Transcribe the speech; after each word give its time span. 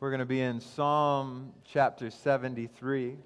We're 0.00 0.10
going 0.10 0.20
to 0.20 0.26
be 0.26 0.40
in 0.40 0.60
Psalm 0.60 1.52
chapter 1.64 2.08
73. 2.08 3.16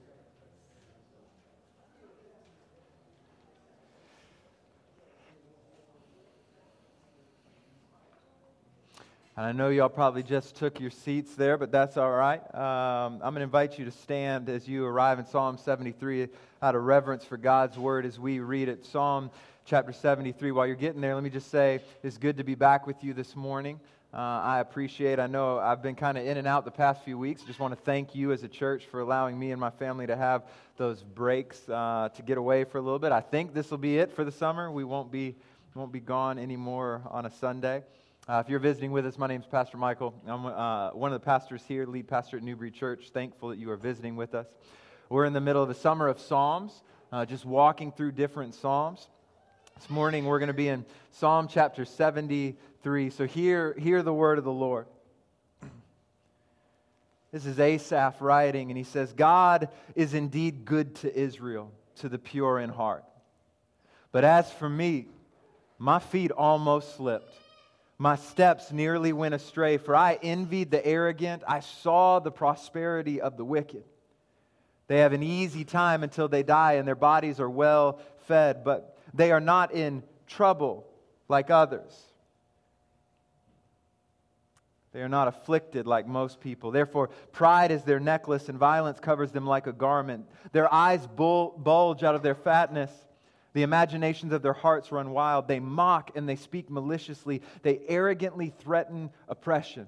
And 9.37 9.47
I 9.47 9.53
know 9.53 9.69
y'all 9.69 9.91
probably 9.91 10.23
just 10.23 10.57
took 10.57 10.81
your 10.81 10.91
seats 10.91 11.35
there, 11.35 11.59
but 11.59 11.71
that's 11.71 11.99
all 11.99 12.11
right. 12.11 12.41
Um, 12.55 13.21
I'm 13.23 13.35
going 13.35 13.35
to 13.35 13.43
invite 13.43 13.79
you 13.79 13.85
to 13.85 13.91
stand 13.91 14.49
as 14.49 14.67
you 14.67 14.87
arrive 14.87 15.19
in 15.19 15.27
Psalm 15.27 15.59
73 15.59 16.29
out 16.63 16.75
of 16.75 16.85
reverence 16.85 17.23
for 17.23 17.37
God's 17.37 17.77
word 17.77 18.07
as 18.07 18.19
we 18.19 18.41
read 18.41 18.71
it. 18.71 18.87
Psalm 18.87 19.31
chapter 19.67 19.93
73. 19.93 20.53
While 20.53 20.67
you're 20.67 20.77
getting 20.77 21.03
there, 21.03 21.15
let 21.15 21.23
me 21.23 21.29
just 21.29 21.51
say 21.51 21.81
it's 22.03 22.17
good 22.17 22.39
to 22.39 22.45
be 22.45 22.55
back 22.55 22.87
with 22.87 23.05
you 23.05 23.13
this 23.13 23.37
morning. 23.37 23.79
Uh, 24.15 24.19
I 24.19 24.61
appreciate. 24.61 25.19
I 25.19 25.27
know 25.27 25.59
I've 25.59 25.83
been 25.83 25.95
kind 25.95 26.19
of 26.19 26.27
in 26.27 26.37
and 26.37 26.47
out 26.47 26.67
the 26.67 26.71
past 26.71 27.03
few 27.03 27.17
weeks. 27.17 27.45
Just 27.45 27.59
want 27.59 27.73
to 27.73 27.81
thank 27.81 28.15
you 28.15 28.33
as 28.33 28.43
a 28.43 28.49
church 28.49 28.85
for 28.91 29.01
allowing 29.01 29.39
me 29.39 29.53
and 29.53 29.59
my 29.61 29.71
family 29.71 30.07
to 30.07 30.15
have 30.15 30.43
those 30.77 31.03
breaks 31.03 31.67
uh, 31.71 32.11
to 32.15 32.21
get 32.21 32.37
away 32.37 32.65
for 32.65 32.77
a 32.77 32.83
little 32.83 32.99
bit. 32.99 33.11
I 33.11 33.23
think 33.23 33.55
this 33.55 33.71
will 33.71 33.79
be 33.79 33.97
it 33.97 34.13
for 34.13 34.23
the 34.23 34.31
summer. 34.31 34.71
We 34.71 34.85
won't 34.85 35.11
be 35.11 35.35
won't 35.75 35.93
be 35.93 36.01
gone 36.01 36.39
anymore 36.39 37.01
on 37.11 37.25
a 37.25 37.31
Sunday. 37.31 37.85
Uh, 38.29 38.43
if 38.45 38.51
you're 38.51 38.59
visiting 38.59 38.93
with 38.93 39.07
us, 39.07 39.17
my 39.17 39.27
name 39.29 39.41
is 39.41 39.47
Pastor 39.47 39.79
Michael. 39.79 40.13
I'm 40.27 40.45
uh, 40.45 40.91
one 40.91 41.11
of 41.11 41.19
the 41.19 41.25
pastors 41.25 41.63
here, 41.67 41.87
lead 41.87 42.07
pastor 42.07 42.37
at 42.37 42.43
Newbury 42.43 42.71
Church. 42.71 43.09
Thankful 43.15 43.49
that 43.49 43.59
you 43.59 43.71
are 43.71 43.79
visiting 43.79 44.17
with 44.17 44.35
us. 44.35 44.47
We're 45.09 45.25
in 45.25 45.33
the 45.33 45.41
middle 45.41 45.63
of 45.63 45.71
the 45.71 45.75
summer 45.75 46.09
of 46.09 46.21
Psalms, 46.21 46.83
uh, 47.13 47.25
just 47.25 47.47
walking 47.47 47.91
through 47.91 48.13
different 48.13 48.55
Psalms. 48.57 49.09
This 49.79 49.89
morning 49.89 50.27
we're 50.27 50.39
going 50.39 50.49
to 50.49 50.53
be 50.53 50.69
in 50.69 50.85
Psalm 51.13 51.49
chapter 51.49 51.87
73. 52.83 53.11
So 53.11 53.27
hear, 53.27 53.75
hear 53.79 54.03
the 54.03 54.13
word 54.13 54.39
of 54.39 54.45
the 54.45 54.53
Lord. 54.53 54.87
This 57.31 57.47
is 57.47 57.61
Asaph 57.61 58.21
writing, 58.21 58.71
and 58.71 58.77
he 58.77 58.83
says, 58.83 59.13
God 59.13 59.69
is 59.95 60.15
indeed 60.15 60.65
good 60.65 60.97
to 60.97 61.17
Israel, 61.17 61.71
to 61.97 62.09
the 62.09 62.19
pure 62.19 62.59
in 62.59 62.71
heart. 62.71 63.05
But 64.11 64.25
as 64.25 64.51
for 64.51 64.69
me, 64.69 65.07
my 65.79 66.01
feet 66.01 66.33
almost 66.33 66.97
slipped. 66.97 67.33
My 67.99 68.17
steps 68.17 68.73
nearly 68.73 69.13
went 69.13 69.35
astray, 69.35 69.79
for 69.79 69.95
I 69.95 70.19
envied 70.21 70.73
the 70.73 70.85
arrogant. 70.85 71.45
I 71.47 71.61
saw 71.61 72.19
the 72.19 72.33
prosperity 72.33 73.21
of 73.21 73.37
the 73.37 73.45
wicked. 73.45 73.85
They 74.89 74.99
have 74.99 75.13
an 75.13 75.23
easy 75.23 75.65
time 75.65 76.03
until 76.03 76.27
they 76.27 76.43
die, 76.43 76.73
and 76.75 76.89
their 76.89 76.97
bodies 76.97 77.39
are 77.39 77.51
well 77.51 78.01
fed. 78.27 78.65
But 78.65 78.99
they 79.15 79.31
are 79.31 79.41
not 79.41 79.73
in 79.73 80.03
trouble 80.27 80.85
like 81.29 81.49
others. 81.49 82.12
They 84.93 85.01
are 85.01 85.09
not 85.09 85.29
afflicted 85.29 85.87
like 85.87 86.07
most 86.07 86.41
people. 86.41 86.71
Therefore, 86.71 87.09
pride 87.33 87.71
is 87.71 87.83
their 87.83 88.01
necklace, 88.01 88.49
and 88.49 88.59
violence 88.59 89.01
covers 89.01 89.33
them 89.33 89.47
like 89.47 89.67
a 89.67 89.73
garment. 89.73 90.27
Their 90.53 90.73
eyes 90.73 91.07
bulge 91.07 92.03
out 92.03 92.15
of 92.15 92.23
their 92.23 92.35
fatness. 92.35 92.91
The 93.55 93.63
imaginations 93.63 94.33
of 94.33 94.43
their 94.43 94.53
hearts 94.53 94.93
run 94.93 95.11
wild. 95.11 95.49
They 95.49 95.61
mock 95.61 96.11
and 96.15 96.29
they 96.29 96.37
speak 96.37 96.71
maliciously. 96.71 97.43
They 97.63 97.81
arrogantly 97.89 98.53
threaten 98.59 99.11
oppression. 99.29 99.87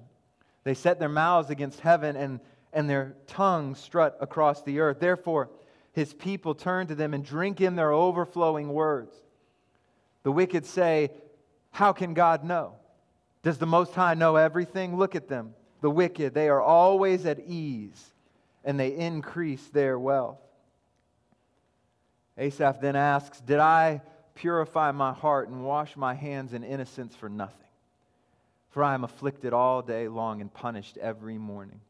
They 0.63 0.73
set 0.73 0.99
their 0.99 1.09
mouths 1.09 1.51
against 1.51 1.79
heaven, 1.81 2.15
and, 2.15 2.39
and 2.73 2.89
their 2.89 3.15
tongues 3.27 3.79
strut 3.79 4.17
across 4.19 4.63
the 4.63 4.79
earth. 4.79 4.99
Therefore, 4.99 5.49
his 5.93 6.15
people 6.15 6.55
turn 6.55 6.87
to 6.87 6.95
them 6.95 7.13
and 7.13 7.23
drink 7.23 7.61
in 7.61 7.75
their 7.75 7.91
overflowing 7.91 8.69
words. 8.69 9.15
The 10.23 10.31
wicked 10.31 10.65
say, 10.65 11.11
How 11.69 11.93
can 11.93 12.15
God 12.15 12.43
know? 12.43 12.73
Does 13.45 13.59
the 13.59 13.67
Most 13.67 13.93
High 13.93 14.15
know 14.15 14.37
everything? 14.37 14.97
Look 14.97 15.13
at 15.13 15.27
them. 15.27 15.53
The 15.81 15.89
wicked, 15.91 16.33
they 16.33 16.49
are 16.49 16.59
always 16.59 17.27
at 17.27 17.39
ease 17.45 18.11
and 18.63 18.79
they 18.79 18.95
increase 18.97 19.63
their 19.67 19.99
wealth. 19.99 20.39
Asaph 22.39 22.81
then 22.81 22.95
asks, 22.95 23.39
Did 23.41 23.59
I 23.59 24.01
purify 24.33 24.91
my 24.93 25.13
heart 25.13 25.47
and 25.47 25.63
wash 25.63 25.95
my 25.95 26.15
hands 26.15 26.53
in 26.53 26.63
innocence 26.63 27.15
for 27.15 27.29
nothing? 27.29 27.67
For 28.71 28.83
I 28.83 28.95
am 28.95 29.03
afflicted 29.03 29.53
all 29.53 29.83
day 29.83 30.07
long 30.07 30.41
and 30.41 30.51
punished 30.51 30.97
every 30.97 31.37
morning. 31.37 31.81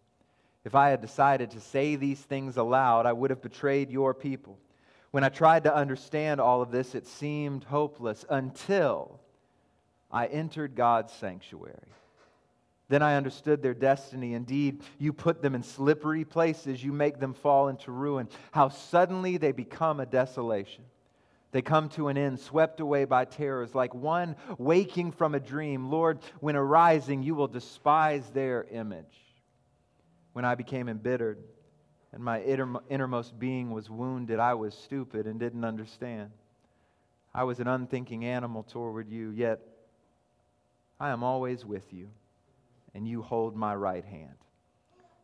If 0.66 0.76
I 0.76 0.90
had 0.90 1.00
decided 1.00 1.52
to 1.52 1.62
say 1.62 1.96
these 1.96 2.20
things 2.20 2.58
aloud, 2.58 3.06
I 3.06 3.14
would 3.14 3.30
have 3.30 3.42
betrayed 3.42 3.90
your 3.90 4.14
people. 4.14 4.58
When 5.12 5.24
I 5.24 5.30
tried 5.30 5.64
to 5.64 5.74
understand 5.74 6.42
all 6.42 6.62
of 6.62 6.72
this, 6.72 6.96
it 6.96 7.08
seemed 7.08 7.64
hopeless 7.64 8.26
until 8.30 9.22
I 10.16 10.28
entered 10.28 10.76
God's 10.76 11.12
sanctuary. 11.12 11.92
Then 12.88 13.02
I 13.02 13.18
understood 13.18 13.62
their 13.62 13.74
destiny. 13.74 14.34
Indeed, 14.34 14.82
you 14.98 15.12
put 15.12 15.42
them 15.42 15.56
in 15.56 15.62
slippery 15.62 16.24
places, 16.24 16.82
you 16.82 16.94
make 16.94 17.20
them 17.20 17.34
fall 17.34 17.68
into 17.68 17.92
ruin. 17.92 18.30
How 18.52 18.70
suddenly 18.70 19.36
they 19.36 19.52
become 19.52 20.00
a 20.00 20.06
desolation. 20.06 20.86
They 21.52 21.62
come 21.62 21.90
to 21.90 22.08
an 22.08 22.18
end, 22.18 22.40
swept 22.40 22.80
away 22.80 23.04
by 23.04 23.26
terrors, 23.26 23.76
like 23.76 23.94
one 23.94 24.38
waking 24.58 25.12
from 25.12 25.36
a 25.36 25.40
dream. 25.40 25.90
Lord, 25.90 26.20
when 26.40 26.56
arising, 26.56 27.22
you 27.22 27.36
will 27.36 27.50
despise 27.50 28.30
their 28.30 28.64
image 28.72 29.20
when 30.32 30.46
I 30.46 30.56
became 30.56 30.88
embittered 30.88 31.44
and 32.14 32.24
my 32.24 32.42
innermost 32.42 33.38
being 33.38 33.72
was 33.72 33.90
wounded, 33.90 34.40
I 34.40 34.54
was 34.54 34.74
stupid 34.74 35.28
and 35.28 35.38
didn't 35.38 35.66
understand. 35.66 36.32
I 37.34 37.44
was 37.44 37.60
an 37.60 37.68
unthinking 37.68 38.24
animal 38.24 38.64
toward 38.64 39.10
you, 39.10 39.32
yet 39.32 39.60
I 41.00 41.10
am 41.10 41.24
always 41.24 41.66
with 41.66 41.94
you, 41.94 42.10
and 42.94 43.08
you 43.08 43.22
hold 43.22 43.56
my 43.56 43.76
right 43.76 44.06
hand. 44.06 44.36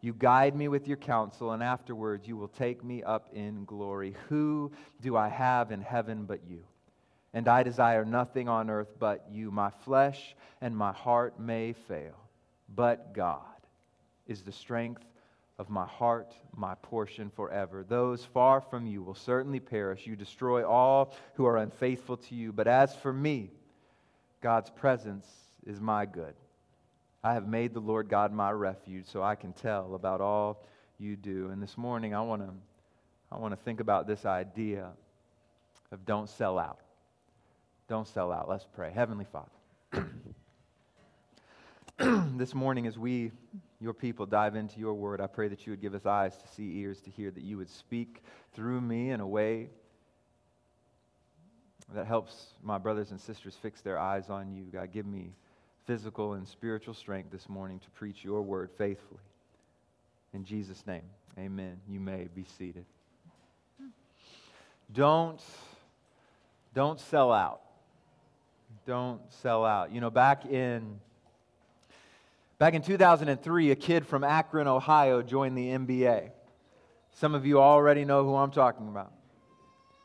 You 0.01 0.13
guide 0.13 0.55
me 0.55 0.67
with 0.67 0.87
your 0.87 0.97
counsel, 0.97 1.51
and 1.51 1.61
afterwards 1.61 2.27
you 2.27 2.35
will 2.35 2.47
take 2.47 2.83
me 2.83 3.03
up 3.03 3.29
in 3.33 3.65
glory. 3.65 4.15
Who 4.29 4.71
do 5.01 5.15
I 5.15 5.29
have 5.29 5.71
in 5.71 5.81
heaven 5.81 6.25
but 6.25 6.41
you? 6.47 6.63
And 7.33 7.47
I 7.47 7.63
desire 7.63 8.03
nothing 8.03 8.49
on 8.49 8.69
earth 8.69 8.95
but 8.99 9.25
you. 9.31 9.51
My 9.51 9.69
flesh 9.85 10.35
and 10.59 10.75
my 10.75 10.91
heart 10.91 11.39
may 11.39 11.73
fail, 11.73 12.17
but 12.75 13.13
God 13.13 13.39
is 14.27 14.41
the 14.41 14.51
strength 14.51 15.05
of 15.59 15.69
my 15.69 15.85
heart, 15.85 16.33
my 16.55 16.73
portion 16.75 17.29
forever. 17.29 17.85
Those 17.87 18.25
far 18.25 18.59
from 18.59 18.87
you 18.87 19.03
will 19.03 19.15
certainly 19.15 19.59
perish. 19.59 20.07
You 20.07 20.15
destroy 20.15 20.67
all 20.67 21.13
who 21.35 21.45
are 21.45 21.57
unfaithful 21.57 22.17
to 22.17 22.35
you. 22.35 22.51
But 22.51 22.67
as 22.67 22.95
for 22.95 23.13
me, 23.13 23.51
God's 24.41 24.71
presence 24.71 25.27
is 25.65 25.79
my 25.79 26.05
good. 26.05 26.33
I 27.23 27.33
have 27.33 27.47
made 27.47 27.73
the 27.73 27.79
Lord 27.79 28.09
God 28.09 28.33
my 28.33 28.51
refuge, 28.51 29.05
so 29.05 29.21
I 29.21 29.35
can 29.35 29.53
tell 29.53 29.93
about 29.95 30.21
all 30.21 30.63
you 30.97 31.15
do. 31.15 31.49
And 31.49 31.61
this 31.61 31.77
morning, 31.77 32.15
I 32.15 32.21
want 32.21 32.41
to 32.41 32.49
I 33.31 33.37
want 33.37 33.53
to 33.53 33.63
think 33.63 33.79
about 33.79 34.07
this 34.07 34.25
idea 34.25 34.89
of 35.91 36.05
don't 36.05 36.27
sell 36.27 36.59
out. 36.59 36.79
Don't 37.87 38.07
sell 38.07 38.31
out. 38.31 38.49
Let's 38.49 38.65
pray. 38.73 38.91
Heavenly 38.91 39.25
Father. 39.25 40.07
this 42.37 42.53
morning, 42.53 42.87
as 42.87 42.97
we, 42.97 43.31
your 43.79 43.93
people, 43.93 44.25
dive 44.25 44.55
into 44.55 44.79
your 44.79 44.93
word, 44.93 45.21
I 45.21 45.27
pray 45.27 45.47
that 45.47 45.65
you 45.65 45.71
would 45.71 45.81
give 45.81 45.95
us 45.95 46.05
eyes 46.05 46.35
to 46.35 46.47
see, 46.47 46.79
ears 46.79 46.99
to 47.01 47.09
hear, 47.09 47.31
that 47.31 47.43
you 47.43 47.57
would 47.57 47.69
speak 47.69 48.21
through 48.53 48.81
me 48.81 49.11
in 49.11 49.21
a 49.21 49.27
way 49.27 49.69
that 51.93 52.07
helps 52.07 52.47
my 52.63 52.77
brothers 52.77 53.11
and 53.11 53.19
sisters 53.19 53.55
fix 53.61 53.81
their 53.81 53.99
eyes 53.99 54.29
on 54.29 54.53
you. 54.53 54.63
God, 54.63 54.91
give 54.91 55.05
me 55.05 55.31
physical 55.91 56.35
and 56.35 56.47
spiritual 56.47 56.93
strength 56.93 57.29
this 57.33 57.49
morning 57.49 57.77
to 57.77 57.89
preach 57.89 58.23
your 58.23 58.41
word 58.41 58.69
faithfully. 58.77 59.19
In 60.33 60.45
Jesus' 60.45 60.87
name, 60.87 61.01
amen. 61.37 61.81
You 61.85 61.99
may 61.99 62.29
be 62.33 62.45
seated. 62.57 62.85
Don't, 64.93 65.41
don't 66.73 66.97
sell 66.97 67.33
out. 67.33 67.59
Don't 68.87 69.19
sell 69.41 69.65
out. 69.65 69.91
You 69.91 69.99
know, 69.99 70.09
back 70.09 70.45
in 70.45 71.01
Back 72.57 72.73
in 72.73 72.83
2003, 72.83 73.71
a 73.71 73.75
kid 73.75 74.07
from 74.07 74.23
Akron, 74.23 74.67
Ohio 74.67 75.21
joined 75.21 75.57
the 75.57 75.71
NBA. 75.71 76.29
Some 77.15 77.35
of 77.35 77.45
you 77.45 77.59
already 77.59 78.05
know 78.05 78.23
who 78.23 78.35
I'm 78.35 78.51
talking 78.51 78.87
about. 78.87 79.11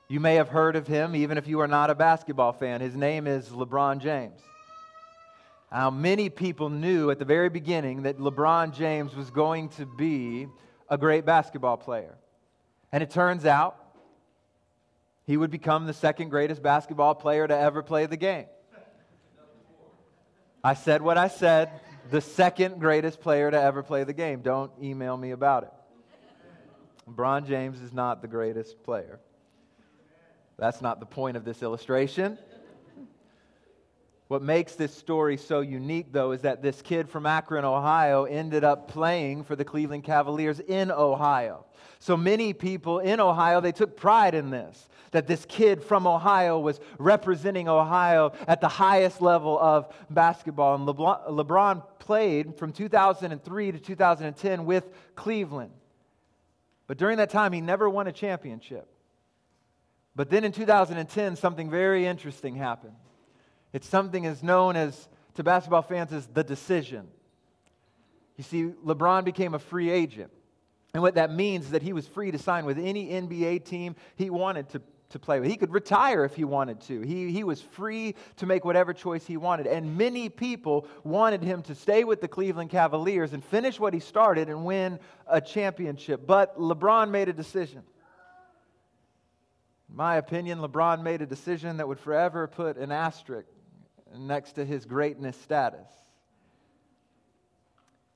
You 0.08 0.18
may 0.18 0.34
have 0.34 0.48
heard 0.48 0.74
of 0.74 0.88
him, 0.88 1.14
even 1.14 1.38
if 1.38 1.46
you 1.46 1.60
are 1.60 1.68
not 1.68 1.90
a 1.90 1.94
basketball 1.94 2.54
fan. 2.54 2.80
His 2.80 2.96
name 2.96 3.28
is 3.28 3.50
LeBron 3.50 4.00
James. 4.00 4.40
Now, 5.72 5.90
many 5.90 6.30
people 6.30 6.70
knew 6.70 7.10
at 7.10 7.18
the 7.18 7.24
very 7.24 7.48
beginning 7.48 8.02
that 8.02 8.18
LeBron 8.18 8.74
James 8.74 9.14
was 9.14 9.30
going 9.30 9.68
to 9.70 9.86
be 9.86 10.46
a 10.88 10.96
great 10.96 11.24
basketball 11.24 11.76
player. 11.76 12.16
And 12.92 13.02
it 13.02 13.10
turns 13.10 13.44
out 13.44 13.76
he 15.26 15.36
would 15.36 15.50
become 15.50 15.86
the 15.86 15.92
second 15.92 16.28
greatest 16.28 16.62
basketball 16.62 17.16
player 17.16 17.46
to 17.46 17.56
ever 17.56 17.82
play 17.82 18.06
the 18.06 18.16
game. 18.16 18.46
I 20.62 20.74
said 20.74 21.02
what 21.02 21.18
I 21.18 21.28
said 21.28 21.80
the 22.10 22.20
second 22.20 22.80
greatest 22.80 23.20
player 23.20 23.50
to 23.50 23.60
ever 23.60 23.82
play 23.82 24.04
the 24.04 24.12
game. 24.12 24.40
Don't 24.40 24.70
email 24.80 25.16
me 25.16 25.32
about 25.32 25.64
it. 25.64 25.72
LeBron 27.08 27.46
James 27.46 27.80
is 27.80 27.92
not 27.92 28.22
the 28.22 28.28
greatest 28.28 28.82
player. 28.82 29.20
That's 30.58 30.80
not 30.80 31.00
the 31.00 31.06
point 31.06 31.36
of 31.36 31.44
this 31.44 31.62
illustration. 31.62 32.38
What 34.28 34.42
makes 34.42 34.74
this 34.74 34.92
story 34.92 35.36
so 35.36 35.60
unique, 35.60 36.10
though, 36.10 36.32
is 36.32 36.42
that 36.42 36.60
this 36.60 36.82
kid 36.82 37.08
from 37.08 37.26
Akron, 37.26 37.64
Ohio, 37.64 38.24
ended 38.24 38.64
up 38.64 38.88
playing 38.88 39.44
for 39.44 39.54
the 39.54 39.64
Cleveland 39.64 40.02
Cavaliers 40.02 40.58
in 40.58 40.90
Ohio. 40.90 41.64
So 42.00 42.16
many 42.16 42.52
people 42.52 42.98
in 42.98 43.20
Ohio, 43.20 43.60
they 43.60 43.70
took 43.70 43.96
pride 43.96 44.34
in 44.34 44.50
this, 44.50 44.88
that 45.12 45.28
this 45.28 45.46
kid 45.48 45.80
from 45.80 46.08
Ohio 46.08 46.58
was 46.58 46.80
representing 46.98 47.68
Ohio 47.68 48.32
at 48.48 48.60
the 48.60 48.68
highest 48.68 49.22
level 49.22 49.58
of 49.60 49.94
basketball. 50.10 50.74
And 50.74 50.88
LeBron, 50.88 51.28
LeBron 51.28 51.84
played 52.00 52.56
from 52.56 52.72
2003 52.72 53.72
to 53.72 53.78
2010 53.78 54.64
with 54.64 54.88
Cleveland. 55.14 55.70
But 56.88 56.98
during 56.98 57.18
that 57.18 57.30
time, 57.30 57.52
he 57.52 57.60
never 57.60 57.88
won 57.88 58.08
a 58.08 58.12
championship. 58.12 58.88
But 60.16 60.30
then 60.30 60.42
in 60.42 60.50
2010, 60.50 61.36
something 61.36 61.70
very 61.70 62.06
interesting 62.06 62.56
happened. 62.56 62.94
It's 63.76 63.86
something 63.86 64.24
as 64.24 64.42
known 64.42 64.74
as, 64.74 65.06
to 65.34 65.44
basketball 65.44 65.82
fans, 65.82 66.10
as 66.10 66.26
the 66.28 66.42
decision. 66.42 67.08
You 68.38 68.44
see, 68.44 68.70
LeBron 68.86 69.22
became 69.22 69.52
a 69.52 69.58
free 69.58 69.90
agent. 69.90 70.30
And 70.94 71.02
what 71.02 71.16
that 71.16 71.30
means 71.30 71.66
is 71.66 71.70
that 71.72 71.82
he 71.82 71.92
was 71.92 72.08
free 72.08 72.30
to 72.30 72.38
sign 72.38 72.64
with 72.64 72.78
any 72.78 73.10
NBA 73.10 73.66
team 73.66 73.94
he 74.14 74.30
wanted 74.30 74.70
to, 74.70 74.80
to 75.10 75.18
play 75.18 75.40
with. 75.40 75.50
He 75.50 75.58
could 75.58 75.74
retire 75.74 76.24
if 76.24 76.34
he 76.34 76.44
wanted 76.44 76.80
to. 76.82 77.02
He, 77.02 77.30
he 77.30 77.44
was 77.44 77.60
free 77.60 78.14
to 78.36 78.46
make 78.46 78.64
whatever 78.64 78.94
choice 78.94 79.26
he 79.26 79.36
wanted. 79.36 79.66
And 79.66 79.98
many 79.98 80.30
people 80.30 80.86
wanted 81.04 81.42
him 81.42 81.60
to 81.64 81.74
stay 81.74 82.02
with 82.04 82.22
the 82.22 82.28
Cleveland 82.28 82.70
Cavaliers 82.70 83.34
and 83.34 83.44
finish 83.44 83.78
what 83.78 83.92
he 83.92 84.00
started 84.00 84.48
and 84.48 84.64
win 84.64 84.98
a 85.26 85.38
championship. 85.38 86.26
But 86.26 86.58
LeBron 86.58 87.10
made 87.10 87.28
a 87.28 87.34
decision. 87.34 87.82
In 89.90 89.96
my 89.96 90.16
opinion, 90.16 90.60
LeBron 90.60 91.02
made 91.02 91.20
a 91.20 91.26
decision 91.26 91.76
that 91.76 91.86
would 91.86 92.00
forever 92.00 92.46
put 92.46 92.78
an 92.78 92.90
asterisk 92.90 93.50
next 94.14 94.52
to 94.52 94.64
his 94.64 94.84
greatness 94.84 95.36
status. 95.40 95.88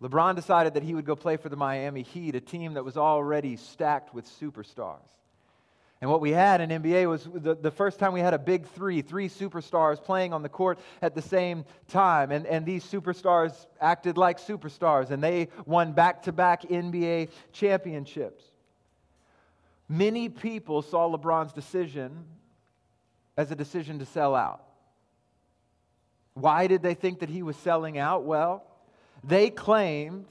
LeBron 0.03 0.35
decided 0.35 0.75
that 0.75 0.83
he 0.83 0.95
would 0.95 1.05
go 1.05 1.15
play 1.15 1.37
for 1.37 1.49
the 1.49 1.57
Miami 1.57 2.03
Heat, 2.03 2.35
a 2.35 2.41
team 2.41 2.75
that 2.75 2.85
was 2.85 2.97
already 2.97 3.57
stacked 3.57 4.15
with 4.15 4.27
superstars. 4.41 5.09
And 6.01 6.11
what 6.11 6.23
we 6.23 6.31
had 6.31 6.63
in 6.63 6.71
NBA 6.71 7.07
was 7.07 7.29
the, 7.35 7.55
the 7.55 7.71
first 7.71 7.99
time 7.99 8.15
we 8.15 8.21
had 8.21 8.33
a 8.33 8.39
big 8.39 8.67
three, 8.69 9.03
three 9.03 9.29
superstars 9.29 10.03
playing 10.03 10.33
on 10.33 10.43
the 10.43 10.49
court 10.49 10.79
at 11.03 11.15
the 11.15 11.21
same 11.21 11.67
time. 11.89 12.31
And, 12.31 12.47
and 12.47 12.65
these 12.65 12.83
superstars 12.85 13.67
acted 13.79 14.17
like 14.17 14.41
superstars, 14.41 15.11
and 15.11 15.23
they 15.23 15.49
won 15.67 15.93
back 15.93 16.23
to 16.23 16.33
back 16.33 16.63
NBA 16.63 17.29
championships. 17.53 18.43
Many 19.91 20.31
people 20.31 20.81
saw 20.81 21.15
LeBron's 21.15 21.53
decision 21.53 22.25
as 23.37 23.51
a 23.51 23.55
decision 23.55 23.99
to 23.99 24.07
sell 24.07 24.35
out. 24.35 24.65
Why 26.35 26.67
did 26.67 26.83
they 26.83 26.95
think 26.95 27.21
that 27.21 27.29
he 27.29 27.43
was 27.43 27.57
selling 27.57 27.99
out? 27.99 28.25
Well, 28.25 28.65
they 29.25 29.51
claimed 29.51 30.27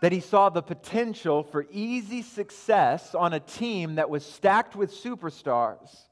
that 0.00 0.12
he 0.12 0.20
saw 0.20 0.48
the 0.48 0.62
potential 0.62 1.42
for 1.42 1.66
easy 1.70 2.22
success 2.22 3.14
on 3.14 3.32
a 3.34 3.40
team 3.40 3.96
that 3.96 4.08
was 4.08 4.24
stacked 4.24 4.74
with 4.74 4.92
superstars. 4.92 6.04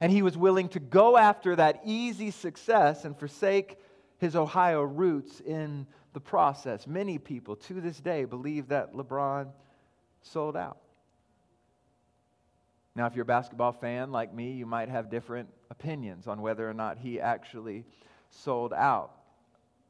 And 0.00 0.12
he 0.12 0.22
was 0.22 0.36
willing 0.36 0.68
to 0.70 0.80
go 0.80 1.16
after 1.16 1.56
that 1.56 1.80
easy 1.84 2.30
success 2.30 3.04
and 3.04 3.18
forsake 3.18 3.78
his 4.18 4.36
Ohio 4.36 4.82
roots 4.82 5.40
in 5.40 5.86
the 6.12 6.20
process. 6.20 6.86
Many 6.86 7.18
people 7.18 7.56
to 7.56 7.80
this 7.80 7.98
day 7.98 8.24
believe 8.24 8.68
that 8.68 8.94
LeBron 8.94 9.48
sold 10.22 10.56
out. 10.56 10.78
Now, 12.94 13.06
if 13.06 13.14
you're 13.14 13.24
a 13.24 13.26
basketball 13.26 13.72
fan 13.72 14.10
like 14.10 14.32
me, 14.32 14.52
you 14.52 14.64
might 14.64 14.88
have 14.88 15.10
different 15.10 15.48
opinions 15.70 16.26
on 16.26 16.40
whether 16.40 16.68
or 16.68 16.72
not 16.72 16.96
he 16.96 17.20
actually 17.20 17.84
sold 18.36 18.72
out. 18.72 19.12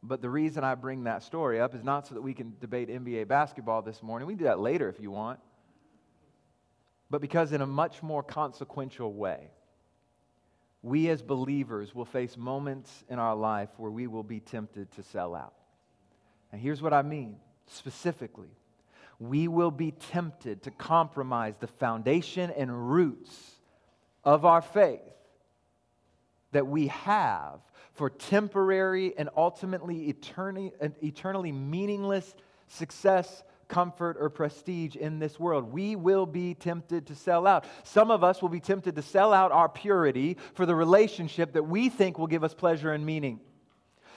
But 0.03 0.23
the 0.23 0.31
reason 0.31 0.63
I 0.63 0.75
bring 0.75 1.05
that 1.05 1.23
story 1.23 1.61
up 1.61 1.75
is 1.75 1.83
not 1.83 2.07
so 2.07 2.15
that 2.15 2.23
we 2.23 2.35
can 2.35 2.55
debate 2.61 2.89
NBA 2.89 3.29
basketball 3.29 3.83
this 3.83 4.03
morning. 4.03 4.27
We 4.27 4.35
can 4.35 4.39
do 4.39 4.45
that 4.45 4.61
later 4.61 4.89
if 4.89 5.01
you 5.01 5.11
want. 5.11 5.41
But 7.11 7.21
because, 7.21 7.53
in 7.53 7.61
a 7.61 7.67
much 7.67 8.03
more 8.03 8.23
consequential 8.23 9.13
way, 9.13 9.51
we 10.83 11.09
as 11.09 11.23
believers 11.23 11.95
will 11.95 12.05
face 12.05 12.37
moments 12.37 13.05
in 13.09 13.19
our 13.19 13.35
life 13.35 13.71
where 13.77 13.91
we 13.91 14.07
will 14.07 14.23
be 14.23 14.41
tempted 14.41 14.91
to 14.93 15.03
sell 15.03 15.35
out. 15.35 15.55
And 16.53 16.61
here's 16.61 16.83
what 16.83 16.93
I 16.93 17.03
mean 17.03 17.37
specifically 17.69 18.51
we 19.19 19.49
will 19.49 19.71
be 19.71 19.91
tempted 19.91 20.63
to 20.63 20.71
compromise 20.71 21.55
the 21.59 21.67
foundation 21.67 22.51
and 22.51 22.91
roots 22.91 23.57
of 24.25 24.45
our 24.45 24.61
faith 24.61 25.01
that 26.53 26.67
we 26.67 26.89
have 26.89 27.61
for 27.97 28.11
temporary 28.11 29.15
and 29.17 29.29
ultimately 29.37 30.09
eternally, 30.09 31.53
meaningless 31.53 32.35
success, 32.69 33.43
comfort, 33.69 34.17
or 34.21 34.29
prestige 34.29 34.97
in 34.97 35.19
this 35.19 35.41
world. 35.41 35.73
We 35.73 35.97
will 35.97 36.27
be 36.27 36.55
tempted 36.55 37.07
to 37.07 37.15
sell 37.15 37.47
out. 37.47 37.65
Some 37.85 38.11
of 38.11 38.23
us 38.23 38.43
will 38.43 38.49
be 38.51 38.61
tempted 38.61 38.95
to 38.97 39.03
sell 39.03 39.33
out 39.33 39.51
our 39.51 39.69
purity 39.69 40.37
for 40.55 40.67
the 40.67 40.75
relationship 40.75 41.55
that 41.55 41.65
we 41.65 41.89
think 41.89 42.19
will 42.19 42.27
give 42.27 42.45
us 42.45 42.55
pleasure 42.55 42.93
and 42.93 43.05
meaning. 43.05 43.41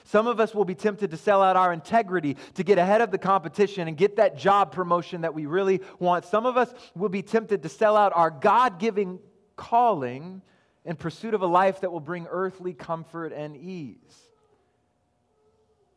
Some 0.04 0.26
of 0.26 0.40
us 0.40 0.54
will 0.54 0.64
be 0.64 0.74
tempted 0.74 1.10
to 1.10 1.16
sell 1.16 1.42
out 1.42 1.56
our 1.56 1.72
integrity 1.72 2.36
to 2.54 2.64
get 2.64 2.78
ahead 2.78 3.00
of 3.00 3.10
the 3.10 3.18
competition 3.18 3.88
and 3.88 3.96
get 3.96 4.16
that 4.16 4.36
job 4.36 4.72
promotion 4.72 5.22
that 5.22 5.34
we 5.34 5.46
really 5.46 5.80
want. 5.98 6.24
Some 6.24 6.46
of 6.46 6.56
us 6.56 6.72
will 6.94 7.08
be 7.08 7.22
tempted 7.22 7.62
to 7.62 7.68
sell 7.68 7.96
out 7.96 8.12
our 8.14 8.30
God 8.30 8.78
giving 8.78 9.20
calling 9.56 10.42
in 10.84 10.96
pursuit 10.96 11.34
of 11.34 11.42
a 11.42 11.46
life 11.46 11.80
that 11.80 11.92
will 11.92 12.00
bring 12.00 12.26
earthly 12.30 12.72
comfort 12.72 13.32
and 13.32 13.56
ease. 13.56 13.96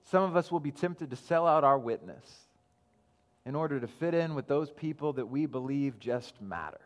Some 0.05 0.23
of 0.23 0.35
us 0.35 0.51
will 0.51 0.59
be 0.59 0.71
tempted 0.71 1.09
to 1.09 1.15
sell 1.15 1.47
out 1.47 1.63
our 1.63 1.79
witness 1.79 2.25
in 3.45 3.55
order 3.55 3.79
to 3.79 3.87
fit 3.87 4.13
in 4.13 4.35
with 4.35 4.47
those 4.47 4.71
people 4.71 5.13
that 5.13 5.25
we 5.25 5.45
believe 5.45 5.99
just 5.99 6.41
matter. 6.41 6.81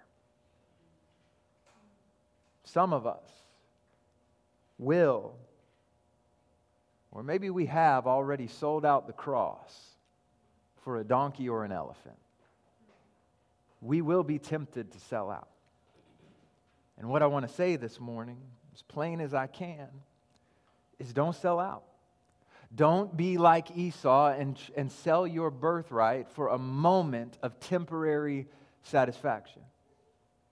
Some 2.63 2.93
of 2.93 3.07
us 3.07 3.29
will, 4.77 5.33
or 7.11 7.23
maybe 7.23 7.49
we 7.49 7.65
have 7.67 8.07
already 8.07 8.47
sold 8.47 8.85
out 8.85 9.07
the 9.07 9.13
cross 9.13 9.73
for 10.83 10.97
a 10.97 11.03
donkey 11.03 11.49
or 11.49 11.63
an 11.63 11.71
elephant. 11.71 12.17
We 13.81 14.01
will 14.01 14.23
be 14.23 14.39
tempted 14.39 14.91
to 14.91 14.99
sell 14.99 15.29
out. 15.29 15.49
And 16.97 17.09
what 17.09 17.21
I 17.21 17.27
want 17.27 17.47
to 17.47 17.53
say 17.53 17.75
this 17.75 17.99
morning, 17.99 18.37
as 18.73 18.81
plain 18.81 19.21
as 19.21 19.33
I 19.33 19.47
can, 19.47 19.87
is 20.99 21.13
don't 21.13 21.35
sell 21.35 21.59
out. 21.59 21.83
Don't 22.75 23.15
be 23.15 23.37
like 23.37 23.75
Esau 23.77 24.31
and, 24.31 24.59
and 24.75 24.91
sell 24.91 25.25
your 25.25 25.49
birthright 25.49 26.29
for 26.29 26.49
a 26.49 26.57
moment 26.57 27.37
of 27.41 27.59
temporary 27.59 28.47
satisfaction. 28.83 29.61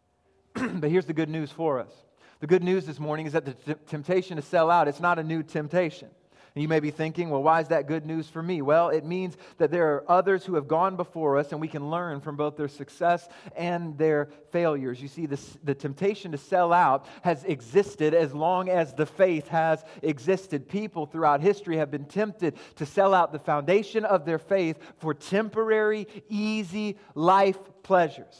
but 0.54 0.90
here's 0.90 1.06
the 1.06 1.14
good 1.14 1.30
news 1.30 1.52
for 1.52 1.80
us. 1.80 1.92
The 2.40 2.48
good 2.48 2.64
news 2.64 2.86
this 2.86 3.00
morning 3.00 3.26
is 3.26 3.34
that 3.34 3.46
the 3.46 3.54
t- 3.54 3.80
temptation 3.88 4.38
to 4.38 4.42
sell 4.42 4.70
out, 4.70 4.88
it's 4.88 5.00
not 5.00 5.20
a 5.20 5.24
new 5.24 5.44
temptation. 5.44 6.10
And 6.56 6.62
you 6.62 6.70
may 6.70 6.80
be 6.80 6.90
thinking, 6.90 7.30
well, 7.30 7.44
why 7.44 7.60
is 7.60 7.68
that 7.68 7.86
good 7.86 8.06
news 8.06 8.30
for 8.30 8.42
me? 8.42 8.62
Well, 8.62 8.88
it 8.88 9.04
means 9.04 9.36
that 9.58 9.72
there 9.72 9.94
are 9.94 10.10
others 10.10 10.46
who 10.46 10.56
have 10.56 10.70
gone 10.70 10.96
before 10.96 11.38
us 11.38 11.52
and 11.52 11.60
we 11.60 11.68
can 11.68 11.90
learn 11.92 12.22
from 12.22 12.38
both 12.38 12.56
their 12.56 12.70
success 12.70 13.28
and 13.58 13.98
their 13.98 14.30
failures. 14.52 15.02
You 15.02 15.10
see, 15.10 15.26
this, 15.26 15.58
the 15.66 15.76
temptation 15.76 16.32
to 16.32 16.38
sell 16.38 16.72
out 16.72 17.08
has 17.24 17.44
existed 17.44 18.14
as 18.14 18.34
long 18.34 18.70
as 18.70 18.94
the 18.94 19.06
faith 19.06 19.50
has 19.50 19.84
existed. 20.02 20.70
People 20.70 21.06
throughout 21.06 21.42
history 21.42 21.76
have 21.76 21.92
been 21.92 22.06
tempted 22.06 22.56
to 22.78 22.86
sell 22.86 23.14
out 23.14 23.34
the 23.34 23.40
foundation 23.40 24.06
of 24.06 24.24
their 24.24 24.40
faith 24.40 24.80
for 25.00 25.14
temporary, 25.14 26.08
easy 26.30 26.98
life 27.16 27.60
pleasures. 27.84 28.40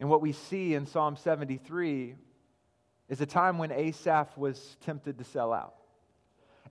And 0.00 0.08
what 0.08 0.22
we 0.22 0.32
see 0.32 0.72
in 0.72 0.86
Psalm 0.86 1.16
73 1.16 2.14
is 3.10 3.20
a 3.20 3.26
time 3.26 3.58
when 3.58 3.70
Asaph 3.70 4.34
was 4.38 4.78
tempted 4.80 5.18
to 5.18 5.24
sell 5.24 5.52
out. 5.52 5.75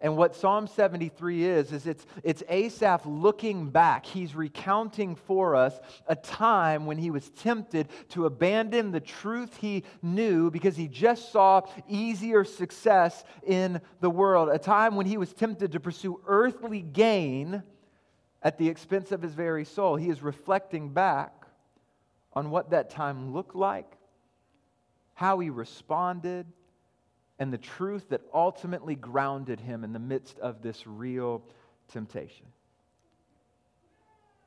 And 0.01 0.17
what 0.17 0.35
Psalm 0.35 0.67
73 0.67 1.45
is, 1.45 1.71
is 1.71 1.87
it's, 1.87 2.05
it's 2.23 2.43
Asaph 2.49 3.05
looking 3.05 3.69
back. 3.69 4.05
He's 4.05 4.35
recounting 4.35 5.15
for 5.15 5.55
us 5.55 5.79
a 6.07 6.15
time 6.15 6.85
when 6.85 6.97
he 6.97 7.11
was 7.11 7.29
tempted 7.31 7.87
to 8.09 8.25
abandon 8.25 8.91
the 8.91 8.99
truth 8.99 9.57
he 9.57 9.83
knew 10.01 10.51
because 10.51 10.75
he 10.75 10.87
just 10.87 11.31
saw 11.31 11.61
easier 11.87 12.43
success 12.43 13.23
in 13.45 13.81
the 14.01 14.09
world. 14.09 14.49
A 14.49 14.59
time 14.59 14.95
when 14.95 15.05
he 15.05 15.17
was 15.17 15.33
tempted 15.33 15.71
to 15.71 15.79
pursue 15.79 16.21
earthly 16.27 16.81
gain 16.81 17.63
at 18.41 18.57
the 18.57 18.69
expense 18.69 19.11
of 19.11 19.21
his 19.21 19.33
very 19.33 19.65
soul. 19.65 19.95
He 19.95 20.09
is 20.09 20.21
reflecting 20.21 20.89
back 20.89 21.45
on 22.33 22.51
what 22.51 22.69
that 22.71 22.89
time 22.89 23.33
looked 23.33 23.55
like, 23.55 23.97
how 25.13 25.39
he 25.39 25.49
responded, 25.49 26.45
and 27.39 27.51
the 27.51 27.57
truth 27.57 28.09
that 28.09 28.21
ultimately 28.33 28.95
grounded 28.95 29.59
him 29.59 29.83
in 29.83 29.93
the 29.93 29.99
midst 29.99 30.39
of 30.39 30.61
this 30.61 30.87
real 30.87 31.43
temptation. 31.91 32.45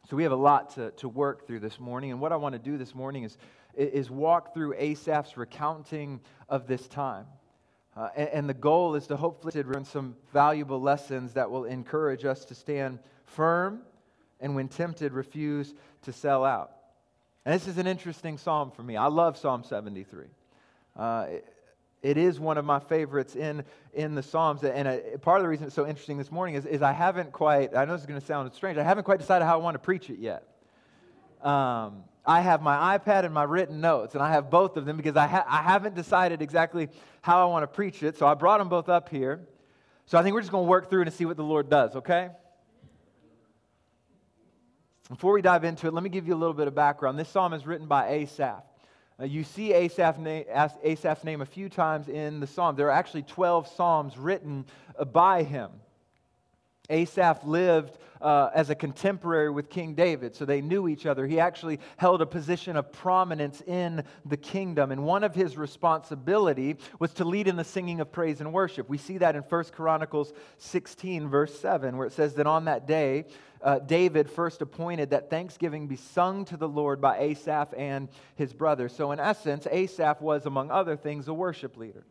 So 0.09 0.17
we 0.17 0.23
have 0.23 0.33
a 0.33 0.37
lot 0.37 0.75
to, 0.77 0.91
to 0.93 1.09
work 1.09 1.47
through 1.47 1.61
this 1.61 1.79
morning. 1.79 2.13
And 2.13 2.21
what 2.21 2.33
I 2.33 2.37
want 2.37 2.55
to 2.55 2.59
do 2.59 2.79
this 2.79 2.95
morning 2.95 3.25
is, 3.25 3.37
is 3.75 4.11
walk 4.11 4.55
through 4.55 4.75
Asaph's 4.79 5.37
recounting 5.37 6.21
of 6.49 6.67
this 6.67 6.89
time. 6.89 7.27
Uh, 7.95 8.09
and, 8.17 8.29
and, 8.29 8.49
the 8.49 8.55
goal 8.55 8.95
is 8.95 9.09
to 9.09 9.17
hopefully 9.17 9.63
learn 9.63 9.85
some 9.85 10.17
valuable 10.33 10.81
lessons 10.81 11.33
that 11.35 11.51
will 11.51 11.65
encourage 11.65 12.25
us 12.25 12.45
to 12.45 12.55
stand 12.55 13.01
firm 13.25 13.83
and, 14.41 14.55
when 14.55 14.69
tempted, 14.69 15.13
refuse 15.13 15.75
to 16.03 16.13
sell 16.13 16.45
out. 16.45 16.71
And 17.45 17.55
this 17.55 17.67
is 17.67 17.77
an 17.77 17.87
interesting 17.87 18.39
psalm 18.39 18.71
for 18.71 18.83
me. 18.83 18.97
I 18.97 19.09
love 19.09 19.37
Psalm 19.37 19.65
73. 19.65 20.27
Uh, 20.97 21.27
it, 21.29 21.53
it 22.03 22.17
is 22.17 22.39
one 22.39 22.59
of 22.59 22.65
my 22.65 22.79
favorites 22.79 23.35
in, 23.35 23.65
in 23.93 24.15
the 24.15 24.23
Psalms. 24.23 24.63
And 24.63 24.87
a, 24.87 25.15
uh, 25.15 25.19
part 25.19 25.39
of 25.39 25.45
the 25.45 25.49
reason 25.49 25.67
it's 25.67 25.75
so 25.75 25.87
interesting 25.87 26.19
this 26.19 26.31
morning 26.31 26.55
is, 26.55 26.65
is 26.65 26.83
I 26.83 26.93
haven't 26.93 27.33
quite, 27.33 27.75
I 27.75 27.85
know 27.85 27.93
this 27.93 28.03
is 28.03 28.07
going 28.07 28.21
to 28.21 28.27
sound 28.27 28.53
strange, 28.55 28.79
I 28.79 28.85
haven't 28.85 29.05
quite 29.05 29.19
decided 29.19 29.45
how 29.45 29.55
I 29.55 29.63
want 29.63 29.75
to 29.75 29.81
preach 29.81 30.11
it 30.11 30.19
yet. 30.19 30.45
Um, 31.43 32.05
I 32.25 32.41
have 32.41 32.63
my 32.63 32.99
iPad 32.99 33.25
and 33.25 33.33
my 33.33 33.45
written 33.45 33.81
notes, 33.81 34.15
and 34.15 34.23
I 34.23 34.31
have 34.31 34.51
both 34.51 34.77
of 34.77 34.85
them 34.85 34.97
because 34.97 35.17
I, 35.17 35.27
ha- 35.27 35.47
I 35.49 35.63
haven't 35.63 35.95
decided 35.95 36.43
exactly 36.43 36.89
how 37.23 37.43
I 37.43 37.51
want 37.51 37.63
to 37.63 37.69
preach 37.69 38.03
it. 38.03 38.19
So 38.19 38.27
I 38.27 38.35
brought 38.35 38.59
them 38.59 38.69
both 38.69 38.89
up 38.89 39.09
here. 39.09 39.41
So 40.07 40.19
I 40.19 40.23
think 40.23 40.35
we're 40.35 40.41
just 40.41 40.53
going 40.53 40.65
to 40.65 40.69
work 40.69 40.91
through 40.91 41.03
and 41.03 41.13
see 41.13 41.25
what 41.25 41.37
the 41.37 41.45
Lord 41.45 41.69
does, 41.69 41.97
okay? 41.97 42.31
Before 45.09 45.33
we 45.33 45.43
dive 45.43 45.65
into 45.65 45.87
it, 45.87 45.95
let 45.95 46.03
me 46.03 46.11
give 46.11 46.29
you 46.29 46.35
a 46.35 46.37
little 46.37 46.55
bit 46.55 46.69
of 46.69 46.75
background. 46.75 47.19
This 47.19 47.29
psalm 47.29 47.55
is 47.55 47.67
written 47.67 47.87
by 47.87 48.09
Asaph. 48.09 48.63
Uh, 49.21 49.25
you 49.25 49.43
see 49.43 49.73
Asaph's 49.73 51.25
name 51.25 51.41
a 51.41 51.47
few 51.47 51.69
times 51.69 52.09
in 52.09 52.39
the 52.39 52.47
psalm. 52.47 52.77
There 52.77 52.87
are 52.87 52.93
actually 52.93 53.23
12 53.23 53.67
psalms 53.67 54.17
written 54.17 54.65
uh, 54.97 55.05
by 55.05 55.43
him. 55.43 55.71
Asaph 56.91 57.45
lived 57.45 57.99
uh, 58.21 58.51
as 58.55 58.71
a 58.71 58.75
contemporary 58.75 59.51
with 59.51 59.69
King 59.71 59.95
David, 59.95 60.35
so 60.35 60.45
they 60.45 60.61
knew 60.61 60.89
each 60.89 61.07
other. 61.07 61.27
He 61.27 61.39
actually 61.39 61.81
held 61.97 62.23
a 62.23 62.27
position 62.27 62.77
of 62.77 62.91
prominence 62.93 63.63
in 63.67 64.05
the 64.25 64.37
kingdom, 64.37 64.91
and 64.91 65.05
one 65.05 65.25
of 65.25 65.35
his 65.35 65.57
responsibility 65.57 66.77
was 66.99 67.13
to 67.15 67.25
lead 67.25 67.49
in 67.49 67.57
the 67.57 67.65
singing 67.65 68.01
of 68.01 68.11
praise 68.11 68.41
and 68.41 68.53
worship. 68.53 68.89
We 68.89 68.99
see 68.99 69.19
that 69.19 69.37
in 69.37 69.43
1 69.43 69.65
Chronicles 69.67 70.33
16, 70.59 71.29
verse 71.29 71.59
7, 71.61 71.97
where 71.97 72.07
it 72.07 72.13
says 72.13 72.35
that 72.35 72.47
on 72.47 72.65
that 72.65 72.87
day, 72.87 73.27
uh, 73.61 73.81
David 73.81 74.31
first 74.31 74.63
appointed 74.63 75.11
that 75.11 75.31
thanksgiving 75.31 75.89
be 75.89 75.97
sung 75.97 76.45
to 76.47 76.57
the 76.57 76.69
Lord 76.69 77.01
by 77.01 77.19
Asaph 77.19 77.75
and 77.77 78.09
his 78.37 78.53
brothers. 78.53 78.95
So, 78.95 79.11
in 79.13 79.19
essence, 79.19 79.67
Asaph 79.71 80.21
was, 80.21 80.47
among 80.47 80.71
other 80.71 80.97
things, 80.97 81.27
a 81.29 81.35
worship 81.35 81.77
leader. 81.77 82.05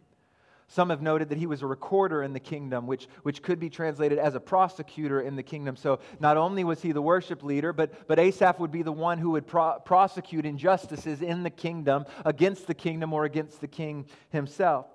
Some 0.69 0.89
have 0.89 1.01
noted 1.01 1.29
that 1.29 1.38
he 1.38 1.47
was 1.47 1.62
a 1.62 1.67
recorder 1.67 2.24
in 2.24 2.33
the 2.33 2.41
kingdom, 2.41 2.88
which, 2.88 3.07
which 3.24 3.41
could 3.41 3.59
be 3.59 3.69
translated 3.69 4.19
as 4.19 4.36
a 4.36 4.39
prosecutor 4.39 5.21
in 5.21 5.38
the 5.38 5.43
kingdom. 5.43 5.77
So 5.77 6.00
not 6.19 6.36
only 6.36 6.65
was 6.65 6.81
he 6.81 6.91
the 6.91 7.01
worship 7.01 7.41
leader, 7.41 7.71
but, 7.71 8.07
but 8.07 8.19
Asaph 8.19 8.59
would 8.59 8.71
be 8.71 8.81
the 8.81 8.91
one 8.91 9.17
who 9.17 9.31
would 9.31 9.47
pro- 9.47 9.79
prosecute 9.79 10.45
injustices 10.45 11.21
in 11.21 11.43
the 11.43 11.50
kingdom 11.50 12.05
against 12.25 12.67
the 12.67 12.74
kingdom 12.74 13.13
or 13.13 13.24
against 13.24 13.62
the 13.62 13.67
king 13.67 14.07
himself. 14.29 14.88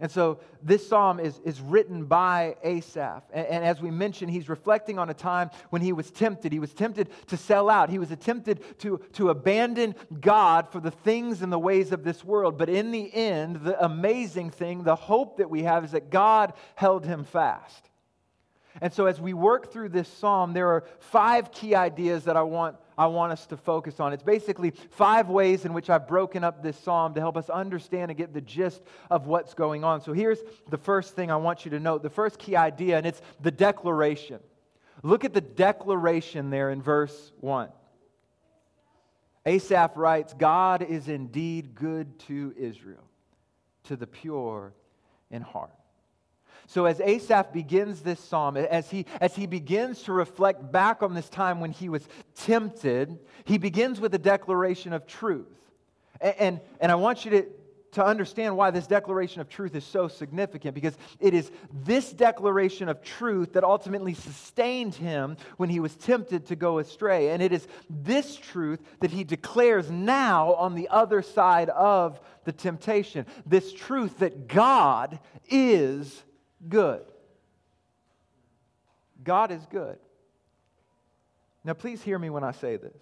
And 0.00 0.10
so 0.10 0.40
this 0.62 0.88
psalm 0.88 1.20
is, 1.20 1.38
is 1.44 1.60
written 1.60 2.06
by 2.06 2.56
Asaph. 2.64 3.22
And, 3.32 3.46
and, 3.46 3.64
as 3.64 3.82
we 3.82 3.90
mentioned, 3.90 4.30
he's 4.30 4.48
reflecting 4.48 4.98
on 4.98 5.10
a 5.10 5.14
time 5.14 5.50
when 5.68 5.82
he 5.82 5.92
was 5.92 6.10
tempted. 6.10 6.52
He 6.52 6.58
was 6.58 6.72
tempted 6.72 7.10
to 7.26 7.36
sell 7.36 7.68
out. 7.68 7.90
He 7.90 7.98
was 7.98 8.08
tempted 8.18 8.78
to, 8.80 8.98
to 9.12 9.28
abandon 9.28 9.94
God 10.18 10.72
for 10.72 10.80
the 10.80 10.90
things 10.90 11.42
and 11.42 11.52
the 11.52 11.58
ways 11.58 11.92
of 11.92 12.02
this 12.02 12.24
world. 12.24 12.56
But 12.56 12.70
in 12.70 12.90
the 12.92 13.14
end, 13.14 13.56
the 13.56 13.84
amazing 13.84 14.50
thing, 14.50 14.84
the 14.84 14.96
hope 14.96 15.36
that 15.36 15.50
we 15.50 15.64
have 15.64 15.84
is 15.84 15.92
that 15.92 16.10
God 16.10 16.54
held 16.76 17.04
him 17.04 17.24
fast. 17.24 17.90
And 18.80 18.92
so 18.92 19.06
as 19.06 19.20
we 19.20 19.34
work 19.34 19.72
through 19.72 19.90
this 19.90 20.08
psalm, 20.08 20.54
there 20.54 20.68
are 20.68 20.84
five 20.98 21.52
key 21.52 21.74
ideas 21.74 22.24
that 22.24 22.36
I 22.36 22.42
want 22.42 22.76
I 23.00 23.06
want 23.06 23.32
us 23.32 23.46
to 23.46 23.56
focus 23.56 23.98
on. 23.98 24.12
It's 24.12 24.22
basically 24.22 24.72
five 24.90 25.30
ways 25.30 25.64
in 25.64 25.72
which 25.72 25.88
I've 25.88 26.06
broken 26.06 26.44
up 26.44 26.62
this 26.62 26.78
psalm 26.78 27.14
to 27.14 27.20
help 27.20 27.34
us 27.34 27.48
understand 27.48 28.10
and 28.10 28.18
get 28.18 28.34
the 28.34 28.42
gist 28.42 28.82
of 29.10 29.26
what's 29.26 29.54
going 29.54 29.84
on. 29.84 30.02
So 30.02 30.12
here's 30.12 30.38
the 30.68 30.76
first 30.76 31.16
thing 31.16 31.30
I 31.30 31.36
want 31.36 31.64
you 31.64 31.70
to 31.70 31.80
note 31.80 32.02
the 32.02 32.10
first 32.10 32.38
key 32.38 32.56
idea, 32.56 32.98
and 32.98 33.06
it's 33.06 33.22
the 33.40 33.50
declaration. 33.50 34.38
Look 35.02 35.24
at 35.24 35.32
the 35.32 35.40
declaration 35.40 36.50
there 36.50 36.68
in 36.68 36.82
verse 36.82 37.32
1. 37.40 37.70
Asaph 39.46 39.96
writes, 39.96 40.34
God 40.34 40.82
is 40.82 41.08
indeed 41.08 41.74
good 41.74 42.18
to 42.26 42.52
Israel, 42.58 43.08
to 43.84 43.96
the 43.96 44.06
pure 44.06 44.74
in 45.30 45.40
heart. 45.40 45.72
So, 46.70 46.84
as 46.84 47.00
Asaph 47.00 47.52
begins 47.52 48.00
this 48.00 48.20
psalm, 48.20 48.56
as 48.56 48.88
he, 48.88 49.04
as 49.20 49.34
he 49.34 49.46
begins 49.46 50.04
to 50.04 50.12
reflect 50.12 50.70
back 50.70 51.02
on 51.02 51.14
this 51.14 51.28
time 51.28 51.58
when 51.58 51.72
he 51.72 51.88
was 51.88 52.06
tempted, 52.36 53.18
he 53.44 53.58
begins 53.58 54.00
with 54.00 54.14
a 54.14 54.18
declaration 54.18 54.92
of 54.92 55.04
truth. 55.04 55.48
And, 56.20 56.34
and, 56.38 56.60
and 56.80 56.92
I 56.92 56.94
want 56.94 57.24
you 57.24 57.32
to, 57.32 57.46
to 57.94 58.04
understand 58.04 58.56
why 58.56 58.70
this 58.70 58.86
declaration 58.86 59.40
of 59.40 59.48
truth 59.48 59.74
is 59.74 59.82
so 59.82 60.06
significant 60.06 60.76
because 60.76 60.96
it 61.18 61.34
is 61.34 61.50
this 61.72 62.12
declaration 62.12 62.88
of 62.88 63.02
truth 63.02 63.54
that 63.54 63.64
ultimately 63.64 64.14
sustained 64.14 64.94
him 64.94 65.38
when 65.56 65.70
he 65.70 65.80
was 65.80 65.96
tempted 65.96 66.46
to 66.46 66.54
go 66.54 66.78
astray. 66.78 67.30
And 67.30 67.42
it 67.42 67.52
is 67.52 67.66
this 67.88 68.36
truth 68.36 68.78
that 69.00 69.10
he 69.10 69.24
declares 69.24 69.90
now 69.90 70.54
on 70.54 70.76
the 70.76 70.88
other 70.88 71.20
side 71.20 71.68
of 71.70 72.20
the 72.44 72.52
temptation. 72.52 73.26
This 73.44 73.72
truth 73.72 74.20
that 74.20 74.46
God 74.46 75.18
is 75.48 76.22
good. 76.68 77.02
God 79.22 79.50
is 79.50 79.64
good. 79.66 79.98
Now, 81.64 81.74
please 81.74 82.02
hear 82.02 82.18
me 82.18 82.30
when 82.30 82.42
I 82.44 82.52
say 82.52 82.76
this. 82.76 82.96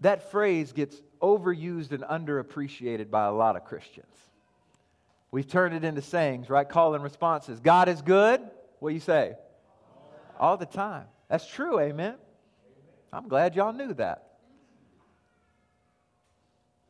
That 0.00 0.30
phrase 0.30 0.72
gets 0.72 0.96
overused 1.20 1.92
and 1.92 2.02
underappreciated 2.04 3.10
by 3.10 3.26
a 3.26 3.32
lot 3.32 3.56
of 3.56 3.64
Christians. 3.64 4.06
We've 5.30 5.46
turned 5.48 5.74
it 5.74 5.84
into 5.84 6.02
sayings, 6.02 6.48
right? 6.48 6.68
Call 6.68 6.94
and 6.94 7.02
responses. 7.02 7.60
God 7.60 7.88
is 7.88 8.00
good. 8.02 8.40
What 8.78 8.90
do 8.90 8.94
you 8.94 9.00
say? 9.00 9.34
All 10.38 10.56
the 10.56 10.66
time. 10.66 11.04
That's 11.28 11.46
true, 11.46 11.80
amen. 11.80 12.14
I'm 13.12 13.28
glad 13.28 13.56
y'all 13.56 13.72
knew 13.72 13.94
that. 13.94 14.24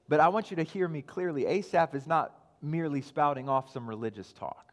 But 0.08 0.20
I 0.20 0.28
want 0.28 0.50
you 0.50 0.56
to 0.56 0.62
hear 0.62 0.88
me 0.88 1.02
clearly. 1.02 1.46
Asaph 1.46 1.94
is 1.94 2.06
not 2.06 2.37
merely 2.62 3.02
spouting 3.02 3.48
off 3.48 3.72
some 3.72 3.88
religious 3.88 4.32
talk. 4.32 4.72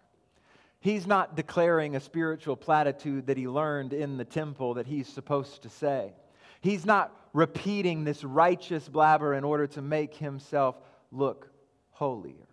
He's 0.79 1.07
not 1.07 1.35
declaring 1.35 1.95
a 1.95 1.99
spiritual 1.99 2.55
platitude 2.55 3.27
that 3.27 3.37
he 3.37 3.47
learned 3.47 3.93
in 3.93 4.17
the 4.17 4.25
temple 4.25 4.75
that 4.75 4.85
he's 4.85 5.07
supposed 5.07 5.63
to 5.63 5.69
say. 5.69 6.13
He's 6.61 6.85
not 6.85 7.11
repeating 7.33 8.03
this 8.03 8.23
righteous 8.23 8.87
blabber 8.87 9.33
in 9.33 9.43
order 9.43 9.67
to 9.67 9.81
make 9.81 10.13
himself 10.15 10.75
look 11.11 11.49
holier. 11.91 12.47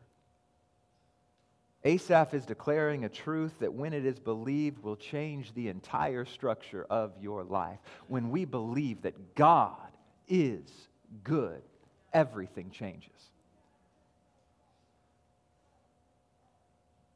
Asaph 1.85 2.33
is 2.33 2.47
declaring 2.47 3.05
a 3.05 3.09
truth 3.09 3.59
that, 3.59 3.75
when 3.75 3.93
it 3.93 4.07
is 4.07 4.19
believed, 4.19 4.83
will 4.83 4.97
change 4.97 5.53
the 5.53 5.69
entire 5.69 6.25
structure 6.25 6.87
of 6.89 7.13
your 7.21 7.43
life. 7.43 7.81
When 8.07 8.31
we 8.31 8.45
believe 8.45 9.03
that 9.03 9.35
God 9.35 9.77
is 10.29 10.63
good, 11.25 11.61
everything 12.13 12.71
changes. 12.71 13.11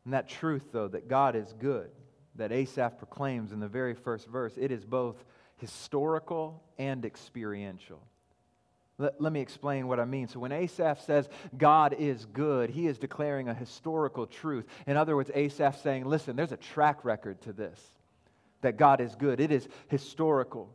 And 0.06 0.14
that 0.14 0.28
truth, 0.28 0.62
though, 0.70 0.86
that 0.86 1.08
God 1.08 1.34
is 1.34 1.52
good, 1.58 1.90
that 2.36 2.52
Asaph 2.52 2.96
proclaims 2.96 3.50
in 3.50 3.58
the 3.58 3.66
very 3.66 3.92
first 3.92 4.28
verse, 4.28 4.52
it 4.56 4.70
is 4.70 4.84
both 4.84 5.16
historical 5.56 6.62
and 6.78 7.04
experiential. 7.04 8.00
Let, 8.98 9.20
let, 9.20 9.32
me 9.32 9.40
explain 9.40 9.88
what 9.88 9.98
I 9.98 10.04
mean. 10.04 10.28
So, 10.28 10.38
when 10.38 10.52
Asaph 10.52 11.00
says 11.00 11.28
God 11.58 11.92
is 11.98 12.24
good, 12.24 12.70
he 12.70 12.86
is 12.86 12.98
declaring 12.98 13.48
a 13.48 13.54
historical 13.54 14.28
truth. 14.28 14.64
In 14.86 14.96
other 14.96 15.16
words, 15.16 15.32
Asaph 15.34 15.82
saying, 15.82 16.04
listen, 16.04 16.36
there's 16.36 16.52
a 16.52 16.56
track 16.56 17.04
record 17.04 17.42
to 17.42 17.52
this, 17.52 17.80
that 18.60 18.76
God 18.76 19.00
is 19.00 19.16
good. 19.16 19.40
It 19.40 19.50
is 19.50 19.68
historical. 19.88 20.72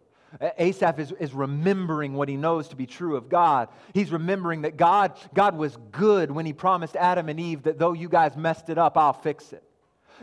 Asaph 0.58 1.00
is, 1.00 1.12
is 1.14 1.34
remembering 1.34 2.14
what 2.14 2.30
he 2.30 2.38
knows 2.38 2.70
to 2.70 2.76
be 2.76 2.86
true 2.86 3.16
of 3.16 3.30
God. 3.30 3.70
He's 3.94 4.12
remembering 4.12 4.62
that 4.62 4.78
God, 4.78 5.18
God 5.34 5.58
was 5.58 5.78
good 5.92 6.32
when 6.32 6.46
he 6.46 6.54
promised 6.54 6.96
Adam 6.96 7.30
and 7.30 7.40
Eve 7.40 7.64
that 7.64 7.78
though 7.78 7.94
you 7.94 8.08
guys 8.08 8.38
messed 8.38 8.70
it 8.70 8.78
up, 8.78 8.98
I'll 8.98 9.14
fix 9.14 9.52
it. 9.54 9.64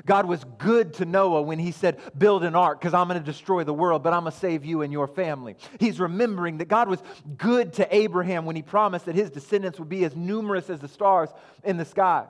God 0.07 0.27
was 0.27 0.45
good 0.59 0.95
to 0.95 1.05
Noah 1.05 1.43
when 1.43 1.59
he 1.59 1.73
said, 1.73 1.99
Build 2.17 2.45
an 2.45 2.55
ark 2.55 2.81
because 2.81 2.95
I'm 2.95 3.09
going 3.09 3.19
to 3.19 3.25
destroy 3.25 3.65
the 3.65 3.75
world, 3.75 4.03
but 4.03 4.12
I'm 4.12 4.23
going 4.23 4.33
to 4.33 4.38
save 4.38 4.65
you 4.65 4.83
and 4.83 4.93
your 4.93 5.09
family. 5.09 5.57
He's 5.81 5.99
remembering 5.99 6.59
that 6.59 6.69
God 6.69 6.88
was 6.88 7.03
good 7.37 7.73
to 7.75 7.95
Abraham 7.95 8.45
when 8.45 8.57
he 8.57 8.62
promised 8.62 9.07
that 9.07 9.15
his 9.15 9.31
descendants 9.31 9.79
would 9.79 9.88
be 9.88 10.05
as 10.05 10.15
numerous 10.15 10.71
as 10.71 10.81
the 10.81 10.88
stars 10.88 11.31
in 11.65 11.77
the 11.77 11.85
sky. 11.85 12.27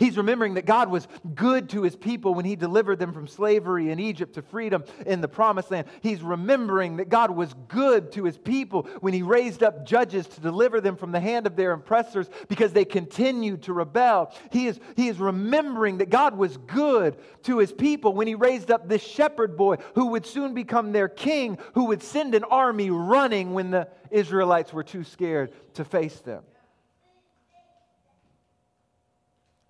He's 0.00 0.16
remembering 0.16 0.54
that 0.54 0.64
God 0.64 0.90
was 0.90 1.06
good 1.34 1.68
to 1.68 1.82
his 1.82 1.94
people 1.94 2.32
when 2.32 2.46
he 2.46 2.56
delivered 2.56 2.98
them 2.98 3.12
from 3.12 3.28
slavery 3.28 3.90
in 3.90 4.00
Egypt 4.00 4.32
to 4.34 4.42
freedom 4.42 4.82
in 5.04 5.20
the 5.20 5.28
promised 5.28 5.70
land. 5.70 5.88
He's 6.00 6.22
remembering 6.22 6.96
that 6.96 7.10
God 7.10 7.30
was 7.30 7.54
good 7.68 8.10
to 8.12 8.24
his 8.24 8.38
people 8.38 8.88
when 9.00 9.12
he 9.12 9.20
raised 9.20 9.62
up 9.62 9.84
judges 9.84 10.26
to 10.26 10.40
deliver 10.40 10.80
them 10.80 10.96
from 10.96 11.12
the 11.12 11.20
hand 11.20 11.46
of 11.46 11.54
their 11.54 11.72
oppressors 11.72 12.30
because 12.48 12.72
they 12.72 12.86
continued 12.86 13.64
to 13.64 13.74
rebel. 13.74 14.34
He 14.50 14.68
is, 14.68 14.80
he 14.96 15.08
is 15.08 15.18
remembering 15.18 15.98
that 15.98 16.08
God 16.08 16.34
was 16.34 16.56
good 16.56 17.18
to 17.42 17.58
his 17.58 17.70
people 17.70 18.14
when 18.14 18.26
he 18.26 18.34
raised 18.34 18.70
up 18.70 18.88
this 18.88 19.02
shepherd 19.02 19.54
boy 19.54 19.76
who 19.94 20.06
would 20.06 20.24
soon 20.24 20.54
become 20.54 20.92
their 20.92 21.08
king, 21.08 21.58
who 21.74 21.84
would 21.84 22.02
send 22.02 22.34
an 22.34 22.44
army 22.44 22.88
running 22.88 23.52
when 23.52 23.70
the 23.70 23.86
Israelites 24.10 24.72
were 24.72 24.82
too 24.82 25.04
scared 25.04 25.52
to 25.74 25.84
face 25.84 26.20
them. 26.20 26.42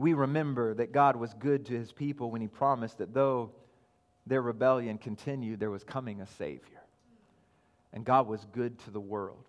We 0.00 0.14
remember 0.14 0.72
that 0.74 0.92
God 0.92 1.14
was 1.14 1.34
good 1.34 1.66
to 1.66 1.74
his 1.74 1.92
people 1.92 2.30
when 2.30 2.40
he 2.40 2.48
promised 2.48 2.98
that 2.98 3.12
though 3.12 3.50
their 4.26 4.40
rebellion 4.40 4.96
continued, 4.96 5.60
there 5.60 5.70
was 5.70 5.84
coming 5.84 6.22
a 6.22 6.26
Savior. 6.26 6.82
And 7.92 8.04
God 8.04 8.26
was 8.26 8.46
good 8.52 8.78
to 8.80 8.90
the 8.90 9.00
world 9.00 9.44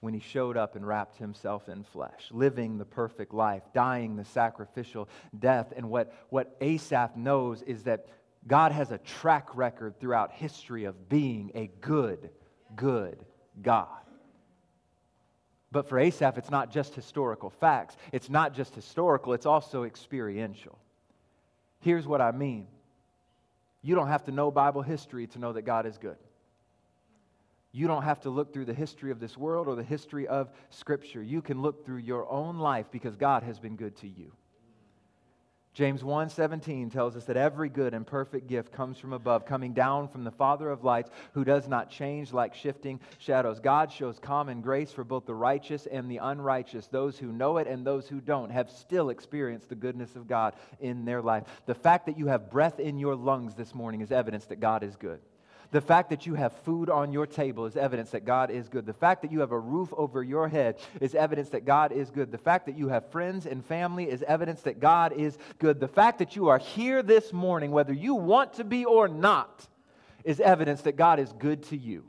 when 0.00 0.14
he 0.14 0.20
showed 0.20 0.56
up 0.56 0.74
and 0.74 0.86
wrapped 0.86 1.16
himself 1.16 1.68
in 1.68 1.82
flesh, 1.82 2.28
living 2.30 2.78
the 2.78 2.84
perfect 2.86 3.34
life, 3.34 3.62
dying 3.74 4.16
the 4.16 4.24
sacrificial 4.24 5.08
death. 5.38 5.72
And 5.76 5.90
what, 5.90 6.14
what 6.30 6.56
Asaph 6.62 7.16
knows 7.16 7.60
is 7.62 7.82
that 7.82 8.06
God 8.46 8.72
has 8.72 8.90
a 8.90 8.98
track 8.98 9.54
record 9.54 10.00
throughout 10.00 10.32
history 10.32 10.84
of 10.84 11.10
being 11.10 11.50
a 11.54 11.70
good, 11.80 12.30
good 12.74 13.22
God. 13.60 13.88
But 15.70 15.88
for 15.88 15.98
Asaph, 15.98 16.38
it's 16.38 16.50
not 16.50 16.70
just 16.70 16.94
historical 16.94 17.50
facts. 17.50 17.96
It's 18.12 18.30
not 18.30 18.54
just 18.54 18.74
historical, 18.74 19.34
it's 19.34 19.46
also 19.46 19.84
experiential. 19.84 20.78
Here's 21.80 22.06
what 22.06 22.20
I 22.20 22.32
mean 22.32 22.66
you 23.82 23.94
don't 23.94 24.08
have 24.08 24.24
to 24.24 24.32
know 24.32 24.50
Bible 24.50 24.82
history 24.82 25.26
to 25.28 25.38
know 25.38 25.52
that 25.52 25.62
God 25.62 25.86
is 25.86 25.98
good. 25.98 26.16
You 27.70 27.86
don't 27.86 28.02
have 28.02 28.20
to 28.20 28.30
look 28.30 28.52
through 28.52 28.64
the 28.64 28.74
history 28.74 29.10
of 29.10 29.20
this 29.20 29.36
world 29.36 29.68
or 29.68 29.76
the 29.76 29.84
history 29.84 30.26
of 30.26 30.50
Scripture. 30.70 31.22
You 31.22 31.42
can 31.42 31.62
look 31.62 31.84
through 31.84 31.98
your 31.98 32.28
own 32.30 32.58
life 32.58 32.86
because 32.90 33.14
God 33.14 33.42
has 33.42 33.58
been 33.58 33.76
good 33.76 33.94
to 33.96 34.08
you. 34.08 34.32
James 35.78 36.02
1:17 36.02 36.90
tells 36.90 37.14
us 37.14 37.26
that 37.26 37.36
every 37.36 37.68
good 37.68 37.94
and 37.94 38.04
perfect 38.04 38.48
gift 38.48 38.72
comes 38.72 38.98
from 38.98 39.12
above, 39.12 39.46
coming 39.46 39.72
down 39.72 40.08
from 40.08 40.24
the 40.24 40.30
Father 40.32 40.70
of 40.70 40.82
lights, 40.82 41.08
who 41.34 41.44
does 41.44 41.68
not 41.68 41.88
change 41.88 42.32
like 42.32 42.52
shifting 42.52 42.98
shadows. 43.18 43.60
God 43.60 43.92
shows 43.92 44.18
common 44.18 44.60
grace 44.60 44.90
for 44.90 45.04
both 45.04 45.24
the 45.24 45.36
righteous 45.36 45.86
and 45.86 46.10
the 46.10 46.16
unrighteous. 46.16 46.88
Those 46.88 47.16
who 47.16 47.30
know 47.30 47.58
it 47.58 47.68
and 47.68 47.86
those 47.86 48.08
who 48.08 48.20
don't 48.20 48.50
have 48.50 48.72
still 48.72 49.10
experienced 49.10 49.68
the 49.68 49.76
goodness 49.76 50.16
of 50.16 50.26
God 50.26 50.56
in 50.80 51.04
their 51.04 51.22
life. 51.22 51.44
The 51.66 51.76
fact 51.76 52.06
that 52.06 52.18
you 52.18 52.26
have 52.26 52.50
breath 52.50 52.80
in 52.80 52.98
your 52.98 53.14
lungs 53.14 53.54
this 53.54 53.72
morning 53.72 54.00
is 54.00 54.10
evidence 54.10 54.46
that 54.46 54.58
God 54.58 54.82
is 54.82 54.96
good. 54.96 55.20
The 55.70 55.80
fact 55.82 56.08
that 56.10 56.24
you 56.24 56.34
have 56.34 56.54
food 56.64 56.88
on 56.88 57.12
your 57.12 57.26
table 57.26 57.66
is 57.66 57.76
evidence 57.76 58.10
that 58.10 58.24
God 58.24 58.50
is 58.50 58.68
good. 58.68 58.86
The 58.86 58.94
fact 58.94 59.20
that 59.20 59.30
you 59.30 59.40
have 59.40 59.52
a 59.52 59.58
roof 59.58 59.92
over 59.94 60.22
your 60.22 60.48
head 60.48 60.78
is 60.98 61.14
evidence 61.14 61.50
that 61.50 61.66
God 61.66 61.92
is 61.92 62.10
good. 62.10 62.32
The 62.32 62.38
fact 62.38 62.66
that 62.66 62.78
you 62.78 62.88
have 62.88 63.10
friends 63.10 63.44
and 63.44 63.62
family 63.62 64.08
is 64.08 64.22
evidence 64.22 64.62
that 64.62 64.80
God 64.80 65.12
is 65.12 65.36
good. 65.58 65.78
The 65.78 65.88
fact 65.88 66.20
that 66.20 66.36
you 66.36 66.48
are 66.48 66.58
here 66.58 67.02
this 67.02 67.34
morning, 67.34 67.70
whether 67.70 67.92
you 67.92 68.14
want 68.14 68.54
to 68.54 68.64
be 68.64 68.86
or 68.86 69.08
not, 69.08 69.66
is 70.24 70.40
evidence 70.40 70.82
that 70.82 70.96
God 70.96 71.20
is 71.20 71.32
good 71.34 71.62
to 71.64 71.76
you. 71.76 72.04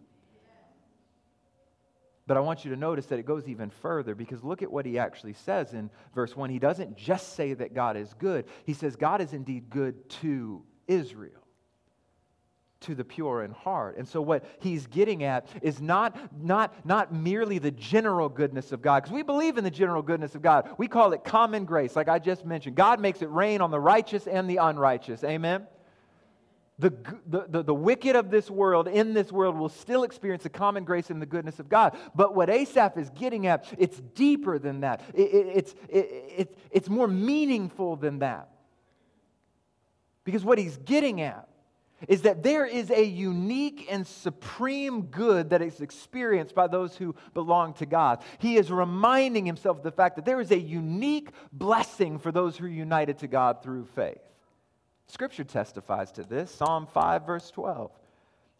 But 2.27 2.37
I 2.37 2.41
want 2.41 2.63
you 2.63 2.71
to 2.71 2.77
notice 2.77 3.07
that 3.07 3.19
it 3.19 3.25
goes 3.25 3.47
even 3.49 3.71
further 3.71 4.15
because 4.15 4.41
look 4.41 4.61
at 4.61 4.71
what 4.71 4.85
he 4.85 4.99
actually 4.99 5.33
says 5.33 5.73
in 5.73 5.89
verse 6.15 6.33
1. 6.33 6.49
He 6.49 6.59
doesn't 6.59 6.95
just 6.95 7.35
say 7.35 7.53
that 7.55 7.73
God 7.73 7.97
is 7.97 8.13
good, 8.13 8.45
he 8.65 8.73
says, 8.73 8.95
God 8.95 9.19
is 9.19 9.33
indeed 9.33 9.69
good 9.69 10.09
to 10.21 10.63
Israel 10.87 11.43
to 12.81 12.95
the 12.95 13.03
pure 13.03 13.43
in 13.43 13.51
heart. 13.51 13.97
And 13.97 14.07
so 14.07 14.21
what 14.21 14.45
he's 14.59 14.87
getting 14.87 15.23
at 15.23 15.47
is 15.61 15.81
not, 15.81 16.15
not, 16.41 16.85
not 16.85 17.13
merely 17.13 17.59
the 17.59 17.71
general 17.71 18.29
goodness 18.29 18.71
of 18.71 18.81
God, 18.81 19.03
because 19.03 19.13
we 19.13 19.23
believe 19.23 19.57
in 19.57 19.63
the 19.63 19.71
general 19.71 20.01
goodness 20.01 20.35
of 20.35 20.41
God. 20.41 20.69
We 20.77 20.87
call 20.87 21.11
it 21.13 21.23
common 21.23 21.65
grace, 21.65 21.95
like 21.95 22.07
I 22.07 22.19
just 22.19 22.45
mentioned. 22.45 22.75
God 22.75 23.01
makes 23.01 23.21
it 23.21 23.29
rain 23.29 23.59
on 23.61 23.71
the 23.71 23.79
righteous 23.79 24.27
and 24.27 24.49
the 24.49 24.57
unrighteous. 24.57 25.23
Amen? 25.23 25.67
The, 26.79 26.93
the, 27.27 27.63
the, 27.63 27.73
wicked 27.73 28.15
of 28.15 28.31
this 28.31 28.49
world, 28.49 28.87
in 28.87 29.13
this 29.13 29.33
world, 29.33 29.57
will 29.57 29.67
still 29.67 30.03
experience 30.03 30.43
the 30.43 30.49
common 30.49 30.85
grace 30.85 31.09
and 31.09 31.21
the 31.21 31.25
goodness 31.25 31.59
of 31.59 31.67
God. 31.67 31.97
But 32.15 32.33
what 32.33 32.49
Asaph 32.49 32.97
is 32.97 33.09
getting 33.09 33.47
at, 33.47 33.65
it's 33.77 33.99
deeper 34.15 34.57
than 34.57 34.79
that. 34.79 35.01
It, 35.13 35.23
it, 35.23 35.47
it's, 35.55 35.75
it, 35.89 36.57
it's 36.71 36.87
more 36.87 37.09
meaningful 37.09 37.97
than 37.97 38.19
that. 38.19 38.47
Because 40.23 40.45
what 40.45 40.57
he's 40.57 40.77
getting 40.77 41.19
at 41.19 41.48
is 42.07 42.21
that 42.23 42.43
there 42.43 42.65
is 42.65 42.89
a 42.91 43.03
unique 43.03 43.87
and 43.89 44.05
supreme 44.05 45.03
good 45.03 45.49
that 45.49 45.61
is 45.61 45.81
experienced 45.81 46.55
by 46.55 46.67
those 46.67 46.95
who 46.95 47.15
belong 47.33 47.73
to 47.73 47.85
God. 47.85 48.23
He 48.39 48.57
is 48.57 48.71
reminding 48.71 49.45
himself 49.45 49.77
of 49.77 49.83
the 49.83 49.91
fact 49.91 50.15
that 50.15 50.25
there 50.25 50.39
is 50.39 50.51
a 50.51 50.59
unique 50.59 51.29
blessing 51.51 52.19
for 52.19 52.31
those 52.31 52.57
who 52.57 52.65
are 52.65 52.69
united 52.69 53.19
to 53.19 53.27
God 53.27 53.61
through 53.61 53.85
faith. 53.95 54.21
Scripture 55.07 55.43
testifies 55.43 56.11
to 56.13 56.23
this. 56.23 56.51
Psalm 56.51 56.85
5, 56.85 57.25
verse 57.25 57.49
12. 57.51 57.91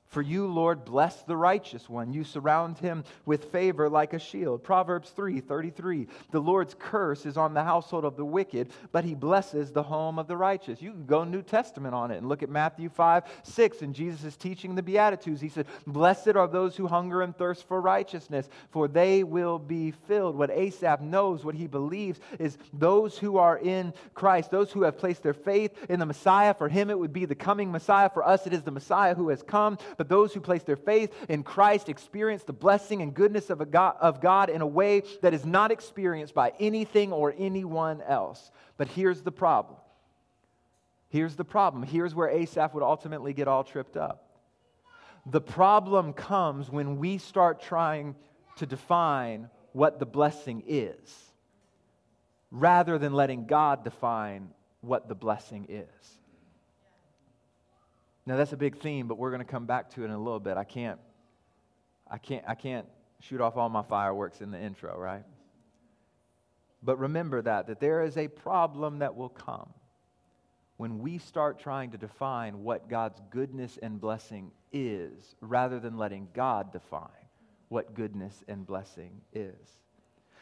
For 0.10 0.24
you, 0.24 0.48
Lord, 0.48 0.86
bless 0.86 1.22
the 1.22 1.38
righteous 1.38 1.88
one. 1.88 2.12
You 2.12 2.24
surround 2.24 2.80
him 2.80 3.04
with 3.28 3.52
favor 3.52 3.88
like 3.88 4.14
a 4.14 4.20
shield. 4.20 4.64
Proverbs 4.64 5.12
3 5.12 5.40
33. 5.40 6.08
The 6.32 6.40
Lord's 6.40 6.76
curse 6.78 7.28
is 7.28 7.38
on 7.38 7.54
the 7.54 7.64
household 7.64 8.06
of 8.06 8.18
the 8.18 8.26
wicked, 8.26 8.72
but 8.92 9.04
he 9.04 9.14
blesses 9.14 9.72
the 9.72 9.84
home 9.84 10.18
of 10.18 10.28
the 10.28 10.36
righteous. 10.36 10.82
You 10.82 10.94
can 10.94 11.06
go 11.06 11.24
New 11.24 11.44
Testament 11.44 11.94
on 11.94 12.10
it 12.10 12.18
and 12.18 12.28
look 12.28 12.42
at 12.42 12.50
Matthew 12.50 12.90
5 12.90 13.24
6. 13.44 13.82
And 13.84 13.94
Jesus 13.94 14.24
is 14.24 14.36
teaching 14.36 14.74
the 14.74 14.82
Beatitudes. 14.82 15.42
He 15.42 15.50
said, 15.50 15.68
Blessed 15.86 16.36
are 16.36 16.48
those 16.48 16.76
who 16.76 16.88
hunger 16.88 17.22
and 17.22 17.38
thirst 17.38 17.68
for 17.68 17.80
righteousness, 17.80 18.50
for 18.72 18.88
they 18.88 19.24
will 19.24 19.60
be 19.60 19.92
filled. 19.92 20.36
What 20.36 20.50
Asaph 20.50 21.02
knows, 21.02 21.46
what 21.46 21.54
he 21.54 21.68
believes, 21.68 22.20
is 22.40 22.58
those 22.74 23.16
who 23.16 23.38
are 23.38 23.60
in 23.60 23.94
Christ, 24.16 24.50
those 24.50 24.72
who 24.72 24.82
have 24.84 24.98
placed 24.98 25.22
their 25.22 25.36
faith 25.36 25.72
in 25.88 26.00
the 26.00 26.08
Messiah. 26.08 26.56
For 26.56 26.68
him, 26.68 26.90
it 26.90 26.98
would 26.98 27.14
be 27.14 27.26
the 27.26 27.36
coming 27.36 27.72
Messiah. 27.72 28.10
For 28.10 28.28
us, 28.28 28.48
it 28.48 28.54
is 28.54 28.64
the 28.64 28.72
Messiah 28.72 29.14
who 29.14 29.30
has 29.30 29.44
come 29.44 29.78
but 30.00 30.08
those 30.08 30.34
who 30.34 30.40
place 30.40 30.64
their 30.64 30.78
faith 30.78 31.14
in 31.28 31.44
Christ 31.44 31.90
experience 31.90 32.44
the 32.44 32.54
blessing 32.54 33.02
and 33.02 33.14
goodness 33.14 33.50
of, 33.50 33.70
God, 33.70 33.98
of 34.00 34.22
God 34.22 34.50
in 34.50 34.62
a 34.62 34.66
way 34.66 35.04
that 35.22 35.34
is 35.34 35.46
not 35.46 35.72
experienced 35.72 36.34
by 36.34 36.54
anything 36.58 37.12
or 37.12 37.36
anyone 37.38 38.02
else. 38.04 38.50
But 38.78 38.88
here's 38.88 39.24
the 39.24 39.34
problem. 39.34 39.76
Here's 41.10 41.36
the 41.36 41.44
problem. 41.44 41.84
Here's 41.84 42.16
where 42.16 42.30
Asaph 42.30 42.74
would 42.74 42.82
ultimately 42.82 43.34
get 43.34 43.50
all 43.50 43.66
tripped 43.66 43.98
up. 43.98 44.40
The 45.26 45.42
problem 45.42 46.14
comes 46.14 46.70
when 46.70 46.98
we 46.98 47.18
start 47.18 47.62
trying 47.62 48.16
to 48.56 48.66
define 48.66 49.50
what 49.74 50.00
the 50.00 50.06
blessing 50.06 50.64
is 50.66 51.34
rather 52.52 52.98
than 52.98 53.12
letting 53.12 53.48
God 53.48 53.84
define 53.84 54.52
what 54.80 55.10
the 55.10 55.16
blessing 55.16 55.66
is. 55.68 56.19
Now 58.30 58.36
that's 58.36 58.54
a 58.54 58.58
big 58.58 58.78
theme, 58.78 59.08
but 59.08 59.18
we're 59.18 59.32
going 59.32 59.44
to 59.44 59.52
come 59.52 59.66
back 59.66 59.90
to 59.96 60.04
it 60.04 60.06
in 60.06 60.12
a 60.12 60.18
little 60.20 60.40
bit. 60.40 60.56
I 60.56 60.64
can't, 60.64 61.00
I 62.08 62.20
can't, 62.20 62.46
I 62.48 62.54
can't 62.54 62.86
shoot 63.22 63.42
off 63.42 63.58
all 63.58 63.70
my 63.70 63.82
fireworks 63.82 64.42
in 64.42 64.52
the 64.52 64.62
intro, 64.62 64.96
right? 64.96 65.24
But 66.84 67.00
remember 67.00 67.42
that 67.42 67.66
that 67.66 67.80
there 67.80 68.04
is 68.04 68.18
a 68.18 68.28
problem 68.28 69.00
that 69.00 69.16
will 69.16 69.30
come 69.30 69.74
when 70.78 71.00
we 71.00 71.18
start 71.18 71.60
trying 71.60 71.90
to 71.90 71.98
define 71.98 72.64
what 72.64 72.88
God's 72.88 73.20
goodness 73.32 73.80
and 73.82 74.00
blessing 74.00 74.52
is 74.72 75.36
rather 75.42 75.80
than 75.80 75.98
letting 75.98 76.28
God 76.36 76.72
define 76.72 77.10
what 77.70 77.96
goodness 77.96 78.44
and 78.48 78.64
blessing 78.64 79.22
is. 79.34 79.56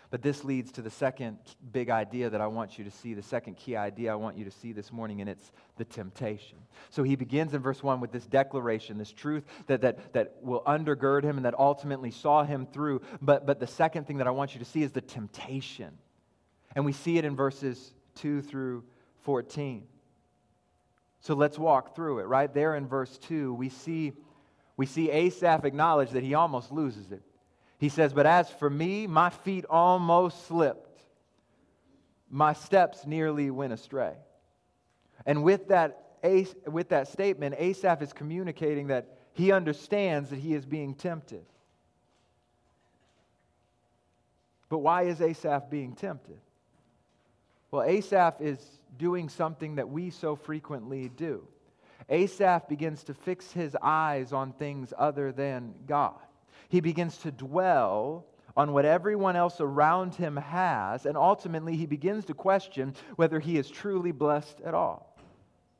But 0.09 0.21
this 0.21 0.45
leads 0.45 0.71
to 0.73 0.81
the 0.81 0.89
second 0.89 1.37
big 1.73 1.89
idea 1.89 2.29
that 2.29 2.39
I 2.39 2.47
want 2.47 2.77
you 2.77 2.85
to 2.85 2.91
see, 2.91 3.13
the 3.13 3.21
second 3.21 3.57
key 3.57 3.75
idea 3.75 4.11
I 4.11 4.15
want 4.15 4.37
you 4.37 4.45
to 4.45 4.51
see 4.51 4.71
this 4.71 4.91
morning, 4.91 5.19
and 5.19 5.29
it's 5.29 5.51
the 5.75 5.83
temptation. 5.83 6.57
So 6.89 7.03
he 7.03 7.17
begins 7.17 7.53
in 7.53 7.61
verse 7.61 7.83
1 7.83 7.99
with 7.99 8.13
this 8.13 8.25
declaration, 8.25 8.97
this 8.97 9.11
truth 9.11 9.43
that, 9.67 9.81
that, 9.81 10.13
that 10.13 10.37
will 10.41 10.61
undergird 10.65 11.23
him 11.23 11.35
and 11.35 11.45
that 11.45 11.59
ultimately 11.59 12.11
saw 12.11 12.43
him 12.43 12.65
through. 12.65 13.01
But, 13.21 13.45
but 13.45 13.59
the 13.59 13.67
second 13.67 14.07
thing 14.07 14.17
that 14.17 14.27
I 14.27 14.31
want 14.31 14.53
you 14.53 14.59
to 14.59 14.65
see 14.65 14.81
is 14.81 14.93
the 14.93 15.01
temptation. 15.01 15.97
And 16.73 16.85
we 16.85 16.93
see 16.93 17.17
it 17.17 17.25
in 17.25 17.35
verses 17.35 17.93
2 18.15 18.41
through 18.43 18.85
14. 19.23 19.83
So 21.19 21.33
let's 21.33 21.59
walk 21.59 21.95
through 21.95 22.19
it. 22.19 22.27
Right 22.27 22.53
there 22.53 22.75
in 22.75 22.87
verse 22.87 23.17
2, 23.17 23.53
we 23.53 23.67
see, 23.67 24.13
we 24.77 24.85
see 24.85 25.11
Asaph 25.11 25.65
acknowledge 25.65 26.11
that 26.11 26.23
he 26.23 26.33
almost 26.33 26.71
loses 26.71 27.11
it. 27.11 27.21
He 27.77 27.89
says, 27.89 28.13
But 28.13 28.25
as 28.25 28.49
for 28.49 28.69
me, 28.69 29.07
my 29.07 29.29
feet 29.29 29.65
almost 29.69 30.47
slipped. 30.47 31.01
My 32.29 32.53
steps 32.53 33.05
nearly 33.05 33.51
went 33.51 33.73
astray. 33.73 34.13
And 35.25 35.43
with 35.43 35.67
that, 35.69 36.03
with 36.65 36.89
that 36.89 37.07
statement, 37.07 37.55
Asaph 37.57 38.01
is 38.01 38.13
communicating 38.13 38.87
that 38.87 39.17
he 39.33 39.51
understands 39.51 40.31
that 40.31 40.39
he 40.39 40.53
is 40.53 40.65
being 40.65 40.95
tempted. 40.95 41.45
But 44.69 44.79
why 44.79 45.03
is 45.03 45.21
Asaph 45.21 45.69
being 45.69 45.93
tempted? 45.93 46.39
Well, 47.71 47.83
Asaph 47.83 48.41
is 48.41 48.59
doing 48.97 49.29
something 49.29 49.75
that 49.75 49.89
we 49.89 50.09
so 50.09 50.35
frequently 50.35 51.09
do. 51.09 51.47
Asaph 52.09 52.67
begins 52.67 53.03
to 53.05 53.13
fix 53.13 53.51
his 53.51 53.77
eyes 53.81 54.33
on 54.33 54.53
things 54.53 54.93
other 54.97 55.31
than 55.31 55.73
God 55.85 56.15
he 56.69 56.79
begins 56.79 57.17
to 57.19 57.31
dwell 57.31 58.25
on 58.55 58.73
what 58.73 58.85
everyone 58.85 59.35
else 59.35 59.61
around 59.61 60.15
him 60.15 60.35
has, 60.35 61.05
and 61.05 61.15
ultimately 61.15 61.75
he 61.75 61.85
begins 61.85 62.25
to 62.25 62.33
question 62.33 62.95
whether 63.15 63.39
he 63.39 63.57
is 63.57 63.69
truly 63.69 64.11
blessed 64.11 64.61
at 64.61 64.73
all. 64.73 65.15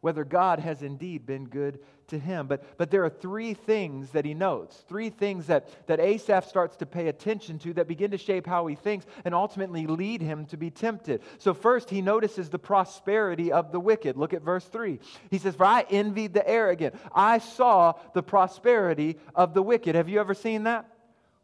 whether 0.02 0.24
God 0.24 0.60
has 0.60 0.84
indeed 0.84 1.26
been 1.26 1.46
good 1.46 1.80
to 2.08 2.20
him. 2.20 2.48
But, 2.48 2.78
but 2.78 2.92
there 2.92 3.04
are 3.06 3.10
three 3.10 3.54
things 3.54 4.12
that 4.12 4.26
he 4.26 4.34
notes, 4.34 4.84
three 4.88 5.10
things 5.10 5.48
that, 5.48 5.70
that 5.88 6.00
Asaph 6.00 6.46
starts 6.48 6.76
to 6.78 6.86
pay 6.86 7.08
attention 7.08 7.60
to 7.60 7.74
that 7.74 7.88
begin 7.88 8.12
to 8.12 8.18
shape 8.18 8.48
how 8.48 8.68
he 8.68 8.76
thinks 8.76 9.06
and 9.26 9.36
ultimately 9.36 9.88
lead 9.88 10.22
him 10.22 10.46
to 10.48 10.58
be 10.58 10.70
tempted. 10.70 11.22
So, 11.38 11.54
first, 11.54 11.90
he 11.90 12.02
notices 12.02 12.50
the 12.50 12.60
prosperity 12.60 13.52
of 13.52 13.72
the 13.72 13.80
wicked. 13.80 14.18
Look 14.18 14.34
at 14.34 14.42
verse 14.42 14.66
3. 14.66 15.00
He 15.30 15.38
says, 15.38 15.56
For 15.56 15.66
I 15.66 15.86
envied 15.90 16.34
the 16.34 16.48
arrogant. 16.48 16.96
I 17.14 17.40
saw 17.40 17.94
the 18.14 18.24
prosperity 18.24 19.18
of 19.36 19.54
the 19.54 19.64
wicked. 19.64 19.96
Have 19.96 20.10
you 20.10 20.20
ever 20.20 20.34
seen 20.34 20.64
that? 20.64 20.86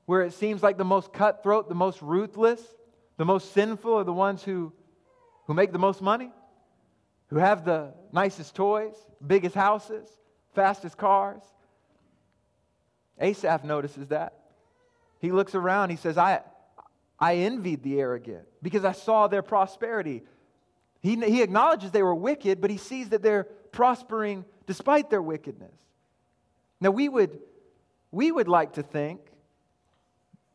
Where 0.05 0.21
it 0.21 0.33
seems 0.33 0.61
like 0.61 0.77
the 0.77 0.85
most 0.85 1.13
cutthroat, 1.13 1.69
the 1.69 1.75
most 1.75 2.01
ruthless, 2.01 2.61
the 3.17 3.25
most 3.25 3.53
sinful 3.53 3.93
are 3.93 4.03
the 4.03 4.13
ones 4.13 4.43
who, 4.43 4.73
who 5.47 5.53
make 5.53 5.71
the 5.71 5.79
most 5.79 6.01
money? 6.01 6.31
who 7.33 7.39
have 7.39 7.65
the 7.65 7.91
nicest 8.11 8.53
toys, 8.53 8.93
biggest 9.25 9.55
houses, 9.55 10.07
fastest 10.53 10.97
cars. 10.97 11.41
Asaph 13.19 13.63
notices 13.63 14.07
that. 14.09 14.33
He 15.19 15.31
looks 15.31 15.55
around, 15.55 15.89
he 15.89 15.95
says, 15.95 16.17
I, 16.17 16.41
I 17.19 17.35
envied 17.35 17.83
the 17.83 17.99
arrogant 17.99 18.45
because 18.61 18.83
I 18.83 18.91
saw 18.91 19.27
their 19.27 19.41
prosperity. 19.41 20.23
He, 21.01 21.15
he 21.15 21.41
acknowledges 21.41 21.91
they 21.91 22.03
were 22.03 22.15
wicked, 22.15 22.59
but 22.59 22.69
he 22.69 22.77
sees 22.77 23.09
that 23.09 23.21
they're 23.21 23.45
prospering 23.71 24.45
despite 24.67 25.09
their 25.09 25.21
wickedness. 25.21 25.73
Now, 26.81 26.91
we 26.91 27.07
would, 27.07 27.39
we 28.11 28.31
would 28.31 28.47
like 28.47 28.73
to 28.73 28.83
think 28.83 29.21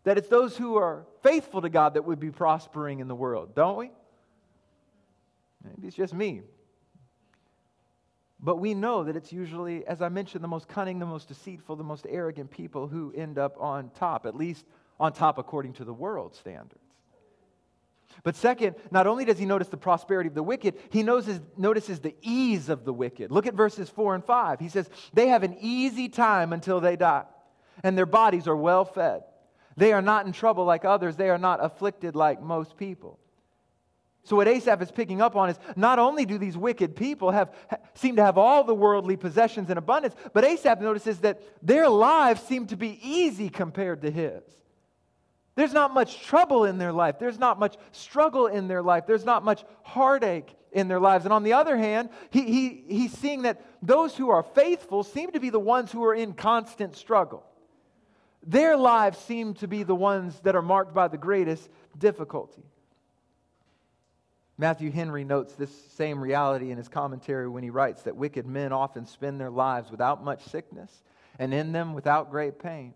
that 0.04 0.18
it's 0.18 0.28
those 0.28 0.56
who 0.56 0.76
are 0.76 1.06
faithful 1.22 1.62
to 1.62 1.68
God 1.68 1.94
that 1.94 2.04
would 2.04 2.20
be 2.20 2.30
prospering 2.30 3.00
in 3.00 3.08
the 3.08 3.14
world, 3.14 3.54
don't 3.54 3.76
we? 3.76 3.90
Maybe 5.64 5.88
it's 5.88 5.96
just 5.96 6.14
me. 6.14 6.42
But 8.40 8.56
we 8.56 8.74
know 8.74 9.02
that 9.04 9.16
it's 9.16 9.32
usually, 9.32 9.84
as 9.86 10.00
I 10.00 10.08
mentioned, 10.08 10.44
the 10.44 10.48
most 10.48 10.68
cunning, 10.68 10.98
the 10.98 11.06
most 11.06 11.28
deceitful, 11.28 11.76
the 11.76 11.84
most 11.84 12.06
arrogant 12.08 12.50
people 12.50 12.86
who 12.86 13.12
end 13.16 13.38
up 13.38 13.56
on 13.60 13.90
top, 13.90 14.26
at 14.26 14.36
least 14.36 14.64
on 15.00 15.12
top 15.12 15.38
according 15.38 15.72
to 15.74 15.84
the 15.84 15.92
world 15.92 16.34
standards. 16.34 16.80
But 18.22 18.36
second, 18.36 18.76
not 18.90 19.06
only 19.06 19.24
does 19.24 19.38
he 19.38 19.44
notice 19.44 19.68
the 19.68 19.76
prosperity 19.76 20.28
of 20.28 20.34
the 20.34 20.42
wicked, 20.42 20.74
he 20.90 21.02
notices, 21.02 21.40
notices 21.56 22.00
the 22.00 22.14
ease 22.22 22.68
of 22.68 22.84
the 22.84 22.92
wicked. 22.92 23.30
Look 23.30 23.46
at 23.46 23.54
verses 23.54 23.88
4 23.90 24.16
and 24.16 24.24
5. 24.24 24.60
He 24.60 24.68
says, 24.68 24.88
They 25.12 25.28
have 25.28 25.42
an 25.42 25.56
easy 25.60 26.08
time 26.08 26.52
until 26.52 26.80
they 26.80 26.96
die, 26.96 27.24
and 27.82 27.96
their 27.96 28.06
bodies 28.06 28.48
are 28.48 28.56
well 28.56 28.84
fed. 28.84 29.22
They 29.76 29.92
are 29.92 30.02
not 30.02 30.26
in 30.26 30.32
trouble 30.32 30.64
like 30.64 30.84
others, 30.84 31.16
they 31.16 31.30
are 31.30 31.38
not 31.38 31.64
afflicted 31.64 32.16
like 32.16 32.42
most 32.42 32.76
people. 32.76 33.18
So, 34.24 34.36
what 34.36 34.48
Asaph 34.48 34.82
is 34.82 34.90
picking 34.90 35.22
up 35.22 35.36
on 35.36 35.48
is 35.48 35.58
not 35.74 35.98
only 35.98 36.26
do 36.26 36.36
these 36.36 36.56
wicked 36.56 36.96
people 36.96 37.30
have, 37.30 37.54
seem 37.94 38.16
to 38.16 38.24
have 38.24 38.36
all 38.36 38.62
the 38.64 38.74
worldly 38.74 39.16
possessions 39.16 39.70
in 39.70 39.78
abundance, 39.78 40.14
but 40.34 40.44
Asaph 40.44 40.80
notices 40.80 41.20
that 41.20 41.40
their 41.62 41.88
lives 41.88 42.42
seem 42.42 42.66
to 42.66 42.76
be 42.76 42.98
easy 43.02 43.48
compared 43.48 44.02
to 44.02 44.10
his. 44.10 44.42
There's 45.54 45.72
not 45.72 45.92
much 45.92 46.22
trouble 46.24 46.66
in 46.66 46.78
their 46.78 46.92
life, 46.92 47.18
there's 47.18 47.38
not 47.38 47.58
much 47.58 47.76
struggle 47.92 48.46
in 48.46 48.68
their 48.68 48.82
life, 48.82 49.06
there's 49.06 49.24
not 49.24 49.44
much 49.44 49.64
heartache 49.82 50.54
in 50.72 50.88
their 50.88 51.00
lives. 51.00 51.24
And 51.24 51.32
on 51.32 51.42
the 51.42 51.54
other 51.54 51.76
hand, 51.76 52.10
he, 52.30 52.42
he, 52.42 52.84
he's 52.86 53.12
seeing 53.12 53.42
that 53.42 53.60
those 53.82 54.16
who 54.16 54.30
are 54.30 54.42
faithful 54.42 55.02
seem 55.02 55.32
to 55.32 55.40
be 55.40 55.50
the 55.50 55.58
ones 55.58 55.90
who 55.90 56.04
are 56.04 56.14
in 56.14 56.34
constant 56.34 56.96
struggle. 56.96 57.44
Their 58.46 58.76
lives 58.76 59.18
seem 59.18 59.54
to 59.54 59.66
be 59.66 59.82
the 59.82 59.94
ones 59.94 60.38
that 60.40 60.54
are 60.54 60.62
marked 60.62 60.94
by 60.94 61.08
the 61.08 61.18
greatest 61.18 61.68
difficulty. 61.98 62.62
Matthew 64.60 64.90
Henry 64.90 65.22
notes 65.22 65.54
this 65.54 65.70
same 65.92 66.20
reality 66.20 66.72
in 66.72 66.78
his 66.78 66.88
commentary 66.88 67.48
when 67.48 67.62
he 67.62 67.70
writes 67.70 68.02
that 68.02 68.16
wicked 68.16 68.44
men 68.44 68.72
often 68.72 69.06
spend 69.06 69.40
their 69.40 69.50
lives 69.50 69.88
without 69.88 70.24
much 70.24 70.42
sickness 70.42 70.90
and 71.38 71.54
in 71.54 71.70
them 71.70 71.94
without 71.94 72.32
great 72.32 72.58
pain, 72.58 72.92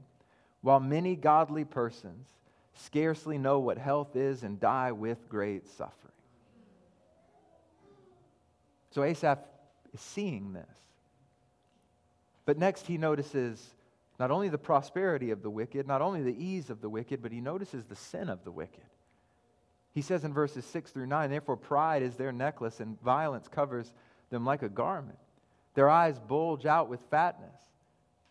while 0.61 0.81
many 0.81 1.15
godly 1.15 1.65
persons 1.65 2.27
scarcely 2.75 3.39
know 3.39 3.61
what 3.61 3.79
health 3.79 4.17
is 4.17 4.43
and 4.43 4.59
die 4.59 4.91
with 4.91 5.29
great 5.29 5.69
suffering. 5.69 6.13
So 8.91 9.05
Asaph 9.05 9.39
is 9.95 10.01
seeing 10.01 10.53
this. 10.53 10.67
But 12.45 12.59
next 12.59 12.89
he 12.89 12.99
notices 12.99 13.65
not 14.19 14.33
only 14.33 14.49
the 14.49 14.59
prosperity 14.59 15.31
of 15.31 15.43
the 15.43 15.51
wicked, 15.51 15.87
not 15.87 16.03
only 16.03 16.23
the 16.23 16.45
ease 16.45 16.71
of 16.71 16.81
the 16.81 16.89
wicked, 16.89 17.23
but 17.23 17.31
he 17.31 17.41
notices 17.41 17.85
the 17.85 17.97
sin 17.97 18.29
of 18.29 18.43
the 18.43 18.51
wicked. 18.51 18.83
He 19.93 20.03
says 20.03 20.25
in 20.25 20.33
verses 20.33 20.65
6 20.67 20.91
through 20.91 21.07
9, 21.07 21.31
Therefore, 21.31 21.57
pride 21.57 22.03
is 22.03 22.17
their 22.17 22.33
necklace, 22.33 22.81
and 22.81 23.01
violence 23.03 23.49
covers 23.49 23.93
them 24.31 24.45
like 24.45 24.63
a 24.63 24.69
garment. 24.69 25.19
Their 25.75 25.91
eyes 25.91 26.19
bulge 26.19 26.67
out 26.67 26.89
with 26.89 27.01
fatness. 27.11 27.57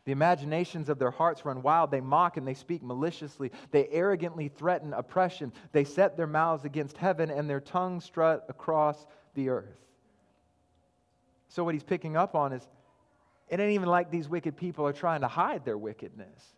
The 0.06 0.12
imaginations 0.12 0.89
of 0.89 0.97
their 0.97 1.12
hearts 1.12 1.45
run 1.45 1.62
wild. 1.62 1.91
They 1.91 2.02
mock 2.02 2.38
and 2.38 2.47
they 2.47 2.56
speak 2.56 2.82
maliciously. 2.82 3.52
They 3.69 3.88
arrogantly 3.89 4.47
threaten 4.50 4.93
oppression. 4.93 5.54
They 5.71 5.84
set 5.84 6.17
their 6.17 6.28
mouths 6.28 6.65
against 6.65 6.97
heaven, 6.97 7.30
and 7.30 7.47
their 7.47 7.60
tongues 7.60 8.06
strut 8.06 8.45
across 8.50 9.06
the 9.36 9.50
earth. 9.50 9.78
So, 11.50 11.63
what 11.63 11.76
he's 11.76 11.84
picking 11.84 12.17
up 12.17 12.34
on 12.34 12.54
is 12.54 12.67
it 13.50 13.60
ain't 13.60 13.74
even 13.74 13.89
like 13.89 14.10
these 14.10 14.28
wicked 14.28 14.58
people 14.58 14.88
are 14.88 14.93
trying 14.93 15.21
to 15.21 15.28
hide 15.28 15.65
their 15.65 15.78
wickedness. 15.78 16.56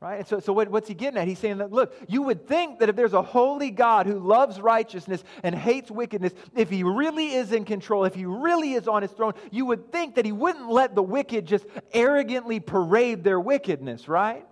Right? 0.00 0.18
And 0.18 0.28
so, 0.28 0.38
so 0.38 0.52
what, 0.52 0.68
what's 0.70 0.86
he 0.86 0.94
getting 0.94 1.18
at? 1.18 1.26
He's 1.26 1.40
saying 1.40 1.58
that, 1.58 1.72
look, 1.72 1.92
you 2.06 2.22
would 2.22 2.46
think 2.46 2.78
that 2.78 2.88
if 2.88 2.94
there's 2.94 3.14
a 3.14 3.22
holy 3.22 3.70
God 3.70 4.06
who 4.06 4.20
loves 4.20 4.60
righteousness 4.60 5.24
and 5.42 5.52
hates 5.52 5.90
wickedness, 5.90 6.32
if 6.54 6.70
he 6.70 6.84
really 6.84 7.34
is 7.34 7.52
in 7.52 7.64
control, 7.64 8.04
if 8.04 8.14
he 8.14 8.24
really 8.24 8.74
is 8.74 8.86
on 8.86 9.02
his 9.02 9.10
throne, 9.10 9.32
you 9.50 9.66
would 9.66 9.90
think 9.90 10.14
that 10.14 10.24
he 10.24 10.30
wouldn't 10.30 10.70
let 10.70 10.94
the 10.94 11.02
wicked 11.02 11.46
just 11.46 11.66
arrogantly 11.92 12.60
parade 12.60 13.24
their 13.24 13.40
wickedness, 13.40 14.06
right? 14.06 14.46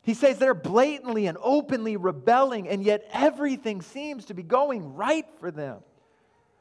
He 0.00 0.14
says 0.14 0.38
they're 0.38 0.54
blatantly 0.54 1.26
and 1.26 1.36
openly 1.42 1.98
rebelling, 1.98 2.66
and 2.66 2.82
yet 2.82 3.06
everything 3.12 3.82
seems 3.82 4.24
to 4.26 4.34
be 4.34 4.42
going 4.42 4.94
right 4.94 5.26
for 5.38 5.50
them. 5.50 5.80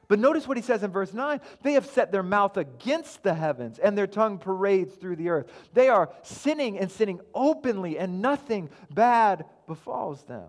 But 0.07 0.19
notice 0.19 0.47
what 0.47 0.57
he 0.57 0.63
says 0.63 0.83
in 0.83 0.91
verse 0.91 1.13
9. 1.13 1.41
They 1.63 1.73
have 1.73 1.85
set 1.85 2.11
their 2.11 2.23
mouth 2.23 2.55
against 2.55 3.23
the 3.23 3.33
heavens, 3.33 3.77
and 3.77 3.97
their 3.97 4.07
tongue 4.07 4.37
parades 4.37 4.95
through 4.95 5.17
the 5.17 5.29
earth. 5.29 5.51
They 5.73 5.89
are 5.89 6.09
sinning 6.23 6.79
and 6.79 6.89
sinning 6.89 7.19
openly, 7.33 7.97
and 7.97 8.21
nothing 8.21 8.69
bad 8.89 9.45
befalls 9.67 10.23
them. 10.23 10.47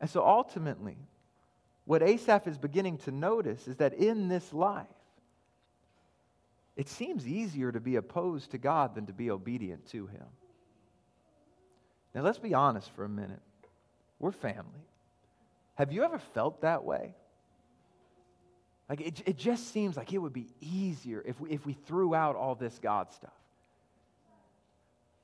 And 0.00 0.08
so 0.08 0.26
ultimately, 0.26 0.96
what 1.84 2.02
Asaph 2.02 2.46
is 2.46 2.56
beginning 2.56 2.98
to 2.98 3.10
notice 3.10 3.68
is 3.68 3.76
that 3.76 3.94
in 3.94 4.28
this 4.28 4.52
life, 4.54 4.86
it 6.76 6.88
seems 6.88 7.26
easier 7.26 7.70
to 7.70 7.80
be 7.80 7.96
opposed 7.96 8.52
to 8.52 8.58
God 8.58 8.94
than 8.94 9.06
to 9.06 9.12
be 9.12 9.30
obedient 9.30 9.86
to 9.90 10.06
Him. 10.06 10.24
Now, 12.14 12.22
let's 12.22 12.38
be 12.38 12.54
honest 12.54 12.90
for 12.92 13.04
a 13.04 13.08
minute. 13.08 13.42
We're 14.18 14.32
family. 14.32 14.86
Have 15.74 15.92
you 15.92 16.04
ever 16.04 16.18
felt 16.18 16.62
that 16.62 16.84
way? 16.84 17.14
Like 18.90 19.00
it, 19.00 19.22
it 19.24 19.36
just 19.38 19.72
seems 19.72 19.96
like 19.96 20.12
it 20.12 20.18
would 20.18 20.32
be 20.32 20.48
easier 20.60 21.22
if 21.24 21.40
we, 21.40 21.50
if 21.50 21.64
we 21.64 21.74
threw 21.74 22.12
out 22.12 22.34
all 22.34 22.56
this 22.56 22.76
God 22.82 23.12
stuff. 23.12 23.30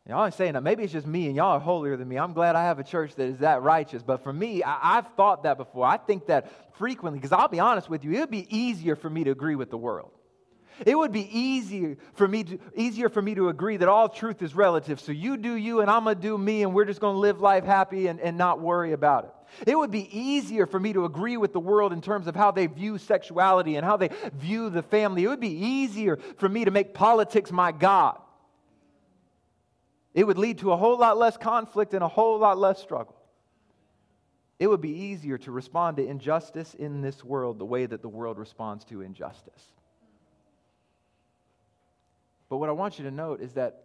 Y'all 0.09 0.25
ain't 0.25 0.35
saying 0.35 0.53
that. 0.53 0.63
Maybe 0.63 0.85
it's 0.85 0.93
just 0.93 1.05
me 1.07 1.27
and 1.27 1.35
y'all 1.35 1.57
are 1.57 1.61
holier 1.61 1.97
than 1.97 2.07
me. 2.07 2.17
I'm 2.17 2.33
glad 2.33 2.55
I 2.55 2.63
have 2.63 2.79
a 2.79 2.85
church 2.85 3.17
that 3.17 3.25
is 3.25 3.39
that 3.39 3.63
righteous. 3.63 4.05
But 4.05 4.23
for 4.23 4.33
me, 4.33 4.63
I, 4.63 4.95
have 4.95 5.09
thought 5.17 5.43
that 5.43 5.57
before. 5.57 5.85
I 5.85 5.97
think 5.97 6.27
that 6.27 6.77
frequently 6.79 7.19
because 7.19 7.33
I'll 7.33 7.49
be 7.49 7.59
honest 7.59 7.91
with 7.91 8.05
you, 8.05 8.13
it 8.13 8.21
would 8.21 8.31
be 8.31 8.47
easier 8.57 8.95
for 8.95 9.11
me 9.11 9.25
to 9.25 9.33
agree 9.33 9.57
with 9.57 9.71
the 9.71 9.77
world. 9.77 10.13
It 10.85 10.97
would 10.97 11.13
be 11.13 11.29
easier 11.39 11.97
for 12.15 12.29
me 12.29 12.45
to, 12.45 12.59
easier 12.75 13.09
for 13.09 13.23
me 13.23 13.35
to 13.37 13.49
agree 13.49 13.79
that 13.79 13.89
all 13.89 14.09
truth 14.09 14.43
is 14.43 14.55
relative. 14.55 15.01
So 15.01 15.13
you 15.13 15.37
do 15.37 15.55
you 15.55 15.81
and 15.81 15.91
I'm 15.91 16.05
going 16.05 16.17
to 16.17 16.23
do 16.23 16.37
me 16.37 16.63
and 16.63 16.75
we're 16.75 16.85
just 16.85 17.01
going 17.01 17.15
to 17.15 17.21
live 17.21 17.41
life 17.41 17.65
happy 17.65 18.09
and, 18.09 18.21
and 18.21 18.37
not 18.37 18.61
worry 18.61 18.93
about 18.93 19.25
it. 19.25 19.71
It 19.71 19.79
would 19.79 19.91
be 19.91 20.09
easier 20.19 20.67
for 20.67 20.79
me 20.79 20.93
to 20.93 21.05
agree 21.05 21.37
with 21.37 21.53
the 21.53 21.61
world 21.61 21.93
in 21.93 22.03
terms 22.03 22.27
of 22.27 22.37
how 22.37 22.51
they 22.51 22.67
view 22.67 22.99
sexuality 22.99 23.77
and 23.77 23.85
how 23.85 23.97
they 23.97 24.11
view 24.35 24.69
the 24.69 24.83
family. 24.83 25.25
It 25.25 25.29
would 25.29 25.41
be 25.41 25.57
easier 25.57 26.19
for 26.37 26.49
me 26.49 26.65
to 26.65 26.71
make 26.71 26.93
politics 26.93 27.51
my 27.51 27.73
God. 27.73 28.19
It 30.13 30.27
would 30.27 30.39
lead 30.39 30.59
to 30.59 30.73
a 30.73 30.77
whole 30.77 30.99
lot 30.99 31.17
less 31.17 31.37
conflict 31.37 31.95
and 31.95 32.03
a 32.03 32.09
whole 32.09 32.39
lot 32.39 32.59
less 32.59 32.81
struggle. 32.81 33.17
It 34.59 34.67
would 34.67 34.81
be 34.81 34.91
easier 34.91 35.39
to 35.39 35.53
respond 35.53 35.99
to 35.99 36.07
injustice 36.07 36.75
in 36.75 37.03
this 37.03 37.23
world 37.23 37.59
the 37.59 37.67
way 37.67 37.87
that 37.87 38.03
the 38.03 38.09
world 38.09 38.39
responds 38.39 38.85
to 38.87 39.03
injustice. 39.03 39.63
But 42.49 42.59
what 42.59 42.69
I 42.69 42.73
want 42.73 42.99
you 42.99 43.05
to 43.05 43.11
note 43.11 43.41
is 43.41 43.53
that 43.55 43.83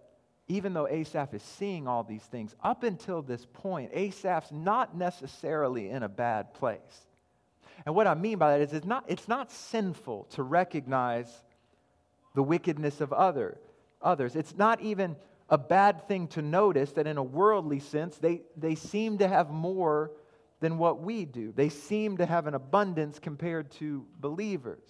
even 0.48 0.74
though 0.74 0.88
Asaph 0.88 1.34
is 1.34 1.44
seeing 1.44 1.88
all 1.88 2.04
these 2.04 2.24
things, 2.24 2.56
up 2.64 2.84
until 2.84 3.22
this 3.22 3.46
point, 3.54 3.92
Asaph's 3.94 4.52
not 4.52 4.96
necessarily 4.96 5.90
in 5.90 6.04
a 6.04 6.10
bad 6.10 6.54
place. 6.54 7.06
And 7.86 7.96
what 7.96 8.08
I 8.08 8.14
mean 8.14 8.38
by 8.38 8.52
that 8.52 8.62
is 8.62 8.74
it's 8.74 8.86
not, 8.86 9.06
it's 9.08 9.28
not 9.28 9.52
sinful 9.52 10.28
to 10.32 10.44
recognize 10.44 11.28
the 12.36 12.44
wickedness 12.44 13.02
of 13.02 13.14
other, 13.14 13.58
others. 14.02 14.36
It's 14.36 14.56
not 14.56 14.82
even 14.82 15.16
a 15.50 15.58
bad 15.58 16.08
thing 16.08 16.28
to 16.30 16.42
notice 16.42 16.92
that 16.94 17.08
in 17.08 17.18
a 17.18 17.24
worldly 17.24 17.80
sense, 17.80 18.18
they, 18.18 18.42
they 18.56 18.76
seem 18.76 19.18
to 19.18 19.28
have 19.28 19.50
more 19.50 20.12
than 20.60 20.78
what 20.78 21.02
we 21.02 21.26
do. 21.26 21.52
They 21.52 21.70
seem 21.70 22.18
to 22.18 22.26
have 22.26 22.48
an 22.48 22.54
abundance 22.54 23.20
compared 23.20 23.72
to 23.72 24.06
believers. 24.20 24.84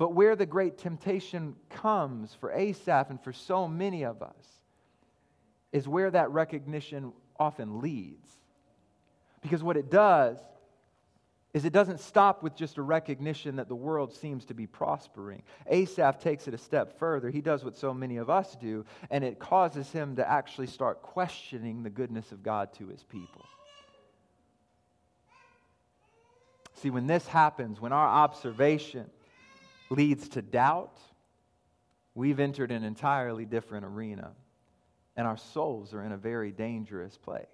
But 0.00 0.14
where 0.14 0.34
the 0.34 0.46
great 0.46 0.78
temptation 0.78 1.56
comes 1.68 2.32
for 2.32 2.50
Asaph 2.50 3.10
and 3.10 3.22
for 3.22 3.34
so 3.34 3.68
many 3.68 4.04
of 4.04 4.22
us 4.22 4.46
is 5.72 5.86
where 5.86 6.10
that 6.10 6.30
recognition 6.30 7.12
often 7.38 7.82
leads. 7.82 8.26
Because 9.42 9.62
what 9.62 9.76
it 9.76 9.90
does 9.90 10.38
is 11.52 11.66
it 11.66 11.74
doesn't 11.74 12.00
stop 12.00 12.42
with 12.42 12.56
just 12.56 12.78
a 12.78 12.82
recognition 12.82 13.56
that 13.56 13.68
the 13.68 13.74
world 13.74 14.14
seems 14.14 14.46
to 14.46 14.54
be 14.54 14.66
prospering. 14.66 15.42
Asaph 15.66 16.18
takes 16.18 16.48
it 16.48 16.54
a 16.54 16.58
step 16.58 16.98
further. 16.98 17.28
He 17.28 17.42
does 17.42 17.62
what 17.62 17.76
so 17.76 17.92
many 17.92 18.16
of 18.16 18.30
us 18.30 18.56
do, 18.56 18.86
and 19.10 19.22
it 19.22 19.38
causes 19.38 19.92
him 19.92 20.16
to 20.16 20.26
actually 20.26 20.68
start 20.68 21.02
questioning 21.02 21.82
the 21.82 21.90
goodness 21.90 22.32
of 22.32 22.42
God 22.42 22.72
to 22.78 22.88
his 22.88 23.02
people. 23.02 23.44
See, 26.76 26.88
when 26.88 27.06
this 27.06 27.26
happens, 27.26 27.82
when 27.82 27.92
our 27.92 28.08
observation 28.08 29.10
leads 29.90 30.28
to 30.30 30.42
doubt, 30.42 30.98
we've 32.14 32.40
entered 32.40 32.70
an 32.70 32.84
entirely 32.84 33.44
different 33.44 33.84
arena, 33.84 34.32
and 35.16 35.26
our 35.26 35.36
souls 35.36 35.92
are 35.92 36.02
in 36.02 36.12
a 36.12 36.16
very 36.16 36.52
dangerous 36.52 37.18
place. 37.18 37.46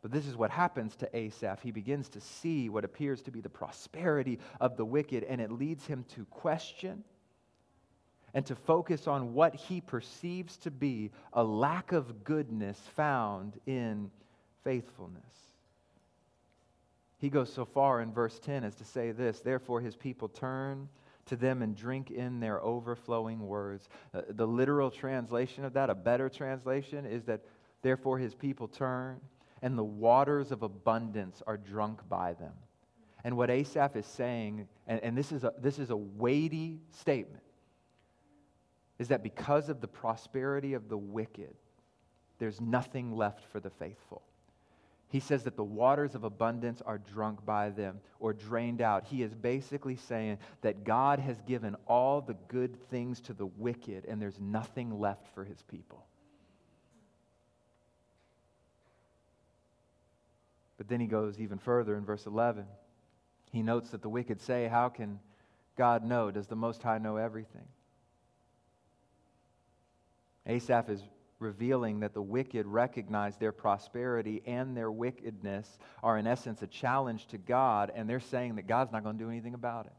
But 0.00 0.10
this 0.10 0.26
is 0.26 0.36
what 0.36 0.50
happens 0.50 0.96
to 0.96 1.16
Asaph. 1.16 1.62
He 1.62 1.70
begins 1.70 2.08
to 2.10 2.20
see 2.20 2.68
what 2.68 2.84
appears 2.84 3.22
to 3.22 3.30
be 3.30 3.40
the 3.40 3.48
prosperity 3.48 4.40
of 4.60 4.76
the 4.76 4.84
wicked, 4.84 5.22
and 5.24 5.40
it 5.40 5.52
leads 5.52 5.86
him 5.86 6.04
to 6.14 6.24
question 6.26 7.04
and 8.34 8.44
to 8.46 8.56
focus 8.56 9.06
on 9.06 9.34
what 9.34 9.54
he 9.54 9.80
perceives 9.80 10.56
to 10.58 10.70
be 10.70 11.10
a 11.32 11.44
lack 11.44 11.92
of 11.92 12.24
goodness 12.24 12.78
found 12.96 13.60
in 13.66 14.10
faithfulness. 14.64 15.51
He 17.22 17.30
goes 17.30 17.52
so 17.52 17.64
far 17.64 18.00
in 18.00 18.12
verse 18.12 18.40
10 18.40 18.64
as 18.64 18.74
to 18.74 18.84
say 18.84 19.12
this 19.12 19.38
Therefore, 19.38 19.80
his 19.80 19.94
people 19.94 20.28
turn 20.28 20.88
to 21.26 21.36
them 21.36 21.62
and 21.62 21.76
drink 21.76 22.10
in 22.10 22.40
their 22.40 22.60
overflowing 22.60 23.46
words. 23.46 23.88
Uh, 24.12 24.22
the 24.30 24.46
literal 24.46 24.90
translation 24.90 25.64
of 25.64 25.72
that, 25.74 25.88
a 25.88 25.94
better 25.94 26.28
translation, 26.28 27.06
is 27.06 27.22
that 27.26 27.42
therefore 27.80 28.18
his 28.18 28.34
people 28.34 28.66
turn 28.66 29.20
and 29.62 29.78
the 29.78 29.84
waters 29.84 30.50
of 30.50 30.64
abundance 30.64 31.40
are 31.46 31.56
drunk 31.56 32.00
by 32.08 32.32
them. 32.32 32.54
And 33.22 33.36
what 33.36 33.50
Asaph 33.50 33.94
is 33.94 34.06
saying, 34.06 34.66
and, 34.88 35.00
and 35.04 35.16
this, 35.16 35.30
is 35.30 35.44
a, 35.44 35.52
this 35.60 35.78
is 35.78 35.90
a 35.90 35.96
weighty 35.96 36.80
statement, 36.90 37.44
is 38.98 39.06
that 39.08 39.22
because 39.22 39.68
of 39.68 39.80
the 39.80 39.86
prosperity 39.86 40.74
of 40.74 40.88
the 40.88 40.98
wicked, 40.98 41.54
there's 42.40 42.60
nothing 42.60 43.16
left 43.16 43.44
for 43.44 43.60
the 43.60 43.70
faithful. 43.70 44.22
He 45.12 45.20
says 45.20 45.42
that 45.42 45.56
the 45.56 45.62
waters 45.62 46.14
of 46.14 46.24
abundance 46.24 46.80
are 46.80 46.96
drunk 46.96 47.44
by 47.44 47.68
them 47.68 48.00
or 48.18 48.32
drained 48.32 48.80
out. 48.80 49.04
He 49.04 49.22
is 49.22 49.34
basically 49.34 49.96
saying 49.96 50.38
that 50.62 50.84
God 50.84 51.18
has 51.18 51.42
given 51.42 51.76
all 51.86 52.22
the 52.22 52.32
good 52.48 52.74
things 52.88 53.20
to 53.22 53.34
the 53.34 53.44
wicked 53.44 54.06
and 54.06 54.22
there's 54.22 54.40
nothing 54.40 54.98
left 54.98 55.26
for 55.34 55.44
his 55.44 55.60
people. 55.64 56.06
But 60.78 60.88
then 60.88 60.98
he 60.98 61.06
goes 61.06 61.38
even 61.38 61.58
further 61.58 61.94
in 61.94 62.06
verse 62.06 62.24
11. 62.24 62.64
He 63.50 63.62
notes 63.62 63.90
that 63.90 64.00
the 64.00 64.08
wicked 64.08 64.40
say, 64.40 64.66
How 64.66 64.88
can 64.88 65.20
God 65.76 66.06
know? 66.06 66.30
Does 66.30 66.46
the 66.46 66.56
Most 66.56 66.82
High 66.82 66.96
know 66.96 67.16
everything? 67.16 67.68
Asaph 70.46 70.88
is 70.88 71.02
revealing 71.42 72.00
that 72.00 72.14
the 72.14 72.22
wicked 72.22 72.66
recognize 72.66 73.36
their 73.36 73.52
prosperity 73.52 74.42
and 74.46 74.76
their 74.76 74.90
wickedness 74.90 75.78
are, 76.02 76.16
in 76.16 76.26
essence, 76.26 76.62
a 76.62 76.66
challenge 76.66 77.26
to 77.26 77.38
God, 77.38 77.92
and 77.94 78.08
they're 78.08 78.20
saying 78.20 78.56
that 78.56 78.66
God's 78.66 78.92
not 78.92 79.02
going 79.02 79.18
to 79.18 79.24
do 79.24 79.30
anything 79.30 79.54
about 79.54 79.86
it. 79.86 79.92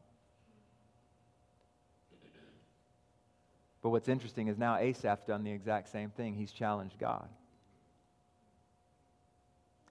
But 3.82 3.90
what's 3.90 4.08
interesting 4.08 4.48
is 4.48 4.56
now 4.56 4.76
Asaph's 4.76 5.26
done 5.26 5.44
the 5.44 5.52
exact 5.52 5.90
same 5.90 6.08
thing. 6.08 6.34
He's 6.34 6.52
challenged 6.52 6.98
God. 6.98 7.28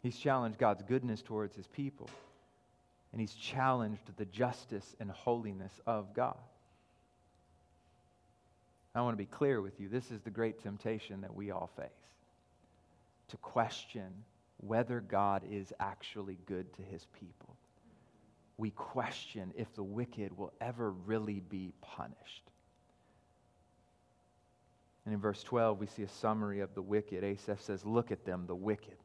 He's 0.01 0.17
challenged 0.17 0.57
God's 0.57 0.81
goodness 0.81 1.21
towards 1.21 1.55
his 1.55 1.67
people. 1.67 2.09
And 3.11 3.21
he's 3.21 3.35
challenged 3.35 4.01
the 4.17 4.25
justice 4.25 4.95
and 4.99 5.11
holiness 5.11 5.79
of 5.85 6.15
God. 6.15 6.39
I 8.95 9.01
want 9.01 9.13
to 9.13 9.23
be 9.23 9.25
clear 9.25 9.61
with 9.61 9.79
you. 9.79 9.87
This 9.89 10.11
is 10.11 10.21
the 10.21 10.29
great 10.29 10.61
temptation 10.61 11.21
that 11.21 11.33
we 11.33 11.51
all 11.51 11.69
face 11.75 11.89
to 13.29 13.37
question 13.37 14.11
whether 14.57 14.99
God 15.01 15.41
is 15.49 15.73
actually 15.79 16.37
good 16.45 16.71
to 16.75 16.81
his 16.83 17.07
people. 17.19 17.55
We 18.57 18.69
question 18.69 19.51
if 19.57 19.73
the 19.73 19.83
wicked 19.83 20.37
will 20.37 20.53
ever 20.61 20.91
really 20.91 21.39
be 21.39 21.73
punished. 21.81 22.43
And 25.05 25.13
in 25.13 25.19
verse 25.19 25.41
12, 25.43 25.79
we 25.79 25.87
see 25.87 26.03
a 26.03 26.07
summary 26.07 26.61
of 26.61 26.75
the 26.75 26.81
wicked. 26.81 27.23
Asaph 27.23 27.61
says, 27.61 27.83
Look 27.83 28.11
at 28.11 28.23
them, 28.23 28.45
the 28.47 28.55
wicked. 28.55 28.97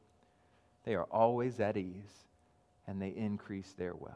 They 0.85 0.95
are 0.95 1.05
always 1.05 1.59
at 1.59 1.75
ease 1.75 2.13
and 2.87 3.01
they 3.01 3.09
increase 3.09 3.73
their 3.77 3.93
wealth. 3.95 4.15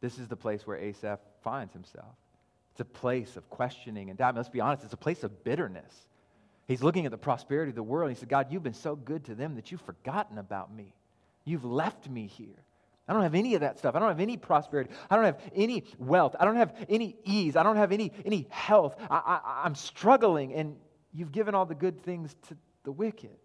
This 0.00 0.18
is 0.18 0.28
the 0.28 0.36
place 0.36 0.66
where 0.66 0.76
Asaph 0.76 1.20
finds 1.42 1.72
himself. 1.72 2.14
It's 2.72 2.80
a 2.80 2.84
place 2.84 3.36
of 3.36 3.48
questioning 3.50 4.10
and 4.10 4.18
doubt. 4.18 4.36
Let's 4.36 4.48
be 4.48 4.60
honest, 4.60 4.84
it's 4.84 4.92
a 4.92 4.98
place 4.98 5.24
of 5.24 5.44
bitterness. 5.44 6.06
He's 6.66 6.82
looking 6.82 7.04
at 7.04 7.10
the 7.10 7.18
prosperity 7.18 7.70
of 7.70 7.76
the 7.76 7.82
world. 7.82 8.08
And 8.08 8.16
he 8.16 8.20
said, 8.20 8.28
God, 8.28 8.46
you've 8.50 8.62
been 8.62 8.74
so 8.74 8.94
good 8.94 9.24
to 9.24 9.34
them 9.34 9.56
that 9.56 9.72
you've 9.72 9.80
forgotten 9.80 10.38
about 10.38 10.72
me. 10.72 10.94
You've 11.44 11.64
left 11.64 12.08
me 12.08 12.26
here. 12.26 12.64
I 13.08 13.12
don't 13.12 13.22
have 13.22 13.34
any 13.34 13.56
of 13.56 13.62
that 13.62 13.78
stuff. 13.78 13.96
I 13.96 13.98
don't 13.98 14.08
have 14.08 14.20
any 14.20 14.36
prosperity. 14.36 14.90
I 15.10 15.16
don't 15.16 15.24
have 15.24 15.40
any 15.56 15.82
wealth. 15.98 16.36
I 16.38 16.44
don't 16.44 16.54
have 16.54 16.72
any 16.88 17.16
ease. 17.24 17.56
I 17.56 17.64
don't 17.64 17.76
have 17.76 17.90
any, 17.90 18.12
any 18.24 18.46
health. 18.50 18.94
I, 19.10 19.16
I, 19.16 19.62
I'm 19.64 19.74
struggling, 19.74 20.54
and 20.54 20.76
you've 21.12 21.32
given 21.32 21.56
all 21.56 21.66
the 21.66 21.74
good 21.74 22.00
things 22.04 22.36
to 22.48 22.56
the 22.84 22.92
wicked. 22.92 23.36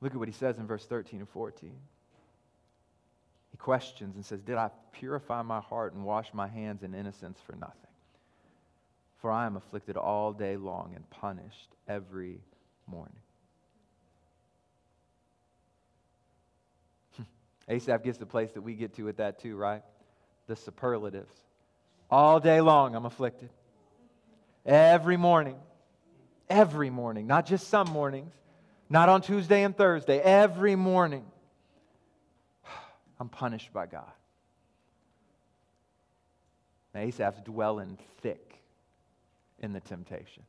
Look 0.00 0.14
at 0.14 0.18
what 0.18 0.28
he 0.28 0.34
says 0.34 0.56
in 0.56 0.66
verse 0.66 0.86
13 0.86 1.20
and 1.20 1.28
14 1.28 1.72
questions 3.62 4.16
and 4.16 4.26
says, 4.26 4.42
Did 4.42 4.56
I 4.56 4.70
purify 4.92 5.42
my 5.42 5.60
heart 5.60 5.94
and 5.94 6.04
wash 6.04 6.34
my 6.34 6.48
hands 6.48 6.82
in 6.82 6.94
innocence 6.94 7.38
for 7.46 7.54
nothing? 7.54 7.76
For 9.20 9.30
I 9.30 9.46
am 9.46 9.56
afflicted 9.56 9.96
all 9.96 10.32
day 10.32 10.56
long 10.56 10.92
and 10.96 11.08
punished 11.10 11.76
every 11.88 12.40
morning. 12.88 13.14
Asaph 17.68 18.02
gets 18.02 18.18
the 18.18 18.26
place 18.26 18.50
that 18.52 18.62
we 18.62 18.74
get 18.74 18.94
to 18.94 19.04
with 19.04 19.18
that 19.18 19.38
too, 19.40 19.56
right? 19.56 19.82
The 20.48 20.56
superlatives. 20.56 21.32
All 22.10 22.40
day 22.40 22.60
long 22.60 22.96
I'm 22.96 23.06
afflicted. 23.06 23.50
Every 24.66 25.16
morning. 25.16 25.56
Every 26.50 26.90
morning. 26.90 27.28
Not 27.28 27.46
just 27.46 27.68
some 27.68 27.88
mornings. 27.88 28.34
Not 28.90 29.08
on 29.08 29.22
Tuesday 29.22 29.62
and 29.62 29.76
Thursday. 29.76 30.18
Every 30.18 30.74
morning. 30.74 31.24
I'm 33.22 33.28
punished 33.28 33.72
by 33.72 33.86
God. 33.86 34.10
Now, 36.92 37.02
Asaph's 37.02 37.40
dwelling 37.42 37.96
thick 38.20 38.58
in 39.60 39.72
the 39.72 39.78
temptation. 39.78 40.42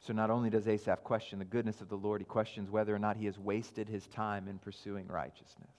So 0.00 0.14
not 0.14 0.30
only 0.30 0.48
does 0.48 0.66
Asaph 0.66 1.04
question 1.04 1.38
the 1.38 1.44
goodness 1.44 1.82
of 1.82 1.90
the 1.90 1.98
Lord, 1.98 2.22
he 2.22 2.24
questions 2.24 2.70
whether 2.70 2.94
or 2.94 2.98
not 2.98 3.18
he 3.18 3.26
has 3.26 3.38
wasted 3.38 3.90
his 3.90 4.06
time 4.06 4.48
in 4.48 4.58
pursuing 4.58 5.06
righteousness. 5.06 5.76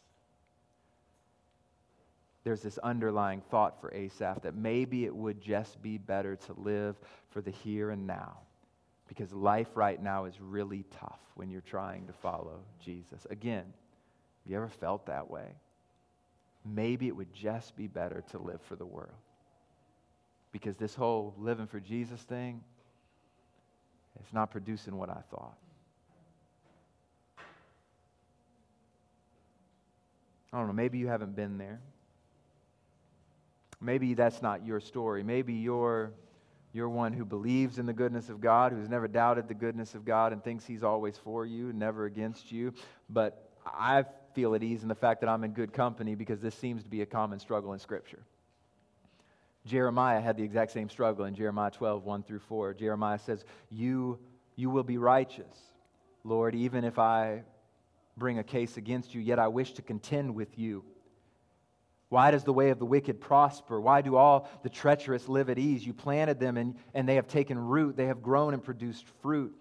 There's 2.44 2.62
this 2.62 2.78
underlying 2.78 3.42
thought 3.50 3.82
for 3.82 3.92
Asaph 3.92 4.44
that 4.44 4.54
maybe 4.54 5.06
it 5.06 5.16
would 5.16 5.42
just 5.42 5.82
be 5.82 5.98
better 5.98 6.36
to 6.36 6.54
live 6.58 6.96
for 7.32 7.42
the 7.42 7.50
here 7.50 7.90
and 7.90 8.06
now 8.06 8.38
because 9.08 9.34
life 9.34 9.68
right 9.76 10.02
now 10.02 10.26
is 10.26 10.40
really 10.40 10.86
tough 11.00 11.20
when 11.36 11.50
you're 11.50 11.62
trying 11.62 12.08
to 12.08 12.14
follow 12.14 12.60
Jesus. 12.84 13.26
Again, 13.30 13.66
have 13.66 14.52
you 14.52 14.56
ever 14.56 14.70
felt 14.70 15.06
that 15.08 15.30
way? 15.30 15.56
Maybe 16.66 17.08
it 17.08 17.16
would 17.16 17.34
just 17.34 17.76
be 17.76 17.88
better 17.88 18.24
to 18.32 18.38
live 18.38 18.62
for 18.62 18.76
the 18.76 18.86
world. 18.86 19.12
Because 20.52 20.78
this 20.78 20.96
whole 20.96 21.34
living 21.38 21.68
for 21.68 21.80
Jesus 21.80 22.22
thing, 22.22 22.62
it's 24.20 24.34
not 24.34 24.52
producing 24.52 24.98
what 24.98 25.10
I 25.10 25.22
thought. 25.32 25.58
I 30.54 30.60
don't 30.60 30.68
know, 30.68 30.74
maybe 30.74 31.00
you 31.00 31.08
haven't 31.08 31.36
been 31.36 31.58
there. 31.58 31.82
Maybe 33.82 34.14
that's 34.14 34.42
not 34.42 34.66
your 34.66 34.80
story. 34.80 35.24
Maybe 35.24 35.54
you're 35.54 36.14
you're 36.74 36.90
one 36.90 37.14
who 37.14 37.24
believes 37.24 37.78
in 37.78 37.86
the 37.86 37.94
goodness 37.94 38.30
of 38.30 38.42
God, 38.42 38.72
who's 38.72 38.90
never 38.90 39.08
doubted 39.08 39.48
the 39.48 39.54
goodness 39.54 39.94
of 39.94 40.04
God 40.04 40.34
and 40.34 40.44
thinks 40.44 40.66
He's 40.66 40.84
always 40.84 41.18
for 41.18 41.46
you, 41.46 41.72
never 41.72 42.06
against 42.06 42.52
you. 42.52 42.74
But 43.10 43.50
I 43.66 44.06
feel 44.34 44.56
at 44.56 44.64
ease 44.64 44.82
in 44.82 44.90
the 44.90 44.96
fact 44.96 45.22
that 45.22 45.30
I'm 45.30 45.44
in 45.44 45.52
good 45.52 45.72
company 45.72 46.16
because 46.16 46.42
this 46.42 46.56
seems 46.56 46.84
to 46.84 46.90
be 46.90 47.02
a 47.02 47.06
common 47.06 47.40
struggle 47.40 47.74
in 47.74 47.80
Scripture. 47.80 48.24
Jeremiah 49.66 50.20
had 50.20 50.36
the 50.36 50.44
exact 50.44 50.72
same 50.72 50.90
struggle 50.90 51.26
in 51.26 51.36
Jeremiah 51.36 51.72
12, 51.72 52.04
1 52.04 52.24
through 52.24 52.40
4. 52.40 52.74
Jeremiah 52.74 53.20
says, 53.20 53.46
You, 53.70 54.20
you 54.56 54.70
will 54.70 54.84
be 54.84 54.98
righteous, 54.98 55.58
Lord, 56.24 56.56
even 56.56 56.84
if 56.84 57.00
I 57.00 57.44
bring 58.18 58.40
a 58.40 58.44
case 58.44 58.78
against 58.78 59.14
you, 59.14 59.22
yet 59.22 59.40
I 59.40 59.48
wish 59.48 59.74
to 59.74 59.82
contend 59.82 60.36
with 60.36 60.58
you. 60.58 60.84
Why 62.14 62.30
does 62.30 62.44
the 62.44 62.54
way 62.54 62.70
of 62.70 62.78
the 62.78 62.86
wicked 62.86 63.20
prosper? 63.20 63.82
Why 63.82 64.02
do 64.02 64.18
all 64.18 64.48
the 64.62 64.70
treacherous 64.70 65.28
live 65.28 65.50
at 65.50 65.58
ease? 65.58 65.84
You 65.84 65.96
planted 65.96 66.40
them 66.40 66.58
and, 66.58 66.76
and 66.94 67.10
they 67.10 67.16
have 67.16 67.28
taken 67.28 67.58
root. 67.58 67.98
They 67.98 68.06
have 68.06 68.22
grown 68.22 68.54
and 68.54 68.64
produced 68.64 69.08
fruit. 69.24 69.52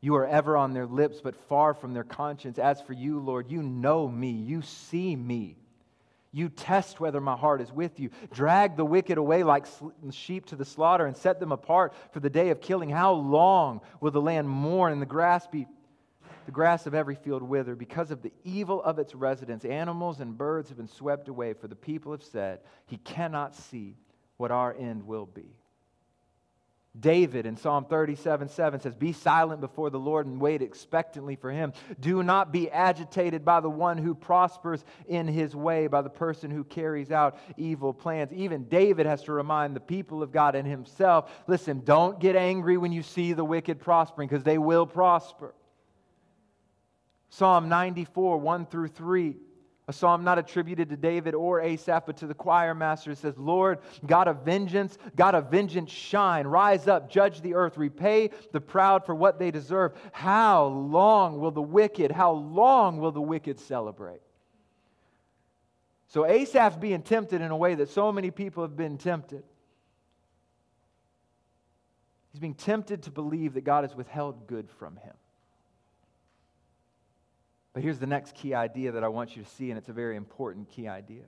You 0.00 0.16
are 0.16 0.26
ever 0.26 0.56
on 0.56 0.72
their 0.72 0.86
lips, 0.86 1.20
but 1.22 1.36
far 1.48 1.72
from 1.72 1.94
their 1.94 2.02
conscience. 2.02 2.58
As 2.58 2.80
for 2.80 2.94
you, 2.94 3.20
Lord, 3.20 3.48
you 3.48 3.62
know 3.62 4.08
me. 4.08 4.32
You 4.32 4.62
see 4.62 5.14
me. 5.14 5.56
You 6.32 6.48
test 6.48 6.98
whether 6.98 7.20
my 7.20 7.36
heart 7.36 7.60
is 7.60 7.70
with 7.70 8.00
you. 8.00 8.10
Drag 8.32 8.76
the 8.76 8.84
wicked 8.84 9.16
away 9.16 9.44
like 9.44 9.64
sheep 10.10 10.46
to 10.46 10.56
the 10.56 10.64
slaughter 10.64 11.06
and 11.06 11.16
set 11.16 11.38
them 11.38 11.52
apart 11.52 11.94
for 12.10 12.18
the 12.18 12.28
day 12.28 12.50
of 12.50 12.60
killing. 12.60 12.90
How 12.90 13.12
long 13.12 13.80
will 14.00 14.10
the 14.10 14.20
land 14.20 14.48
mourn 14.48 14.90
and 14.92 15.00
the 15.00 15.06
grass 15.06 15.46
be 15.46 15.68
the 16.46 16.52
grass 16.52 16.86
of 16.86 16.94
every 16.94 17.14
field 17.14 17.42
wither 17.42 17.74
because 17.74 18.10
of 18.10 18.22
the 18.22 18.32
evil 18.44 18.82
of 18.82 18.98
its 18.98 19.14
residents. 19.14 19.64
Animals 19.64 20.20
and 20.20 20.36
birds 20.36 20.68
have 20.68 20.78
been 20.78 20.88
swept 20.88 21.28
away, 21.28 21.52
for 21.54 21.68
the 21.68 21.76
people 21.76 22.12
have 22.12 22.22
said, 22.22 22.60
He 22.86 22.96
cannot 22.98 23.54
see 23.54 23.96
what 24.36 24.50
our 24.50 24.74
end 24.78 25.06
will 25.06 25.26
be. 25.26 25.56
David 26.98 27.44
in 27.44 27.56
Psalm 27.56 27.86
37 27.86 28.48
7 28.48 28.80
says, 28.80 28.94
Be 28.94 29.12
silent 29.12 29.60
before 29.60 29.90
the 29.90 29.98
Lord 29.98 30.26
and 30.26 30.40
wait 30.40 30.62
expectantly 30.62 31.34
for 31.34 31.50
him. 31.50 31.72
Do 31.98 32.22
not 32.22 32.52
be 32.52 32.70
agitated 32.70 33.44
by 33.44 33.58
the 33.58 33.70
one 33.70 33.98
who 33.98 34.14
prospers 34.14 34.84
in 35.08 35.26
his 35.26 35.56
way, 35.56 35.88
by 35.88 36.02
the 36.02 36.10
person 36.10 36.52
who 36.52 36.62
carries 36.62 37.10
out 37.10 37.36
evil 37.56 37.92
plans. 37.92 38.32
Even 38.32 38.64
David 38.64 39.06
has 39.06 39.22
to 39.24 39.32
remind 39.32 39.74
the 39.74 39.80
people 39.80 40.22
of 40.22 40.30
God 40.30 40.54
and 40.54 40.68
himself 40.68 41.32
listen, 41.48 41.82
don't 41.84 42.20
get 42.20 42.36
angry 42.36 42.76
when 42.76 42.92
you 42.92 43.02
see 43.02 43.32
the 43.32 43.44
wicked 43.44 43.80
prospering, 43.80 44.28
because 44.28 44.44
they 44.44 44.58
will 44.58 44.86
prosper. 44.86 45.52
Psalm 47.36 47.68
94, 47.68 48.38
1 48.38 48.66
through 48.66 48.88
3. 48.88 49.34
A 49.88 49.92
psalm 49.92 50.22
not 50.22 50.38
attributed 50.38 50.88
to 50.90 50.96
David 50.96 51.34
or 51.34 51.60
Asaph, 51.60 52.06
but 52.06 52.16
to 52.18 52.28
the 52.28 52.34
choir 52.34 52.74
master. 52.74 53.10
It 53.10 53.18
says, 53.18 53.36
Lord, 53.36 53.80
God 54.06 54.28
of 54.28 54.44
vengeance, 54.44 54.96
God 55.16 55.34
of 55.34 55.50
vengeance, 55.50 55.90
shine, 55.90 56.46
rise 56.46 56.86
up, 56.86 57.10
judge 57.10 57.42
the 57.42 57.54
earth, 57.54 57.76
repay 57.76 58.30
the 58.52 58.60
proud 58.60 59.04
for 59.04 59.16
what 59.16 59.40
they 59.40 59.50
deserve. 59.50 59.92
How 60.12 60.66
long 60.66 61.40
will 61.40 61.50
the 61.50 61.60
wicked, 61.60 62.12
how 62.12 62.30
long 62.30 62.98
will 62.98 63.12
the 63.12 63.20
wicked 63.20 63.58
celebrate? 63.58 64.22
So 66.06 66.24
Asaph's 66.24 66.76
being 66.76 67.02
tempted 67.02 67.42
in 67.42 67.50
a 67.50 67.56
way 67.56 67.74
that 67.74 67.90
so 67.90 68.12
many 68.12 68.30
people 68.30 68.62
have 68.62 68.76
been 68.76 68.96
tempted. 68.96 69.42
He's 72.32 72.40
being 72.40 72.54
tempted 72.54 73.02
to 73.02 73.10
believe 73.10 73.54
that 73.54 73.64
God 73.64 73.82
has 73.82 73.94
withheld 73.94 74.46
good 74.46 74.70
from 74.78 74.96
him. 74.96 75.14
But 77.74 77.82
here's 77.82 77.98
the 77.98 78.06
next 78.06 78.36
key 78.36 78.54
idea 78.54 78.92
that 78.92 79.04
I 79.04 79.08
want 79.08 79.36
you 79.36 79.42
to 79.42 79.50
see, 79.50 79.70
and 79.70 79.76
it's 79.76 79.88
a 79.88 79.92
very 79.92 80.16
important 80.16 80.70
key 80.70 80.88
idea. 80.88 81.24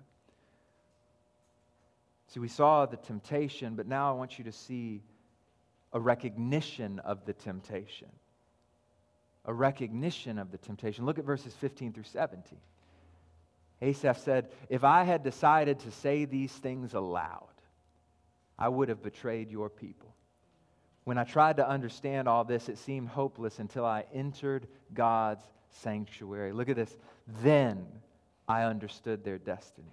See, 2.29 2.41
we 2.41 2.49
saw 2.49 2.87
the 2.87 2.97
temptation, 2.97 3.75
but 3.75 3.87
now 3.87 4.09
I 4.09 4.13
want 4.13 4.39
you 4.39 4.45
to 4.45 4.53
see 4.53 5.03
a 5.93 6.01
recognition 6.01 7.01
of 7.01 7.25
the 7.27 7.33
temptation. 7.33 8.09
A 9.45 9.53
recognition 9.53 10.39
of 10.39 10.53
the 10.53 10.59
temptation. 10.59 11.05
Look 11.05 11.19
at 11.19 11.25
verses 11.25 11.53
15 11.55 11.93
through 11.93 12.05
17. 12.05 12.59
Asaph 13.83 14.19
said, 14.19 14.49
If 14.69 14.85
I 14.85 15.03
had 15.03 15.25
decided 15.25 15.81
to 15.81 15.91
say 15.91 16.25
these 16.25 16.53
things 16.53 16.95
aloud, 16.95 17.49
I 18.59 18.69
would 18.69 18.89
have 18.89 19.03
betrayed 19.03 19.51
your 19.51 19.69
people. 19.69 20.15
When 21.05 21.19
I 21.19 21.25
tried 21.25 21.59
to 21.59 21.69
understand 21.69 22.29
all 22.29 22.45
this, 22.45 22.69
it 22.69 22.79
seemed 22.79 23.09
hopeless 23.09 23.59
until 23.59 23.85
I 23.85 24.05
entered 24.13 24.67
God's 24.95 25.45
sanctuary. 25.71 26.53
Look 26.53 26.69
at 26.69 26.77
this. 26.77 26.97
Then 27.43 27.87
I 28.49 28.65
understood 28.65 29.25
their 29.25 29.39
destiny. 29.39 29.93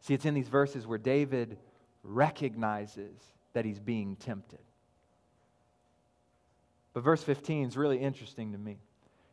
See, 0.00 0.14
it's 0.14 0.24
in 0.24 0.34
these 0.34 0.48
verses 0.48 0.86
where 0.86 0.98
David 0.98 1.58
recognizes 2.02 3.14
that 3.52 3.64
he's 3.64 3.78
being 3.78 4.16
tempted. 4.16 4.60
But 6.92 7.04
verse 7.04 7.22
15 7.22 7.68
is 7.68 7.76
really 7.76 7.98
interesting 7.98 8.52
to 8.52 8.58
me. 8.58 8.78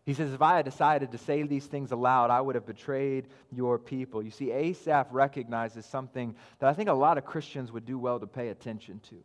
He 0.06 0.14
says, 0.14 0.32
If 0.32 0.42
I 0.42 0.56
had 0.56 0.66
decided 0.66 1.12
to 1.12 1.18
say 1.18 1.44
these 1.44 1.66
things 1.66 1.92
aloud, 1.92 2.30
I 2.30 2.40
would 2.40 2.56
have 2.56 2.66
betrayed 2.66 3.28
your 3.52 3.78
people. 3.78 4.24
You 4.24 4.32
see, 4.32 4.52
Asaph 4.52 5.08
recognizes 5.12 5.86
something 5.86 6.36
that 6.60 6.70
I 6.70 6.74
think 6.74 6.90
a 6.90 6.94
lot 6.94 7.18
of 7.18 7.26
Christians 7.26 7.72
would 7.72 7.86
do 7.86 7.98
well 8.00 8.20
to 8.20 8.28
pay 8.28 8.50
attention 8.50 9.02
to. 9.10 9.16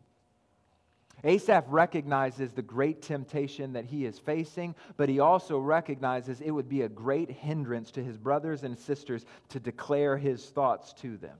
Asaph 1.23 1.65
recognizes 1.69 2.51
the 2.51 2.61
great 2.61 3.01
temptation 3.01 3.73
that 3.73 3.85
he 3.85 4.05
is 4.05 4.19
facing, 4.19 4.75
but 4.97 5.07
he 5.07 5.19
also 5.19 5.57
recognizes 5.57 6.41
it 6.41 6.51
would 6.51 6.67
be 6.67 6.81
a 6.81 6.89
great 6.89 7.29
hindrance 7.29 7.91
to 7.91 8.03
his 8.03 8.17
brothers 8.17 8.63
and 8.63 8.77
sisters 8.77 9.25
to 9.49 9.59
declare 9.59 10.17
his 10.17 10.45
thoughts 10.45 10.91
to 10.93 11.15
them. 11.17 11.37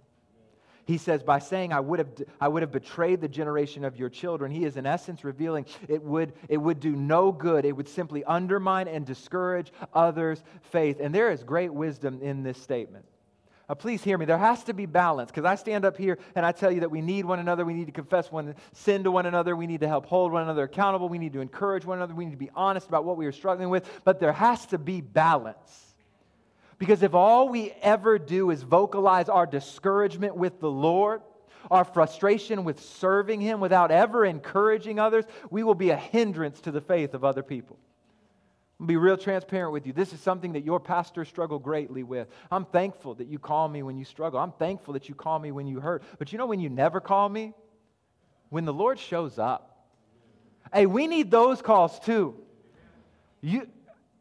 He 0.86 0.98
says, 0.98 1.24
by 1.24 1.40
saying, 1.40 1.72
I 1.72 1.80
would, 1.80 2.00
have, 2.00 2.10
I 2.42 2.50
would 2.50 2.62
have 2.62 2.72
betrayed 2.72 3.22
the 3.22 3.28
generation 3.28 3.86
of 3.86 3.98
your 3.98 4.10
children, 4.10 4.52
he 4.52 4.66
is 4.66 4.76
in 4.76 4.86
essence 4.86 5.24
revealing 5.24 5.66
it 5.88 6.04
would, 6.04 6.34
it 6.50 6.58
would 6.58 6.80
do 6.80 6.94
no 6.94 7.32
good. 7.32 7.64
It 7.64 7.72
would 7.72 7.88
simply 7.88 8.24
undermine 8.26 8.90
and 8.90 9.06
discourage 9.06 9.72
others' 9.94 10.44
faith. 10.62 11.00
And 11.00 11.16
there 11.16 11.32
is 11.32 11.44
great 11.44 11.74
wisdom 11.74 12.22
in 12.22 12.44
this 12.44 12.62
statement. 12.62 13.06
Uh, 13.70 13.76
please 13.76 14.04
hear 14.04 14.18
me. 14.18 14.26
There 14.26 14.38
has 14.38 14.64
to 14.66 14.74
be 14.74 14.86
balance 14.86 15.32
because 15.32 15.46
I 15.46 15.56
stand 15.56 15.86
up 15.86 15.98
here 15.98 16.18
and 16.36 16.46
I 16.46 16.52
tell 16.52 16.70
you 16.70 16.82
that 16.82 16.92
we 16.92 17.02
need 17.02 17.24
one 17.24 17.40
another. 17.40 17.64
We 17.64 17.74
need 17.74 17.86
to 17.86 17.94
confess 17.94 18.30
one 18.30 18.56
sin 18.74 19.06
to 19.06 19.12
one 19.12 19.26
another. 19.26 19.56
We 19.56 19.68
need 19.68 19.80
to 19.82 19.88
help 19.88 20.06
hold 20.06 20.34
one 20.34 20.44
another 20.44 20.64
accountable. 20.64 21.08
We 21.08 21.18
need 21.18 21.34
to 21.34 21.40
encourage 21.40 21.86
one 21.86 21.98
another. 21.98 22.14
We 22.14 22.26
need 22.26 22.32
to 22.32 22.38
be 22.38 22.52
honest 22.56 22.88
about 22.88 23.06
what 23.06 23.16
we 23.16 23.26
are 23.26 23.32
struggling 23.32 23.70
with. 23.70 23.90
But 24.04 24.20
there 24.20 24.34
has 24.34 24.66
to 24.68 24.78
be 24.78 25.00
balance. 25.00 25.94
Because 26.78 27.04
if 27.04 27.14
all 27.14 27.48
we 27.48 27.72
ever 27.82 28.20
do 28.20 28.52
is 28.52 28.62
vocalize 28.64 29.30
our 29.30 29.46
discouragement 29.46 30.36
with 30.36 30.60
the 30.60 30.70
Lord, 30.70 31.22
our 31.72 31.86
frustration 31.86 32.66
with 32.66 32.82
serving 32.82 33.40
Him 33.40 33.62
without 33.62 33.92
ever 33.92 34.26
encouraging 34.26 35.00
others, 35.00 35.24
we 35.50 35.64
will 35.64 35.76
be 35.76 35.92
a 35.92 35.96
hindrance 35.96 36.60
to 36.62 36.72
the 36.72 36.82
faith 36.82 37.14
of 37.14 37.24
other 37.24 37.44
people. 37.44 37.78
I'll 38.84 38.88
be 38.88 38.98
real 38.98 39.16
transparent 39.16 39.72
with 39.72 39.88
you. 39.88 39.94
This 39.94 40.12
is 40.12 40.20
something 40.20 40.52
that 40.52 40.66
your 40.66 40.78
pastor 40.78 41.24
struggled 41.24 41.64
greatly 41.64 42.04
with. 42.04 42.28
I'm 42.52 42.66
thankful 42.66 43.16
that 43.16 43.30
you 43.30 43.40
call 43.40 43.70
me 43.70 43.82
when 43.82 43.98
you 43.98 44.04
struggle. 44.04 44.42
I'm 44.42 44.52
thankful 44.52 44.96
that 44.96 45.08
you 45.08 45.16
call 45.16 45.40
me 45.40 45.54
when 45.54 45.68
you 45.68 45.80
hurt. 45.80 46.04
But 46.20 46.34
you 46.34 46.38
know 46.38 46.46
when 46.46 46.60
you 46.60 46.68
never 46.68 47.00
call 47.00 47.30
me? 47.30 47.54
When 48.50 48.66
the 48.66 48.74
Lord 48.74 49.00
shows 49.00 49.40
up. 49.40 49.88
Hey, 50.74 50.86
we 50.86 51.08
need 51.08 51.32
those 51.32 51.62
calls 51.62 51.98
too. 51.98 52.36
You, 53.40 53.70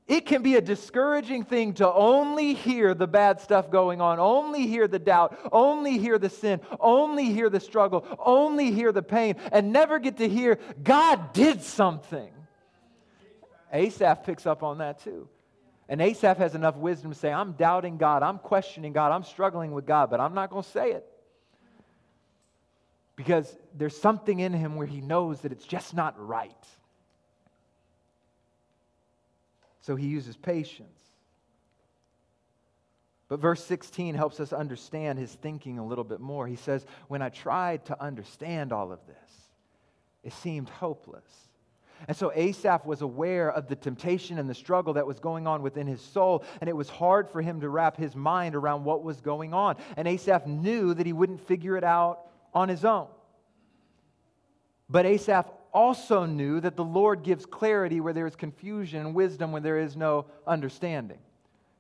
it 0.07 0.27
can 0.27 0.45
be 0.45 0.55
a 0.55 0.61
discouraging 0.61 1.43
thing 1.43 1.75
to 1.75 1.93
only 1.93 2.55
hear 2.55 2.95
the 2.95 3.09
bad 3.09 3.41
stuff 3.41 3.69
going 3.69 4.01
on, 4.01 4.21
only 4.21 4.69
hear 4.69 4.87
the 4.87 5.01
doubt, 5.01 5.37
only 5.51 5.99
hear 5.99 6.21
the 6.21 6.31
sin, 6.31 6.61
only 6.79 7.33
hear 7.33 7.51
the 7.51 7.59
struggle, 7.59 8.07
only 8.25 8.71
hear 8.71 8.93
the 8.93 9.03
pain, 9.03 9.35
and 9.51 9.73
never 9.73 9.99
get 9.99 10.19
to 10.19 10.29
hear 10.29 10.61
God 10.85 11.33
did 11.33 11.63
something. 11.63 12.31
Asaph 13.73 14.25
picks 14.25 14.47
up 14.47 14.63
on 14.63 14.79
that 14.79 15.03
too. 15.03 15.29
And 15.89 16.01
Asaph 16.01 16.39
has 16.39 16.55
enough 16.55 16.77
wisdom 16.77 17.13
to 17.13 17.19
say, 17.19 17.33
I'm 17.33 17.53
doubting 17.53 17.97
God, 17.97 18.23
I'm 18.23 18.39
questioning 18.39 18.93
God, 18.93 19.13
I'm 19.13 19.25
struggling 19.25 19.73
with 19.73 19.87
God, 19.87 20.11
but 20.11 20.21
I'm 20.21 20.35
not 20.35 20.51
going 20.51 20.63
to 20.63 20.71
say 20.71 20.93
it. 20.93 21.07
Because 23.17 23.57
there's 23.77 23.97
something 23.97 24.39
in 24.41 24.53
him 24.53 24.77
where 24.77 24.87
he 24.87 25.01
knows 25.01 25.41
that 25.41 25.53
it's 25.53 25.67
just 25.67 25.95
not 25.95 26.15
right. 26.19 26.51
So 29.83 29.97
he 29.97 30.07
uses 30.07 30.37
patience. 30.37 30.99
But 33.29 33.41
verse 33.41 33.65
16 33.65 34.15
helps 34.15 34.41
us 34.41 34.53
understand 34.53 35.19
his 35.19 35.33
thinking 35.33 35.79
a 35.79 35.87
little 35.87 36.05
bit 36.05 36.21
more. 36.21 36.47
He 36.47 36.57
says, 36.57 36.85
When 37.09 37.23
I 37.23 37.31
tried 37.31 37.87
to 37.87 38.03
understand 38.03 38.73
all 38.73 38.93
of 38.93 39.01
this, 39.07 39.51
it 40.23 40.33
seemed 40.35 40.69
hopeless. 40.69 41.25
And 42.09 42.17
so 42.17 42.33
Asaph 42.35 42.85
was 42.85 43.03
aware 43.03 43.51
of 43.51 43.69
the 43.69 43.77
temptation 43.77 44.39
and 44.39 44.49
the 44.49 44.55
struggle 44.55 44.95
that 44.95 45.07
was 45.07 45.21
going 45.21 45.47
on 45.47 45.63
within 45.63 45.87
his 45.87 46.01
soul, 46.01 46.45
and 46.61 46.69
it 46.69 46.77
was 46.77 46.89
hard 46.89 47.29
for 47.29 47.43
him 47.43 47.61
to 47.61 47.69
wrap 47.69 47.97
his 47.97 48.17
mind 48.17 48.55
around 48.55 48.85
what 48.85 49.03
was 49.03 49.21
going 49.21 49.55
on. 49.55 49.77
And 49.97 50.09
Asaph 50.09 50.47
knew 50.47 50.95
that 50.95 51.07
he 51.07 51.13
wouldn't 51.13 51.47
figure 51.47 51.77
it 51.77 51.85
out 51.85 52.27
on 52.55 52.69
his 52.69 52.85
own. 52.85 53.09
But 54.89 55.07
Asaph 55.07 55.47
also 55.73 56.27
knew 56.27 56.61
that 56.61 56.77
the 56.77 56.85
Lord 56.85 57.23
gives 57.23 57.47
clarity 57.47 58.01
where 58.01 58.13
there 58.13 58.27
is 58.27 58.37
confusion 58.37 59.01
and 59.01 59.15
wisdom 59.15 59.53
when 59.53 59.63
there 59.63 59.79
is 59.79 59.97
no 59.97 60.27
understanding. 60.47 61.19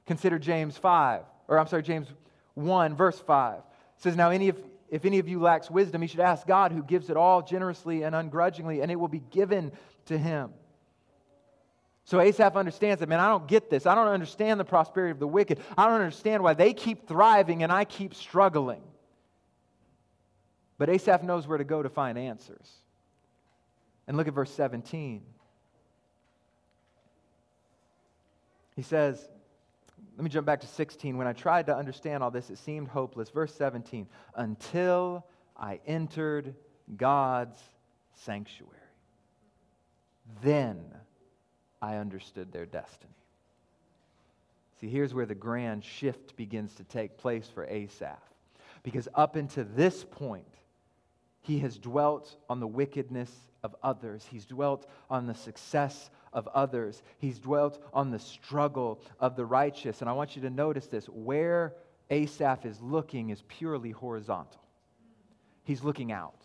Consider 0.06 0.38
James 0.38 0.76
5, 0.76 1.22
or 1.48 1.58
I'm 1.58 1.66
sorry, 1.66 1.82
James 1.82 2.08
1, 2.54 2.96
verse 2.96 3.20
5. 3.20 3.58
It 3.58 3.62
says, 3.96 4.16
Now, 4.16 4.30
any 4.30 4.48
of, 4.48 4.58
if 4.88 5.04
any 5.04 5.18
of 5.18 5.28
you 5.28 5.40
lacks 5.40 5.70
wisdom, 5.70 6.02
he 6.02 6.08
should 6.08 6.20
ask 6.20 6.46
God, 6.46 6.72
who 6.72 6.82
gives 6.82 7.10
it 7.10 7.16
all 7.16 7.42
generously 7.42 8.02
and 8.02 8.14
ungrudgingly, 8.14 8.80
and 8.80 8.90
it 8.90 8.96
will 8.96 9.08
be 9.08 9.22
given 9.30 9.72
to 10.07 10.18
him. 10.18 10.50
So 12.05 12.20
Asaph 12.20 12.57
understands 12.57 13.00
that, 13.00 13.09
man, 13.09 13.20
I 13.20 13.28
don't 13.28 13.46
get 13.46 13.70
this. 13.70 13.86
I 13.86 13.94
don't 13.94 14.09
understand 14.09 14.59
the 14.59 14.64
prosperity 14.64 15.12
of 15.12 15.18
the 15.18 15.26
wicked. 15.26 15.61
I 15.78 15.86
don't 15.86 16.00
understand 16.00 16.42
why 16.42 16.55
they 16.55 16.74
keep 16.74 17.07
thriving 17.07 17.62
and 17.62 17.70
I 17.70 17.84
keep 17.84 18.14
struggling. 18.14 18.82
But 20.78 20.90
Asaph 20.90 21.22
knows 21.22 21.46
where 21.46 21.59
to 21.59 21.64
go 21.64 21.82
to 21.82 21.88
find 21.88 22.18
answers. 22.18 22.68
And 24.09 24.16
look 24.16 24.26
at 24.26 24.34
verse 24.34 24.50
17. 24.50 25.22
He 28.74 28.82
says, 28.82 29.28
let 30.16 30.24
me 30.24 30.30
jump 30.30 30.46
back 30.46 30.61
to 30.62 30.66
16. 30.66 31.16
When 31.16 31.26
I 31.26 31.32
tried 31.32 31.66
to 31.66 31.76
understand 31.76 32.22
all 32.22 32.30
this, 32.30 32.50
it 32.50 32.59
seemed 32.59 32.88
hopeless. 32.88 33.30
Verse 33.30 33.55
17, 33.55 34.09
until 34.34 35.24
I 35.57 35.80
entered 35.86 36.55
God's 36.96 37.61
sanctuary. 38.14 38.81
Then 40.40 40.84
I 41.80 41.96
understood 41.96 42.52
their 42.52 42.66
destiny. 42.66 43.12
See, 44.80 44.88
here's 44.88 45.14
where 45.14 45.26
the 45.26 45.34
grand 45.34 45.84
shift 45.84 46.36
begins 46.36 46.74
to 46.74 46.84
take 46.84 47.18
place 47.18 47.48
for 47.52 47.64
Asaph. 47.66 48.22
Because 48.82 49.08
up 49.14 49.36
until 49.36 49.66
this 49.76 50.04
point, 50.04 50.46
he 51.40 51.58
has 51.60 51.78
dwelt 51.78 52.36
on 52.48 52.60
the 52.60 52.66
wickedness 52.66 53.30
of 53.62 53.76
others. 53.82 54.26
He's 54.30 54.44
dwelt 54.44 54.88
on 55.10 55.26
the 55.26 55.34
success 55.34 56.10
of 56.32 56.48
others. 56.48 57.02
He's 57.18 57.38
dwelt 57.38 57.82
on 57.92 58.10
the 58.10 58.18
struggle 58.18 59.00
of 59.20 59.36
the 59.36 59.44
righteous. 59.44 60.00
And 60.00 60.10
I 60.10 60.12
want 60.14 60.34
you 60.34 60.42
to 60.42 60.50
notice 60.50 60.86
this 60.86 61.06
where 61.06 61.74
Asaph 62.10 62.64
is 62.64 62.80
looking 62.80 63.30
is 63.30 63.42
purely 63.48 63.90
horizontal, 63.90 64.62
he's 65.64 65.82
looking 65.82 66.12
out. 66.12 66.40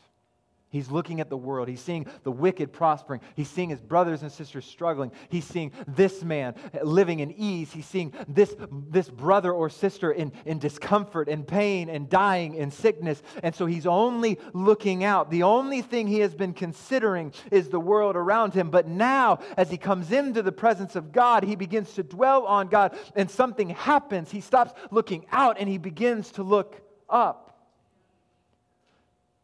He's 0.70 0.92
looking 0.92 1.22
at 1.22 1.30
the 1.30 1.38
world. 1.38 1.70
He's 1.70 1.82
seeing 1.82 2.08
the 2.24 2.32
wicked 2.32 2.74
prospering. 2.74 3.22
He's 3.36 3.50
seeing 3.50 3.70
his 3.70 3.80
brothers 3.80 4.22
and 4.22 4.30
sisters 4.30 4.66
struggling. 4.66 5.12
He's 5.30 5.46
seeing 5.46 5.72
this 5.88 6.24
man 6.24 6.56
living 6.84 7.22
in 7.22 7.32
ease. 7.32 7.72
He's 7.72 7.86
seeing 7.86 8.14
this, 8.28 8.54
this 8.90 9.10
brother 9.10 9.54
or 9.54 9.70
sister 9.70 10.12
in, 10.12 10.34
in 10.46 10.60
discomfort 10.60 11.30
and 11.30 11.48
pain 11.48 11.88
and 11.88 12.10
dying 12.10 12.56
in 12.56 12.70
sickness. 12.72 13.24
And 13.44 13.56
so 13.56 13.66
he's 13.66 13.88
only 13.88 14.40
looking 14.52 15.06
out. 15.06 15.32
The 15.32 15.44
only 15.44 15.82
thing 15.82 16.06
he 16.06 16.20
has 16.20 16.36
been 16.36 16.54
considering 16.54 17.32
is 17.50 17.70
the 17.70 17.80
world 17.80 18.18
around 18.18 18.54
him. 18.54 18.70
But 18.70 18.90
now, 18.90 19.40
as 19.56 19.72
he 19.72 19.78
comes 19.78 20.12
into 20.12 20.44
the 20.44 20.52
presence 20.52 20.98
of 20.98 21.14
God, 21.14 21.46
he 21.46 21.56
begins 21.56 21.94
to 21.94 22.04
dwell 22.04 22.46
on 22.46 22.68
God, 22.68 22.98
and 23.16 23.32
something 23.32 23.70
happens. 23.70 24.32
He 24.32 24.42
stops 24.42 24.74
looking 24.92 25.26
out 25.32 25.58
and 25.60 25.70
he 25.70 25.78
begins 25.78 26.32
to 26.34 26.44
look 26.44 26.82
up. 27.10 27.47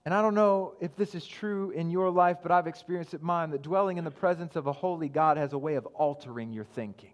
And 0.06 0.14
I 0.14 0.22
don't 0.22 0.36
know 0.36 0.74
if 0.82 0.96
this 0.98 1.16
is 1.16 1.26
true 1.26 1.72
in 1.72 1.90
your 1.90 2.10
life, 2.10 2.38
but 2.44 2.52
I've 2.52 2.68
experienced 2.68 3.14
it 3.14 3.22
mine 3.22 3.52
that 3.52 3.62
dwelling 3.62 3.98
in 3.98 4.04
the 4.04 4.12
presence 4.12 4.56
of 4.56 4.68
a 4.68 4.74
holy 4.74 5.08
God 5.08 5.38
has 5.38 5.54
a 5.54 5.58
way 5.58 5.76
of 5.76 5.86
altering 5.86 6.52
your 6.52 6.66
thinking. 6.66 7.14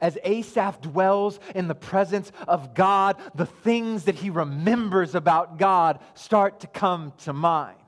As 0.00 0.18
Asaph 0.24 0.80
dwells 0.82 1.40
in 1.54 1.68
the 1.68 1.74
presence 1.74 2.30
of 2.46 2.74
God, 2.74 3.16
the 3.34 3.46
things 3.46 4.04
that 4.04 4.14
he 4.14 4.30
remembers 4.30 5.14
about 5.14 5.58
God 5.58 6.00
start 6.14 6.60
to 6.60 6.66
come 6.66 7.12
to 7.24 7.32
mind. 7.32 7.78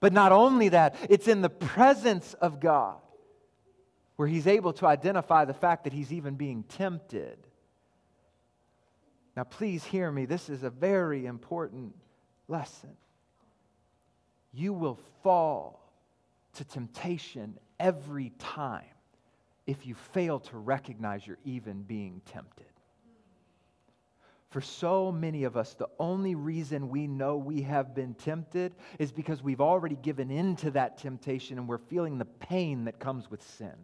But 0.00 0.12
not 0.12 0.32
only 0.32 0.70
that, 0.70 0.96
it's 1.10 1.28
in 1.28 1.42
the 1.42 1.50
presence 1.50 2.34
of 2.34 2.60
God 2.60 2.96
where 4.16 4.28
he's 4.28 4.46
able 4.46 4.72
to 4.74 4.86
identify 4.86 5.44
the 5.44 5.54
fact 5.54 5.84
that 5.84 5.92
he's 5.92 6.12
even 6.12 6.34
being 6.34 6.62
tempted. 6.62 7.38
Now, 9.36 9.44
please 9.44 9.84
hear 9.84 10.10
me. 10.10 10.24
This 10.24 10.48
is 10.48 10.62
a 10.62 10.70
very 10.70 11.26
important 11.26 11.94
lesson. 12.48 12.90
You 14.52 14.72
will 14.72 14.98
fall 15.22 15.92
to 16.54 16.64
temptation 16.64 17.58
every 17.78 18.32
time 18.38 18.84
if 19.66 19.86
you 19.86 19.94
fail 19.94 20.40
to 20.40 20.56
recognize 20.56 21.26
you're 21.26 21.38
even 21.44 21.82
being 21.82 22.20
tempted. 22.24 22.66
For 24.50 24.60
so 24.60 25.10
many 25.12 25.44
of 25.44 25.56
us, 25.56 25.74
the 25.74 25.88
only 25.98 26.34
reason 26.34 26.88
we 26.88 27.06
know 27.06 27.36
we 27.36 27.62
have 27.62 27.94
been 27.94 28.14
tempted 28.14 28.74
is 28.98 29.12
because 29.12 29.42
we've 29.42 29.60
already 29.60 29.96
given 29.96 30.30
in 30.30 30.56
to 30.56 30.70
that 30.70 30.98
temptation 30.98 31.58
and 31.58 31.68
we're 31.68 31.78
feeling 31.78 32.16
the 32.16 32.24
pain 32.24 32.84
that 32.84 32.98
comes 32.98 33.30
with 33.30 33.42
sin. 33.42 33.74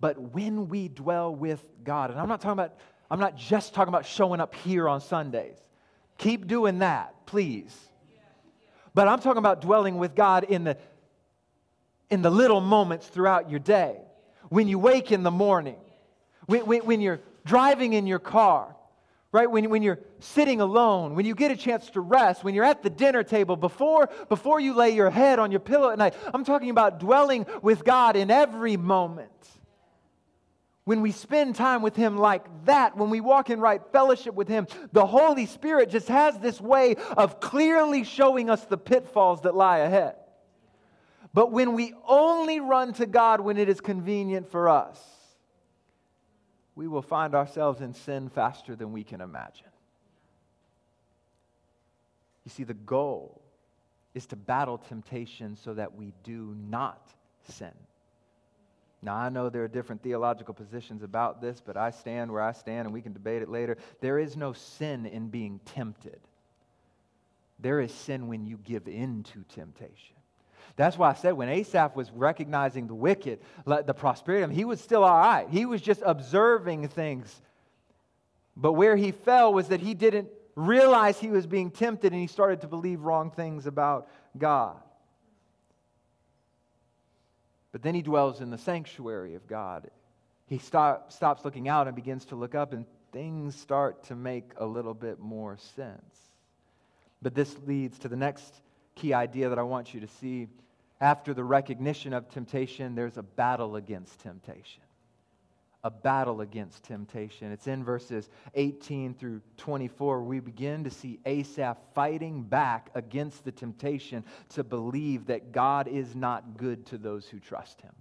But 0.00 0.18
when 0.18 0.68
we 0.68 0.88
dwell 0.88 1.34
with 1.34 1.64
God, 1.84 2.10
and 2.10 2.18
I'm 2.18 2.28
not 2.28 2.40
talking 2.40 2.52
about, 2.52 2.76
I'm 3.10 3.20
not 3.20 3.36
just 3.36 3.72
talking 3.72 3.90
about 3.90 4.04
showing 4.04 4.40
up 4.40 4.54
here 4.54 4.88
on 4.88 5.00
Sundays. 5.00 5.56
Keep 6.20 6.48
doing 6.48 6.80
that, 6.80 7.14
please. 7.24 7.74
But 8.92 9.08
I'm 9.08 9.20
talking 9.20 9.38
about 9.38 9.62
dwelling 9.62 9.96
with 9.96 10.14
God 10.14 10.44
in 10.44 10.64
the, 10.64 10.76
in 12.10 12.20
the 12.20 12.28
little 12.28 12.60
moments 12.60 13.06
throughout 13.06 13.48
your 13.48 13.58
day. 13.58 13.96
When 14.50 14.68
you 14.68 14.78
wake 14.78 15.12
in 15.12 15.22
the 15.22 15.30
morning, 15.30 15.78
when, 16.44 16.66
when, 16.66 16.84
when 16.84 17.00
you're 17.00 17.20
driving 17.46 17.94
in 17.94 18.06
your 18.06 18.18
car, 18.18 18.76
right? 19.32 19.50
When, 19.50 19.70
when 19.70 19.82
you're 19.82 20.00
sitting 20.18 20.60
alone, 20.60 21.14
when 21.14 21.24
you 21.24 21.34
get 21.34 21.52
a 21.52 21.56
chance 21.56 21.88
to 21.90 22.02
rest, 22.02 22.44
when 22.44 22.54
you're 22.54 22.64
at 22.64 22.82
the 22.82 22.90
dinner 22.90 23.22
table, 23.22 23.56
before, 23.56 24.10
before 24.28 24.60
you 24.60 24.74
lay 24.74 24.90
your 24.90 25.08
head 25.08 25.38
on 25.38 25.50
your 25.50 25.60
pillow 25.60 25.88
at 25.88 25.96
night. 25.96 26.12
I'm 26.34 26.44
talking 26.44 26.68
about 26.68 27.00
dwelling 27.00 27.46
with 27.62 27.82
God 27.82 28.14
in 28.14 28.30
every 28.30 28.76
moment 28.76 29.30
when 30.84 31.02
we 31.02 31.12
spend 31.12 31.54
time 31.54 31.82
with 31.82 31.94
Him 31.94 32.16
like 32.16 32.44
that, 32.64 32.96
when 32.96 33.10
we 33.10 33.20
walk 33.20 33.50
in 33.50 33.60
right 33.60 33.82
fellowship 33.92 34.34
with 34.34 34.48
Him, 34.48 34.66
the 34.92 35.06
Holy 35.06 35.46
Spirit 35.46 35.90
just 35.90 36.08
has 36.08 36.38
this 36.38 36.60
way 36.60 36.96
of 37.16 37.40
clearly 37.40 38.04
showing 38.04 38.50
us 38.50 38.64
the 38.64 38.78
pitfalls 38.78 39.42
that 39.42 39.54
lie 39.54 39.78
ahead. 39.78 40.16
But 41.32 41.52
when 41.52 41.74
we 41.74 41.94
only 42.08 42.60
run 42.60 42.92
to 42.94 43.06
God 43.06 43.40
when 43.40 43.56
it 43.56 43.68
is 43.68 43.80
convenient 43.80 44.50
for 44.50 44.68
us, 44.68 44.98
we 46.74 46.88
will 46.88 47.02
find 47.02 47.34
ourselves 47.34 47.80
in 47.80 47.94
sin 47.94 48.28
faster 48.30 48.74
than 48.74 48.92
we 48.92 49.04
can 49.04 49.20
imagine. 49.20 49.66
You 52.44 52.50
see, 52.50 52.64
the 52.64 52.74
goal 52.74 53.42
is 54.14 54.26
to 54.26 54.36
battle 54.36 54.78
temptation 54.78 55.56
so 55.56 55.74
that 55.74 55.94
we 55.94 56.12
do 56.24 56.56
not 56.68 57.12
sin. 57.48 57.72
Now, 59.02 59.16
I 59.16 59.30
know 59.30 59.48
there 59.48 59.64
are 59.64 59.68
different 59.68 60.02
theological 60.02 60.52
positions 60.52 61.02
about 61.02 61.40
this, 61.40 61.62
but 61.64 61.76
I 61.76 61.90
stand 61.90 62.30
where 62.30 62.42
I 62.42 62.52
stand 62.52 62.86
and 62.86 62.92
we 62.92 63.00
can 63.00 63.14
debate 63.14 63.40
it 63.40 63.48
later. 63.48 63.78
There 64.00 64.18
is 64.18 64.36
no 64.36 64.52
sin 64.52 65.06
in 65.06 65.28
being 65.28 65.60
tempted, 65.64 66.20
there 67.58 67.80
is 67.80 67.92
sin 67.92 68.28
when 68.28 68.46
you 68.46 68.58
give 68.58 68.88
in 68.88 69.22
to 69.24 69.44
temptation. 69.54 70.16
That's 70.76 70.96
why 70.96 71.10
I 71.10 71.14
said 71.14 71.32
when 71.32 71.48
Asaph 71.48 71.96
was 71.96 72.10
recognizing 72.12 72.86
the 72.86 72.94
wicked, 72.94 73.40
the 73.66 73.92
prosperity, 73.92 74.44
I 74.44 74.46
mean, 74.46 74.56
he 74.56 74.64
was 74.64 74.80
still 74.80 75.04
all 75.04 75.18
right. 75.18 75.46
He 75.50 75.66
was 75.66 75.82
just 75.82 76.00
observing 76.04 76.88
things. 76.88 77.42
But 78.56 78.74
where 78.74 78.96
he 78.96 79.10
fell 79.10 79.52
was 79.52 79.68
that 79.68 79.80
he 79.80 79.94
didn't 79.94 80.28
realize 80.54 81.18
he 81.18 81.30
was 81.30 81.46
being 81.46 81.70
tempted 81.70 82.12
and 82.12 82.20
he 82.20 82.28
started 82.28 82.60
to 82.62 82.66
believe 82.66 83.00
wrong 83.00 83.30
things 83.30 83.66
about 83.66 84.08
God. 84.38 84.76
But 87.72 87.82
then 87.82 87.94
he 87.94 88.02
dwells 88.02 88.40
in 88.40 88.50
the 88.50 88.58
sanctuary 88.58 89.34
of 89.34 89.46
God. 89.46 89.90
He 90.46 90.58
stop, 90.58 91.12
stops 91.12 91.44
looking 91.44 91.68
out 91.68 91.86
and 91.86 91.94
begins 91.94 92.24
to 92.26 92.36
look 92.36 92.54
up, 92.54 92.72
and 92.72 92.84
things 93.12 93.54
start 93.54 94.04
to 94.04 94.16
make 94.16 94.52
a 94.56 94.66
little 94.66 94.94
bit 94.94 95.20
more 95.20 95.56
sense. 95.56 96.30
But 97.22 97.34
this 97.34 97.56
leads 97.66 97.98
to 98.00 98.08
the 98.08 98.16
next 98.16 98.62
key 98.94 99.14
idea 99.14 99.48
that 99.48 99.58
I 99.58 99.62
want 99.62 99.94
you 99.94 100.00
to 100.00 100.08
see. 100.08 100.48
After 101.00 101.32
the 101.32 101.44
recognition 101.44 102.12
of 102.12 102.28
temptation, 102.28 102.94
there's 102.94 103.16
a 103.16 103.22
battle 103.22 103.76
against 103.76 104.20
temptation 104.20 104.82
a 105.82 105.90
battle 105.90 106.42
against 106.42 106.84
temptation. 106.84 107.52
It's 107.52 107.66
in 107.66 107.82
verses 107.84 108.28
18 108.54 109.14
through 109.14 109.40
24. 109.56 110.22
We 110.22 110.40
begin 110.40 110.84
to 110.84 110.90
see 110.90 111.20
Asaph 111.24 111.78
fighting 111.94 112.42
back 112.42 112.90
against 112.94 113.44
the 113.44 113.52
temptation 113.52 114.24
to 114.50 114.62
believe 114.62 115.26
that 115.26 115.52
God 115.52 115.88
is 115.88 116.14
not 116.14 116.58
good 116.58 116.84
to 116.86 116.98
those 116.98 117.26
who 117.26 117.38
trust 117.38 117.80
him. 117.80 117.94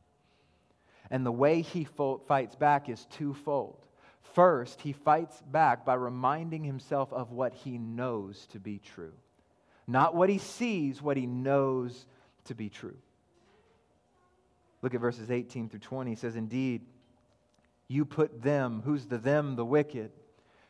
And 1.09 1.25
the 1.25 1.31
way 1.31 1.61
he 1.61 1.87
fights 2.27 2.55
back 2.55 2.89
is 2.89 3.05
twofold. 3.05 3.85
First, 4.33 4.81
he 4.81 4.93
fights 4.93 5.41
back 5.49 5.85
by 5.85 5.95
reminding 5.95 6.63
himself 6.63 7.11
of 7.13 7.31
what 7.31 7.53
he 7.53 7.77
knows 7.77 8.45
to 8.51 8.59
be 8.59 8.79
true. 8.79 9.13
Not 9.87 10.13
what 10.13 10.29
he 10.29 10.37
sees, 10.37 11.01
what 11.01 11.17
he 11.17 11.25
knows 11.25 12.05
to 12.45 12.53
be 12.53 12.69
true. 12.69 12.97
Look 14.81 14.93
at 14.93 15.01
verses 15.01 15.31
18 15.31 15.69
through 15.69 15.79
20. 15.79 16.11
He 16.11 16.15
says, 16.15 16.35
Indeed, 16.35 16.81
you 17.89 18.05
put 18.05 18.41
them, 18.41 18.83
who's 18.85 19.07
the 19.07 19.17
them? 19.17 19.55
The 19.55 19.65
wicked. 19.65 20.11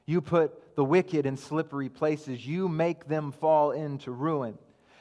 You 0.05 0.21
put 0.21 0.75
the 0.75 0.85
wicked 0.85 1.25
in 1.25 1.37
slippery 1.37 1.89
places. 1.89 2.47
You 2.47 2.67
make 2.69 3.07
them 3.07 3.31
fall 3.33 3.71
into 3.71 4.11
ruin. 4.11 4.57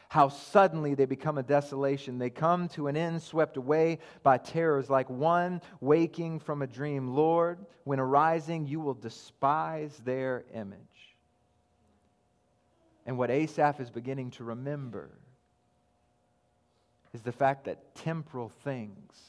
How 0.08 0.28
suddenly 0.28 0.94
they 0.94 1.04
become 1.04 1.38
a 1.38 1.42
desolation. 1.42 2.18
They 2.18 2.30
come 2.30 2.68
to 2.70 2.88
an 2.88 2.96
end 2.96 3.22
swept 3.22 3.56
away 3.56 4.00
by 4.22 4.38
terrors, 4.38 4.90
like 4.90 5.08
one 5.08 5.62
waking 5.80 6.40
from 6.40 6.60
a 6.60 6.66
dream. 6.66 7.14
Lord, 7.14 7.64
when 7.84 8.00
arising, 8.00 8.66
you 8.66 8.80
will 8.80 8.94
despise 8.94 9.96
their 9.98 10.44
image. 10.52 10.78
And 13.06 13.16
what 13.16 13.30
Asaph 13.30 13.80
is 13.80 13.90
beginning 13.90 14.32
to 14.32 14.44
remember 14.44 15.10
is 17.14 17.22
the 17.22 17.32
fact 17.32 17.64
that 17.66 17.94
temporal 17.94 18.48
things 18.64 19.27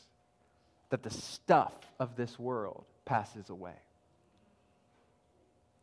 that 0.90 1.04
the 1.04 1.10
stuff 1.10 1.74
of 2.00 2.16
this 2.16 2.38
world 2.40 2.86
passes 3.06 3.50
away. 3.50 3.76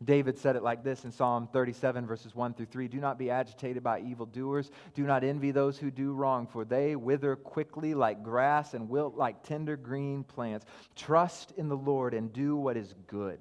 David 0.04 0.38
said 0.38 0.57
it 0.57 0.62
like 0.62 0.84
this 0.84 1.04
in 1.04 1.11
Psalm 1.11 1.48
37, 1.50 2.07
verses 2.07 2.34
1 2.34 2.52
through 2.52 2.66
3 2.66 2.88
Do 2.88 3.00
not 3.00 3.18
be 3.18 3.30
agitated 3.30 3.82
by 3.82 4.00
evildoers. 4.00 4.70
Do 4.94 5.04
not 5.04 5.24
envy 5.24 5.52
those 5.52 5.78
who 5.78 5.90
do 5.90 6.12
wrong, 6.12 6.46
for 6.46 6.66
they 6.66 6.96
wither 6.96 7.34
quickly 7.34 7.94
like 7.94 8.22
grass 8.22 8.74
and 8.74 8.90
wilt 8.90 9.16
like 9.16 9.42
tender 9.42 9.76
green 9.76 10.22
plants. 10.22 10.66
Trust 10.96 11.54
in 11.57 11.68
the 11.68 11.76
Lord 11.76 12.12
and 12.12 12.30
do 12.30 12.57
what 12.57 12.76
is 12.76 12.94
good, 13.07 13.38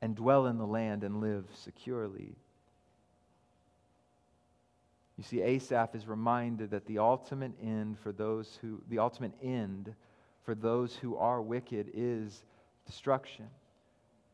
and 0.00 0.16
dwell 0.16 0.46
in 0.46 0.58
the 0.58 0.66
land 0.66 1.04
and 1.04 1.20
live 1.20 1.44
securely. 1.54 2.34
You 5.16 5.22
see, 5.22 5.42
Asaph 5.42 5.94
is 5.94 6.08
reminded 6.08 6.70
that 6.70 6.86
the 6.86 6.98
ultimate 6.98 7.52
end 7.62 8.00
for 8.00 8.10
those 8.10 8.58
who, 8.60 8.82
the 8.88 8.98
ultimate 8.98 9.32
end 9.40 9.94
for 10.44 10.54
those 10.54 10.94
who 10.96 11.16
are 11.16 11.40
wicked 11.40 11.90
is 11.94 12.44
destruction. 12.86 13.48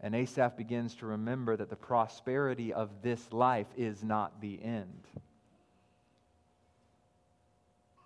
And 0.01 0.15
Asaph 0.15 0.57
begins 0.57 0.95
to 0.97 1.07
remember 1.07 1.57
that 1.57 1.71
the 1.71 1.77
prosperity 1.77 2.73
of 2.73 2.91
this 3.03 3.33
life 3.33 3.67
is 3.77 4.05
not 4.05 4.41
the 4.41 4.63
end. 4.63 5.05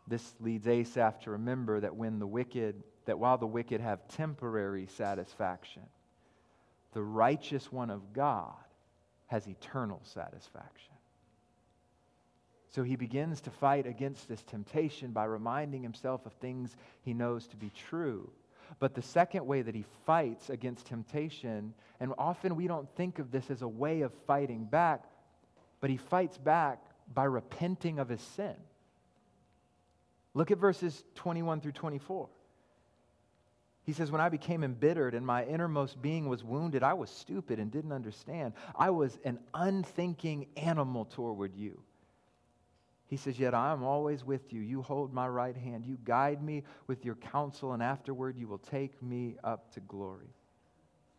This 0.09 0.35
leads 0.41 0.67
Asaph 0.67 1.21
to 1.25 1.31
remember 1.31 1.81
that 1.81 1.95
when 1.95 2.19
the 2.19 2.27
wicked, 2.27 2.83
that 3.07 3.19
while 3.19 3.39
the 3.39 3.47
wicked 3.47 3.81
have 3.81 4.07
temporary 4.09 4.87
satisfaction, 4.87 5.83
the 6.93 7.03
righteous 7.03 7.71
one 7.71 7.91
of 7.91 8.13
God 8.13 8.53
has 9.27 9.47
eternal 9.47 10.01
satisfaction. 10.05 10.92
So 12.73 12.83
he 12.83 12.97
begins 12.97 13.41
to 13.43 13.51
fight 13.51 13.87
against 13.87 14.29
this 14.29 14.43
temptation 14.43 15.13
by 15.13 15.25
reminding 15.25 15.83
himself 15.83 16.27
of 16.27 16.33
things 16.35 16.77
he 17.03 17.15
knows 17.15 17.47
to 17.49 17.57
be 17.57 17.71
true 17.71 18.31
but 18.79 18.95
the 18.95 19.03
second 19.03 19.47
way 19.47 19.63
that 19.63 19.75
he 19.75 19.85
fights 20.07 20.51
against 20.51 20.87
temptation, 20.87 21.75
and 22.01 22.13
often 22.19 22.57
we 22.57 22.67
don't 22.67 22.89
think 22.97 23.19
of 23.19 23.31
this 23.31 23.51
as 23.51 23.63
a 23.63 23.69
way 23.69 24.03
of 24.03 24.13
fighting 24.27 24.65
back, 24.65 25.05
but 25.81 25.91
he 25.91 25.97
fights 25.97 26.39
back 26.39 26.83
by 27.13 27.25
repenting 27.25 27.99
of 27.99 28.09
his 28.09 28.21
sin. 28.21 28.55
Look 30.35 30.51
at 30.51 30.59
verses 30.59 31.05
21 31.17 31.61
through 31.61 31.73
24. 31.73 32.29
He 33.85 33.93
says, 33.93 34.11
When 34.11 34.21
I 34.21 34.29
became 34.29 34.65
embittered 34.65 35.15
and 35.15 35.27
my 35.27 35.45
innermost 35.45 36.01
being 36.01 36.29
was 36.29 36.45
wounded, 36.45 36.83
I 36.83 36.95
was 36.95 37.11
stupid 37.11 37.59
and 37.59 37.71
didn't 37.71 37.93
understand. 37.93 38.55
I 38.75 38.91
was 38.91 39.19
an 39.25 39.41
unthinking 39.53 40.47
animal 40.57 41.05
toward 41.05 41.57
you. 41.57 41.81
He 43.13 43.19
says, 43.19 43.39
Yet 43.39 43.53
I 43.53 43.75
am 43.75 43.83
always 43.83 44.25
with 44.25 44.55
you. 44.55 44.63
You 44.63 44.81
hold 44.81 45.13
my 45.13 45.29
right 45.29 45.55
hand. 45.55 45.85
You 45.85 45.99
guide 46.03 46.43
me 46.43 46.63
with 46.87 47.05
your 47.05 47.17
counsel, 47.17 47.75
and 47.75 47.83
afterward 47.83 48.39
you 48.39 48.49
will 48.49 48.57
take 48.57 49.03
me 49.03 49.37
up 49.45 49.71
to 49.75 49.81
glory. 49.81 50.31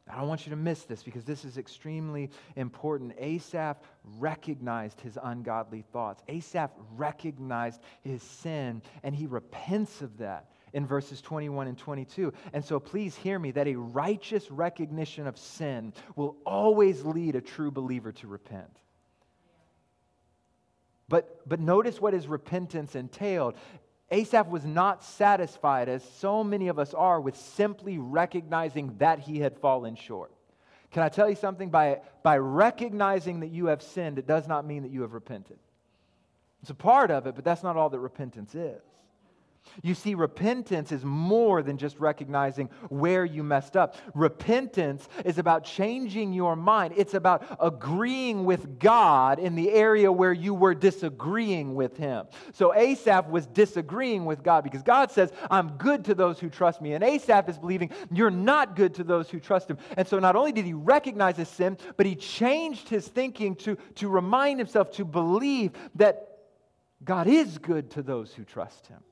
I 0.09 0.17
don't 0.17 0.27
want 0.27 0.47
you 0.47 0.49
to 0.49 0.55
miss 0.55 0.85
this 0.85 1.03
because 1.03 1.23
this 1.23 1.45
is 1.45 1.59
extremely 1.59 2.31
important. 2.55 3.13
Asaph 3.19 3.77
recognized 4.17 5.01
his 5.01 5.19
ungodly 5.21 5.83
thoughts. 5.93 6.23
Asaph 6.27 6.71
recognized 6.95 7.79
his 8.01 8.23
sin, 8.23 8.81
and 9.03 9.13
he 9.13 9.27
repents 9.27 10.01
of 10.01 10.17
that 10.17 10.49
in 10.73 10.87
verses 10.87 11.21
21 11.21 11.67
and 11.67 11.77
22. 11.77 12.33
And 12.53 12.65
so 12.65 12.79
please 12.79 13.15
hear 13.15 13.37
me 13.37 13.51
that 13.51 13.67
a 13.67 13.75
righteous 13.75 14.49
recognition 14.49 15.27
of 15.27 15.37
sin 15.37 15.93
will 16.15 16.37
always 16.43 17.03
lead 17.03 17.35
a 17.35 17.41
true 17.41 17.69
believer 17.69 18.11
to 18.13 18.27
repent. 18.27 18.79
But, 21.13 21.47
but 21.47 21.59
notice 21.59 22.01
what 22.01 22.15
his 22.15 22.27
repentance 22.27 22.95
entailed. 22.95 23.53
Asaph 24.09 24.47
was 24.47 24.65
not 24.65 25.03
satisfied, 25.03 25.87
as 25.87 26.03
so 26.03 26.43
many 26.43 26.69
of 26.69 26.79
us 26.79 26.95
are, 26.95 27.21
with 27.21 27.37
simply 27.37 27.99
recognizing 27.99 28.95
that 28.97 29.19
he 29.19 29.37
had 29.39 29.55
fallen 29.59 29.95
short. 29.95 30.31
Can 30.89 31.03
I 31.03 31.09
tell 31.09 31.29
you 31.29 31.35
something? 31.35 31.69
By, 31.69 32.01
by 32.23 32.39
recognizing 32.39 33.41
that 33.41 33.51
you 33.51 33.67
have 33.67 33.83
sinned, 33.83 34.17
it 34.17 34.25
does 34.25 34.47
not 34.47 34.65
mean 34.65 34.81
that 34.81 34.91
you 34.91 35.03
have 35.03 35.13
repented. 35.13 35.59
It's 36.63 36.71
a 36.71 36.73
part 36.73 37.11
of 37.11 37.27
it, 37.27 37.35
but 37.35 37.43
that's 37.43 37.61
not 37.61 37.77
all 37.77 37.91
that 37.91 37.99
repentance 37.99 38.55
is. 38.55 38.81
You 39.81 39.95
see, 39.95 40.13
repentance 40.13 40.91
is 40.91 41.03
more 41.03 41.63
than 41.63 41.77
just 41.77 41.99
recognizing 41.99 42.69
where 42.89 43.25
you 43.25 43.43
messed 43.43 43.75
up. 43.75 43.95
Repentance 44.13 45.07
is 45.25 45.37
about 45.37 45.63
changing 45.63 46.33
your 46.33 46.55
mind, 46.55 46.93
it's 46.97 47.13
about 47.13 47.57
agreeing 47.59 48.45
with 48.45 48.79
God 48.79 49.39
in 49.39 49.55
the 49.55 49.71
area 49.71 50.11
where 50.11 50.33
you 50.33 50.53
were 50.53 50.75
disagreeing 50.75 51.75
with 51.75 51.97
Him. 51.97 52.25
So 52.53 52.73
Asaph 52.73 53.29
was 53.29 53.47
disagreeing 53.47 54.25
with 54.25 54.43
God 54.43 54.63
because 54.63 54.83
God 54.83 55.11
says, 55.11 55.31
I'm 55.49 55.69
good 55.77 56.05
to 56.05 56.13
those 56.13 56.39
who 56.39 56.49
trust 56.49 56.81
me. 56.81 56.93
And 56.93 57.03
Asaph 57.03 57.49
is 57.49 57.57
believing, 57.57 57.89
You're 58.11 58.29
not 58.31 58.75
good 58.75 58.93
to 58.95 59.03
those 59.03 59.29
who 59.29 59.39
trust 59.39 59.69
Him. 59.69 59.77
And 59.97 60.07
so 60.07 60.19
not 60.19 60.35
only 60.35 60.51
did 60.51 60.65
he 60.65 60.73
recognize 60.73 61.37
his 61.37 61.49
sin, 61.49 61.77
but 61.97 62.05
he 62.05 62.15
changed 62.15 62.89
his 62.89 63.07
thinking 63.07 63.55
to, 63.55 63.77
to 63.95 64.07
remind 64.07 64.59
himself 64.59 64.91
to 64.91 65.05
believe 65.05 65.71
that 65.95 66.33
God 67.03 67.27
is 67.27 67.57
good 67.57 67.91
to 67.91 68.01
those 68.01 68.33
who 68.33 68.43
trust 68.43 68.87
Him. 68.87 69.03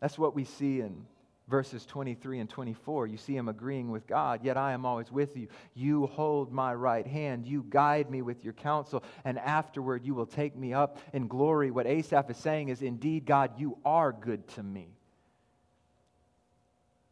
That's 0.00 0.18
what 0.18 0.34
we 0.34 0.44
see 0.44 0.80
in 0.80 1.06
verses 1.48 1.86
23 1.86 2.40
and 2.40 2.50
24. 2.50 3.06
You 3.06 3.16
see 3.16 3.36
him 3.36 3.48
agreeing 3.48 3.90
with 3.90 4.06
God, 4.06 4.44
yet 4.44 4.56
I 4.56 4.72
am 4.72 4.84
always 4.84 5.12
with 5.12 5.36
you. 5.36 5.48
You 5.74 6.06
hold 6.06 6.52
my 6.52 6.74
right 6.74 7.06
hand. 7.06 7.46
You 7.46 7.64
guide 7.68 8.10
me 8.10 8.22
with 8.22 8.44
your 8.44 8.52
counsel, 8.52 9.04
and 9.24 9.38
afterward 9.38 10.04
you 10.04 10.14
will 10.14 10.26
take 10.26 10.56
me 10.56 10.72
up 10.72 10.98
in 11.12 11.28
glory. 11.28 11.70
What 11.70 11.86
Asaph 11.86 12.30
is 12.30 12.36
saying 12.36 12.68
is, 12.68 12.82
Indeed, 12.82 13.26
God, 13.26 13.52
you 13.58 13.78
are 13.84 14.12
good 14.12 14.46
to 14.48 14.62
me. 14.62 14.88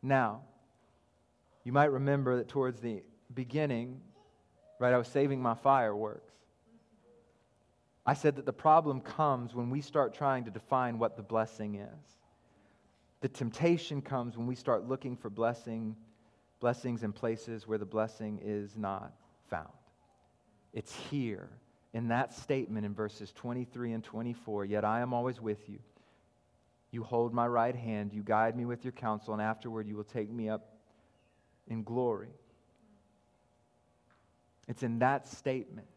Now, 0.03 0.43
you 1.65 1.73
might 1.73 1.93
remember 1.93 2.37
that 2.37 2.49
towards 2.49 2.81
the 2.81 3.03
beginning, 3.33 4.01
right, 4.79 4.93
I 4.93 4.99
was 4.99 5.09
saving 5.09 5.41
my 5.41 5.55
fireworks. 5.55 6.33
I 8.05 8.13
said 8.13 8.37
that 8.37 8.45
the 8.45 8.53
problem 8.53 9.01
comes 9.01 9.55
when 9.55 9.71
we 9.71 9.81
start 9.81 10.13
trying 10.13 10.45
to 10.45 10.51
define 10.51 10.99
what 10.99 11.17
the 11.17 11.23
blessing 11.23 11.77
is. 11.77 12.19
The 13.25 13.31
temptation 13.31 14.03
comes 14.03 14.37
when 14.37 14.47
we 14.47 14.55
start 14.55 14.87
looking 14.87 15.17
for 15.17 15.31
blessing, 15.31 15.97
blessings 16.61 17.03
in 17.03 17.15
places 17.15 17.67
where 17.67 17.79
the 17.79 17.87
blessing 17.87 18.39
is 18.45 18.77
not 18.77 19.15
found. 19.49 19.73
It's 20.75 20.95
here 21.11 21.49
in 21.95 22.09
that 22.09 22.35
statement 22.35 22.85
in 22.85 22.93
verses 22.93 23.33
23 23.33 23.93
and 23.95 24.05
24. 24.05 24.67
Yet 24.67 24.85
I 24.85 25.01
am 25.01 25.15
always 25.15 25.41
with 25.41 25.71
you. 25.71 25.79
You 26.91 27.03
hold 27.03 27.33
my 27.33 27.47
right 27.47 27.75
hand, 27.75 28.13
you 28.13 28.23
guide 28.23 28.59
me 28.59 28.67
with 28.67 28.85
your 28.85 28.93
counsel, 28.93 29.33
and 29.33 29.41
afterward 29.41 29.89
you 29.89 29.97
will 29.97 30.05
take 30.05 30.31
me 30.31 30.51
up 30.51 30.75
in 31.67 31.83
glory. 31.83 32.29
It's 34.69 34.83
in 34.83 34.99
that 34.99 35.27
statement 35.27 35.89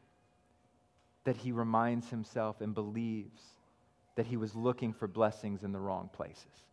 that 1.26 1.36
he 1.36 1.52
reminds 1.52 2.10
himself 2.10 2.62
and 2.62 2.74
believes 2.74 3.42
that 4.16 4.28
he 4.28 4.38
was 4.38 4.56
looking 4.56 4.94
for 4.94 5.10
blessings 5.10 5.64
in 5.64 5.74
the 5.74 5.80
wrong 5.80 6.10
places. 6.14 6.67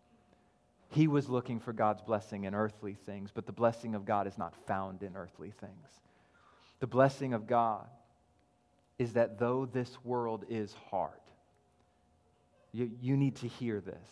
He 0.94 1.08
was 1.08 1.28
looking 1.28 1.58
for 1.58 1.72
God's 1.72 2.02
blessing 2.02 2.44
in 2.44 2.54
earthly 2.54 2.94
things, 2.94 3.32
but 3.34 3.46
the 3.46 3.52
blessing 3.52 3.96
of 3.96 4.04
God 4.04 4.28
is 4.28 4.38
not 4.38 4.54
found 4.66 5.02
in 5.02 5.16
earthly 5.16 5.50
things. 5.50 6.00
The 6.78 6.86
blessing 6.86 7.34
of 7.34 7.48
God 7.48 7.88
is 8.96 9.14
that 9.14 9.40
though 9.40 9.66
this 9.66 9.98
world 10.04 10.44
is 10.48 10.72
hard, 10.90 11.18
you, 12.70 12.92
you 13.00 13.16
need 13.16 13.34
to 13.36 13.48
hear 13.48 13.80
this 13.80 14.08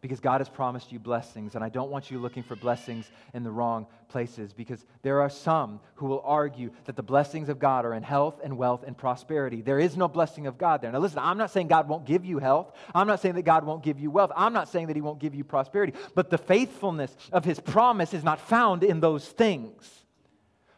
because 0.00 0.20
God 0.20 0.40
has 0.40 0.48
promised 0.48 0.92
you 0.92 0.98
blessings, 0.98 1.54
and 1.54 1.64
I 1.64 1.68
don't 1.68 1.90
want 1.90 2.10
you 2.10 2.18
looking 2.18 2.44
for 2.44 2.54
blessings 2.54 3.10
in 3.34 3.42
the 3.42 3.50
wrong 3.50 3.86
places 4.08 4.52
because 4.52 4.84
there 5.02 5.20
are 5.20 5.28
some 5.28 5.80
who 5.96 6.06
will 6.06 6.22
argue 6.24 6.70
that 6.84 6.94
the 6.94 7.02
blessings 7.02 7.48
of 7.48 7.58
God 7.58 7.84
are 7.84 7.94
in 7.94 8.04
health 8.04 8.40
and 8.44 8.56
wealth 8.56 8.84
and 8.86 8.96
prosperity. 8.96 9.60
There 9.60 9.80
is 9.80 9.96
no 9.96 10.06
blessing 10.06 10.46
of 10.46 10.56
God 10.56 10.82
there. 10.82 10.92
Now, 10.92 11.00
listen, 11.00 11.18
I'm 11.18 11.36
not 11.36 11.50
saying 11.50 11.66
God 11.66 11.88
won't 11.88 12.04
give 12.04 12.24
you 12.24 12.38
health. 12.38 12.72
I'm 12.94 13.08
not 13.08 13.20
saying 13.20 13.34
that 13.34 13.42
God 13.42 13.64
won't 13.64 13.82
give 13.82 13.98
you 13.98 14.10
wealth. 14.10 14.30
I'm 14.36 14.52
not 14.52 14.68
saying 14.68 14.86
that 14.86 14.96
He 14.96 15.02
won't 15.02 15.18
give 15.18 15.34
you 15.34 15.42
prosperity. 15.42 15.94
But 16.14 16.30
the 16.30 16.38
faithfulness 16.38 17.14
of 17.32 17.44
His 17.44 17.58
promise 17.58 18.14
is 18.14 18.22
not 18.22 18.40
found 18.40 18.84
in 18.84 19.00
those 19.00 19.26
things 19.26 20.04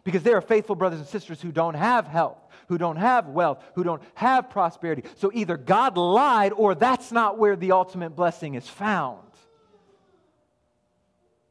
because 0.03 0.23
there 0.23 0.37
are 0.37 0.43
faithful 0.43 0.77
brothers 0.77 0.99
and 0.99 1.09
sisters 1.09 1.43
who 1.43 1.53
don't 1.53 1.75
have 1.75 2.07
health 2.07 2.39
who 2.71 2.79
don't 2.79 2.97
have 2.97 3.27
wealth, 3.27 3.63
who 3.75 3.83
don't 3.83 4.01
have 4.15 4.49
prosperity. 4.49 5.03
So 5.17 5.33
either 5.35 5.57
God 5.57 5.99
lied 5.99 6.53
or 6.53 6.77
that's 6.77 7.11
not 7.11 7.37
where 7.37 7.57
the 7.57 7.73
ultimate 7.73 8.11
blessing 8.11 8.55
is 8.55 8.69
found. 8.69 9.19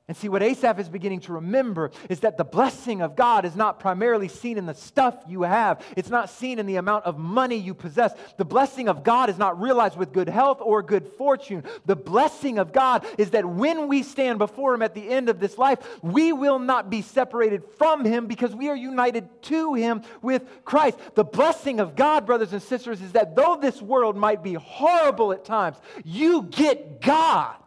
And 0.09 0.17
see, 0.17 0.27
what 0.27 0.41
Asaph 0.41 0.79
is 0.79 0.89
beginning 0.89 1.19
to 1.21 1.33
remember 1.33 1.91
is 2.09 2.21
that 2.21 2.35
the 2.35 2.43
blessing 2.43 3.03
of 3.03 3.15
God 3.15 3.45
is 3.45 3.55
not 3.55 3.79
primarily 3.79 4.27
seen 4.27 4.57
in 4.57 4.65
the 4.65 4.73
stuff 4.73 5.15
you 5.27 5.43
have. 5.43 5.85
It's 5.95 6.09
not 6.09 6.31
seen 6.31 6.57
in 6.57 6.65
the 6.65 6.77
amount 6.77 7.05
of 7.05 7.19
money 7.19 7.57
you 7.57 7.75
possess. 7.75 8.11
The 8.37 8.43
blessing 8.43 8.89
of 8.89 9.03
God 9.03 9.29
is 9.29 9.37
not 9.37 9.61
realized 9.61 9.97
with 9.97 10.11
good 10.11 10.27
health 10.27 10.61
or 10.61 10.81
good 10.81 11.07
fortune. 11.19 11.63
The 11.85 11.95
blessing 11.95 12.57
of 12.57 12.73
God 12.73 13.05
is 13.19 13.29
that 13.29 13.45
when 13.45 13.87
we 13.87 14.01
stand 14.01 14.39
before 14.39 14.73
Him 14.73 14.81
at 14.81 14.95
the 14.95 15.07
end 15.07 15.29
of 15.29 15.39
this 15.39 15.59
life, 15.59 15.77
we 16.01 16.33
will 16.33 16.57
not 16.57 16.89
be 16.89 17.03
separated 17.03 17.63
from 17.77 18.03
Him 18.03 18.25
because 18.25 18.55
we 18.55 18.67
are 18.69 18.75
united 18.75 19.29
to 19.43 19.75
Him 19.75 20.01
with 20.23 20.43
Christ. 20.65 20.97
The 21.13 21.23
blessing 21.23 21.79
of 21.79 21.95
God, 21.95 22.25
brothers 22.25 22.51
and 22.51 22.63
sisters, 22.63 22.99
is 22.99 23.11
that 23.11 23.35
though 23.35 23.59
this 23.61 23.79
world 23.79 24.17
might 24.17 24.41
be 24.41 24.55
horrible 24.55 25.33
at 25.33 25.45
times, 25.45 25.77
you 26.03 26.47
get 26.49 26.99
God. 26.99 27.58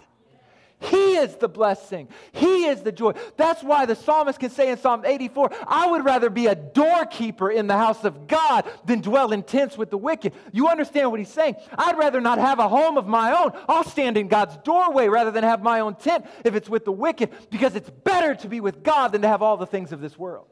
He 0.83 1.17
is 1.17 1.37
the 1.37 1.49
blessing. 1.49 2.09
He 2.33 2.67
is 2.67 2.83
the 2.83 2.93
joy. 2.93 3.13
That's 3.37 3.63
why 3.63 3.87
the 3.87 3.95
psalmist 3.95 4.39
can 4.39 4.51
say 4.51 4.71
in 4.71 4.79
Psalm 4.79 5.05
84 5.05 5.51
I 5.67 5.87
would 5.91 6.05
rather 6.05 6.31
be 6.31 6.47
a 6.47 6.55
doorkeeper 6.55 7.51
in 7.51 7.67
the 7.67 7.77
house 7.77 8.05
of 8.05 8.27
God 8.27 8.65
than 8.85 9.01
dwell 9.01 9.33
in 9.33 9.43
tents 9.43 9.79
with 9.79 9.91
the 9.91 9.99
wicked. 9.99 10.33
You 10.53 10.69
understand 10.69 11.11
what 11.11 11.21
he's 11.21 11.33
saying? 11.33 11.57
I'd 11.77 11.97
rather 11.99 12.21
not 12.21 12.39
have 12.39 12.59
a 12.59 12.69
home 12.69 12.99
of 12.99 13.07
my 13.07 13.33
own. 13.33 13.53
I'll 13.69 13.85
stand 13.85 14.17
in 14.17 14.29
God's 14.29 14.57
doorway 14.59 15.09
rather 15.09 15.31
than 15.31 15.45
have 15.45 15.63
my 15.63 15.81
own 15.81 15.95
tent 15.95 16.27
if 16.45 16.55
it's 16.55 16.69
with 16.69 16.85
the 16.85 16.93
wicked 16.93 17.31
because 17.51 17.77
it's 17.77 17.91
better 17.91 18.35
to 18.37 18.49
be 18.49 18.61
with 18.61 18.83
God 18.83 19.13
than 19.13 19.23
to 19.23 19.29
have 19.29 19.43
all 19.43 19.57
the 19.57 19.67
things 19.67 19.93
of 19.93 20.01
this 20.01 20.19
world. 20.19 20.47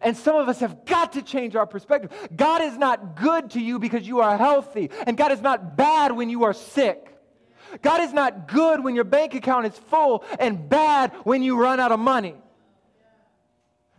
And 0.00 0.16
some 0.16 0.36
of 0.36 0.48
us 0.48 0.60
have 0.60 0.84
got 0.84 1.14
to 1.14 1.22
change 1.22 1.56
our 1.56 1.66
perspective. 1.66 2.12
God 2.34 2.62
is 2.62 2.76
not 2.76 3.16
good 3.16 3.50
to 3.50 3.60
you 3.60 3.78
because 3.78 4.06
you 4.06 4.20
are 4.20 4.36
healthy, 4.36 4.90
and 5.06 5.16
God 5.16 5.32
is 5.32 5.40
not 5.40 5.76
bad 5.76 6.12
when 6.12 6.30
you 6.30 6.44
are 6.44 6.52
sick. 6.52 7.07
God 7.82 8.00
is 8.02 8.12
not 8.12 8.48
good 8.48 8.82
when 8.82 8.94
your 8.94 9.04
bank 9.04 9.34
account 9.34 9.66
is 9.66 9.76
full 9.76 10.24
and 10.38 10.68
bad 10.68 11.12
when 11.24 11.42
you 11.42 11.60
run 11.60 11.80
out 11.80 11.92
of 11.92 12.00
money. 12.00 12.34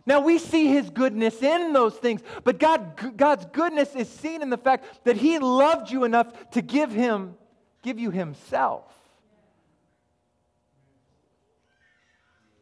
Now 0.06 0.20
we 0.20 0.38
see 0.38 0.66
his 0.66 0.90
goodness 0.90 1.42
in 1.42 1.72
those 1.72 1.94
things, 1.94 2.22
but 2.42 2.58
God, 2.58 3.16
God's 3.16 3.46
goodness 3.52 3.94
is 3.94 4.08
seen 4.08 4.42
in 4.42 4.50
the 4.50 4.58
fact 4.58 5.04
that 5.04 5.16
he 5.16 5.38
loved 5.38 5.90
you 5.90 6.04
enough 6.04 6.50
to 6.52 6.62
give 6.62 6.90
him, 6.90 7.34
give 7.82 7.98
you 7.98 8.10
himself. 8.10 8.84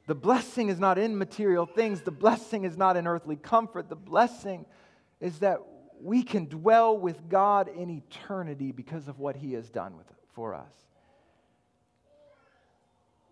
The 0.08 0.14
blessing 0.14 0.70
is 0.70 0.80
not 0.80 0.96
in 0.96 1.18
material 1.18 1.66
things. 1.66 2.00
The 2.00 2.10
blessing 2.10 2.64
is 2.64 2.78
not 2.78 2.96
in 2.96 3.06
earthly 3.06 3.36
comfort. 3.36 3.90
The 3.90 3.96
blessing 3.96 4.64
is 5.20 5.40
that 5.40 5.60
we 6.00 6.22
can 6.22 6.46
dwell 6.46 6.96
with 6.96 7.28
God 7.28 7.68
in 7.68 7.90
eternity 7.90 8.72
because 8.72 9.06
of 9.06 9.18
what 9.18 9.36
He 9.36 9.52
has 9.52 9.68
done 9.68 9.96
with, 9.98 10.06
for 10.32 10.54
us. 10.54 10.72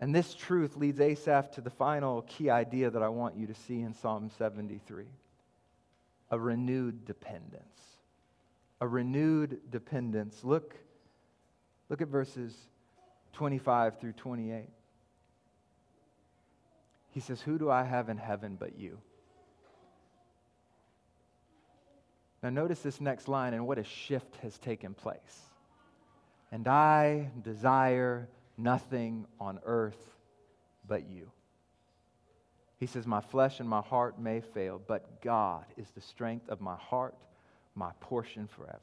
And 0.00 0.14
this 0.14 0.34
truth 0.34 0.76
leads 0.76 1.00
Asaph 1.00 1.52
to 1.52 1.60
the 1.60 1.70
final 1.70 2.22
key 2.22 2.50
idea 2.50 2.90
that 2.90 3.02
I 3.02 3.08
want 3.08 3.36
you 3.36 3.46
to 3.46 3.54
see 3.54 3.80
in 3.80 3.94
Psalm 3.94 4.30
73 4.36 5.06
a 6.30 6.38
renewed 6.38 7.04
dependence. 7.04 7.62
A 8.80 8.88
renewed 8.88 9.70
dependence. 9.70 10.42
Look, 10.42 10.74
look 11.88 12.02
at 12.02 12.08
verses 12.08 12.54
25 13.32 14.00
through 14.00 14.12
28. 14.12 14.68
He 17.12 17.20
says, 17.20 17.40
Who 17.40 17.58
do 17.58 17.70
I 17.70 17.84
have 17.84 18.08
in 18.08 18.18
heaven 18.18 18.56
but 18.58 18.78
you? 18.78 18.98
Now, 22.42 22.50
notice 22.50 22.80
this 22.80 23.00
next 23.00 23.28
line 23.28 23.54
and 23.54 23.66
what 23.66 23.78
a 23.78 23.84
shift 23.84 24.36
has 24.42 24.58
taken 24.58 24.94
place. 24.94 25.40
And 26.52 26.68
I 26.68 27.30
desire 27.42 28.28
nothing 28.56 29.26
on 29.40 29.60
earth 29.64 29.98
but 30.86 31.08
you. 31.08 31.30
He 32.78 32.86
says, 32.86 33.06
My 33.06 33.20
flesh 33.20 33.60
and 33.60 33.68
my 33.68 33.80
heart 33.80 34.18
may 34.18 34.40
fail, 34.40 34.80
but 34.86 35.22
God 35.22 35.64
is 35.76 35.88
the 35.90 36.00
strength 36.00 36.48
of 36.48 36.60
my 36.60 36.76
heart, 36.76 37.14
my 37.74 37.90
portion 38.00 38.46
forever. 38.46 38.80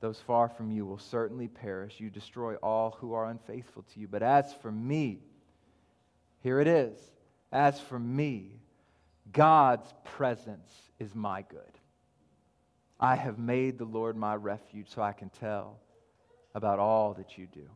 Those 0.00 0.18
far 0.18 0.48
from 0.48 0.70
you 0.70 0.84
will 0.84 0.98
certainly 0.98 1.48
perish. 1.48 2.00
You 2.00 2.10
destroy 2.10 2.56
all 2.56 2.96
who 3.00 3.14
are 3.14 3.26
unfaithful 3.26 3.84
to 3.94 4.00
you. 4.00 4.08
But 4.08 4.22
as 4.22 4.52
for 4.54 4.70
me, 4.70 5.20
here 6.42 6.60
it 6.60 6.66
is. 6.66 6.98
As 7.52 7.80
for 7.80 7.98
me, 7.98 8.60
God's 9.32 9.92
presence 10.04 10.72
is 10.98 11.14
my 11.14 11.42
good. 11.42 11.60
I 12.98 13.14
have 13.16 13.38
made 13.38 13.78
the 13.78 13.84
Lord 13.84 14.16
my 14.16 14.34
refuge 14.34 14.88
so 14.88 15.02
I 15.02 15.12
can 15.12 15.28
tell 15.28 15.78
about 16.54 16.78
all 16.78 17.14
that 17.14 17.38
you 17.38 17.46
do. 17.46 17.68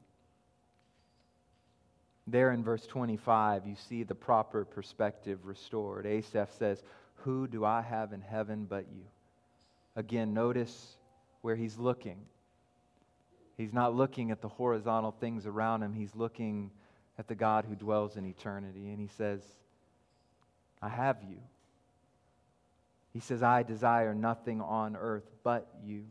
There 2.26 2.50
in 2.50 2.64
verse 2.64 2.86
25, 2.86 3.66
you 3.66 3.76
see 3.88 4.02
the 4.02 4.14
proper 4.14 4.64
perspective 4.64 5.44
restored. 5.44 6.06
Asaph 6.06 6.50
says, 6.58 6.82
Who 7.24 7.46
do 7.46 7.64
I 7.64 7.82
have 7.82 8.12
in 8.12 8.20
heaven 8.20 8.66
but 8.68 8.86
you? 8.92 9.04
Again, 9.94 10.34
notice 10.34 10.96
where 11.42 11.56
he's 11.56 11.78
looking. 11.78 12.18
He's 13.56 13.72
not 13.72 13.94
looking 13.94 14.30
at 14.30 14.42
the 14.42 14.48
horizontal 14.48 15.12
things 15.12 15.46
around 15.46 15.82
him, 15.82 15.94
he's 15.94 16.14
looking 16.14 16.70
at 17.18 17.28
the 17.28 17.34
God 17.34 17.64
who 17.66 17.74
dwells 17.74 18.16
in 18.16 18.26
eternity. 18.26 18.88
And 18.90 19.00
he 19.00 19.08
says, 19.16 19.40
I 20.82 20.88
have 20.88 21.18
you. 21.22 21.38
He 23.12 23.20
says, 23.20 23.42
I 23.42 23.62
desire 23.62 24.14
nothing 24.14 24.60
on 24.60 24.94
earth 24.94 25.24
but 25.42 25.68
you. 25.82 26.04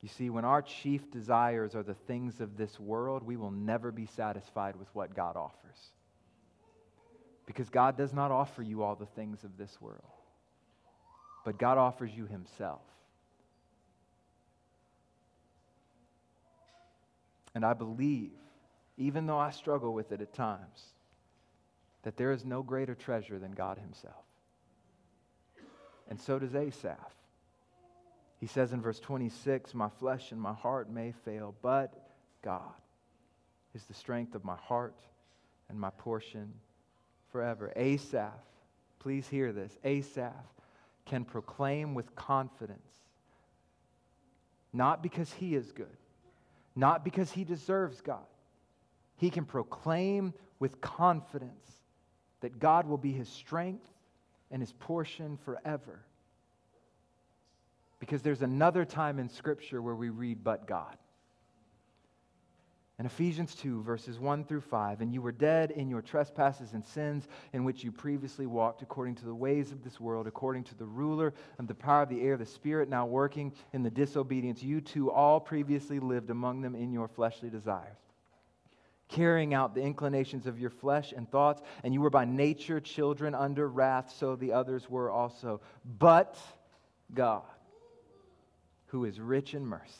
You 0.00 0.08
see, 0.08 0.30
when 0.30 0.44
our 0.44 0.62
chief 0.62 1.10
desires 1.10 1.74
are 1.74 1.82
the 1.82 1.94
things 1.94 2.40
of 2.40 2.56
this 2.56 2.78
world, 2.78 3.24
we 3.24 3.36
will 3.36 3.50
never 3.50 3.90
be 3.90 4.06
satisfied 4.06 4.76
with 4.76 4.88
what 4.94 5.14
God 5.14 5.36
offers. 5.36 5.90
Because 7.46 7.68
God 7.68 7.96
does 7.96 8.12
not 8.12 8.30
offer 8.30 8.62
you 8.62 8.82
all 8.82 8.94
the 8.94 9.06
things 9.06 9.42
of 9.42 9.56
this 9.56 9.76
world, 9.80 10.02
but 11.44 11.58
God 11.58 11.78
offers 11.78 12.10
you 12.14 12.26
Himself. 12.26 12.82
And 17.54 17.64
I 17.64 17.72
believe, 17.72 18.30
even 18.98 19.26
though 19.26 19.38
I 19.38 19.50
struggle 19.50 19.92
with 19.94 20.12
it 20.12 20.20
at 20.20 20.32
times, 20.32 20.92
that 22.02 22.16
there 22.16 22.30
is 22.30 22.44
no 22.44 22.62
greater 22.62 22.94
treasure 22.94 23.38
than 23.38 23.52
God 23.52 23.78
Himself. 23.78 24.14
And 26.08 26.20
so 26.20 26.38
does 26.38 26.54
Asaph. 26.54 27.12
He 28.38 28.46
says 28.46 28.72
in 28.72 28.80
verse 28.80 29.00
26 29.00 29.74
My 29.74 29.88
flesh 29.88 30.32
and 30.32 30.40
my 30.40 30.52
heart 30.52 30.90
may 30.90 31.12
fail, 31.24 31.54
but 31.60 31.92
God 32.42 32.72
is 33.74 33.84
the 33.84 33.94
strength 33.94 34.34
of 34.34 34.44
my 34.44 34.56
heart 34.56 35.00
and 35.68 35.78
my 35.78 35.90
portion 35.90 36.52
forever. 37.32 37.72
Asaph, 37.76 38.32
please 39.00 39.28
hear 39.28 39.52
this. 39.52 39.76
Asaph 39.84 40.34
can 41.04 41.24
proclaim 41.24 41.94
with 41.94 42.14
confidence, 42.14 42.92
not 44.72 45.02
because 45.02 45.32
he 45.32 45.54
is 45.54 45.72
good, 45.72 45.96
not 46.76 47.04
because 47.04 47.32
he 47.32 47.44
deserves 47.44 48.00
God. 48.00 48.26
He 49.16 49.30
can 49.30 49.44
proclaim 49.44 50.32
with 50.60 50.80
confidence 50.80 51.66
that 52.40 52.60
God 52.60 52.86
will 52.86 52.98
be 52.98 53.12
his 53.12 53.28
strength 53.28 53.88
and 54.50 54.62
his 54.62 54.72
portion 54.72 55.38
forever. 55.44 56.04
Because 57.98 58.22
there's 58.22 58.42
another 58.42 58.84
time 58.84 59.18
in 59.18 59.28
Scripture 59.28 59.82
where 59.82 59.94
we 59.94 60.08
read, 60.08 60.44
but 60.44 60.66
God. 60.66 60.96
In 63.00 63.06
Ephesians 63.06 63.54
2, 63.54 63.84
verses 63.84 64.18
1 64.18 64.44
through 64.44 64.62
5, 64.62 65.00
and 65.02 65.14
you 65.14 65.22
were 65.22 65.30
dead 65.30 65.70
in 65.70 65.88
your 65.88 66.02
trespasses 66.02 66.72
and 66.72 66.84
sins 66.84 67.28
in 67.52 67.62
which 67.62 67.84
you 67.84 67.92
previously 67.92 68.44
walked 68.44 68.82
according 68.82 69.14
to 69.16 69.24
the 69.24 69.34
ways 69.34 69.70
of 69.70 69.84
this 69.84 70.00
world, 70.00 70.26
according 70.26 70.64
to 70.64 70.74
the 70.74 70.84
ruler 70.84 71.32
and 71.58 71.68
the 71.68 71.76
power 71.76 72.02
of 72.02 72.08
the 72.08 72.20
air, 72.20 72.36
the 72.36 72.44
Spirit 72.44 72.88
now 72.88 73.06
working 73.06 73.52
in 73.72 73.84
the 73.84 73.90
disobedience. 73.90 74.64
You 74.64 74.80
too 74.80 75.12
all 75.12 75.38
previously 75.38 76.00
lived 76.00 76.30
among 76.30 76.60
them 76.60 76.74
in 76.74 76.92
your 76.92 77.06
fleshly 77.06 77.50
desires, 77.50 77.98
carrying 79.06 79.54
out 79.54 79.76
the 79.76 79.82
inclinations 79.82 80.48
of 80.48 80.58
your 80.58 80.70
flesh 80.70 81.12
and 81.12 81.30
thoughts, 81.30 81.62
and 81.84 81.94
you 81.94 82.00
were 82.00 82.10
by 82.10 82.24
nature 82.24 82.80
children 82.80 83.32
under 83.32 83.68
wrath, 83.68 84.12
so 84.18 84.34
the 84.34 84.52
others 84.52 84.90
were 84.90 85.08
also. 85.08 85.60
But 86.00 86.36
God, 87.14 87.44
who 88.88 89.04
is 89.04 89.20
rich 89.20 89.54
in 89.54 89.64
mercy, 89.64 89.92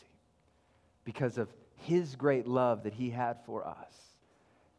because 1.05 1.39
of 1.39 1.49
his 1.77 2.17
great 2.17 2.47
love 2.47 2.83
that 2.83 2.93
he 2.93 3.11
had 3.11 3.39
for 3.47 3.67
us. 3.67 3.95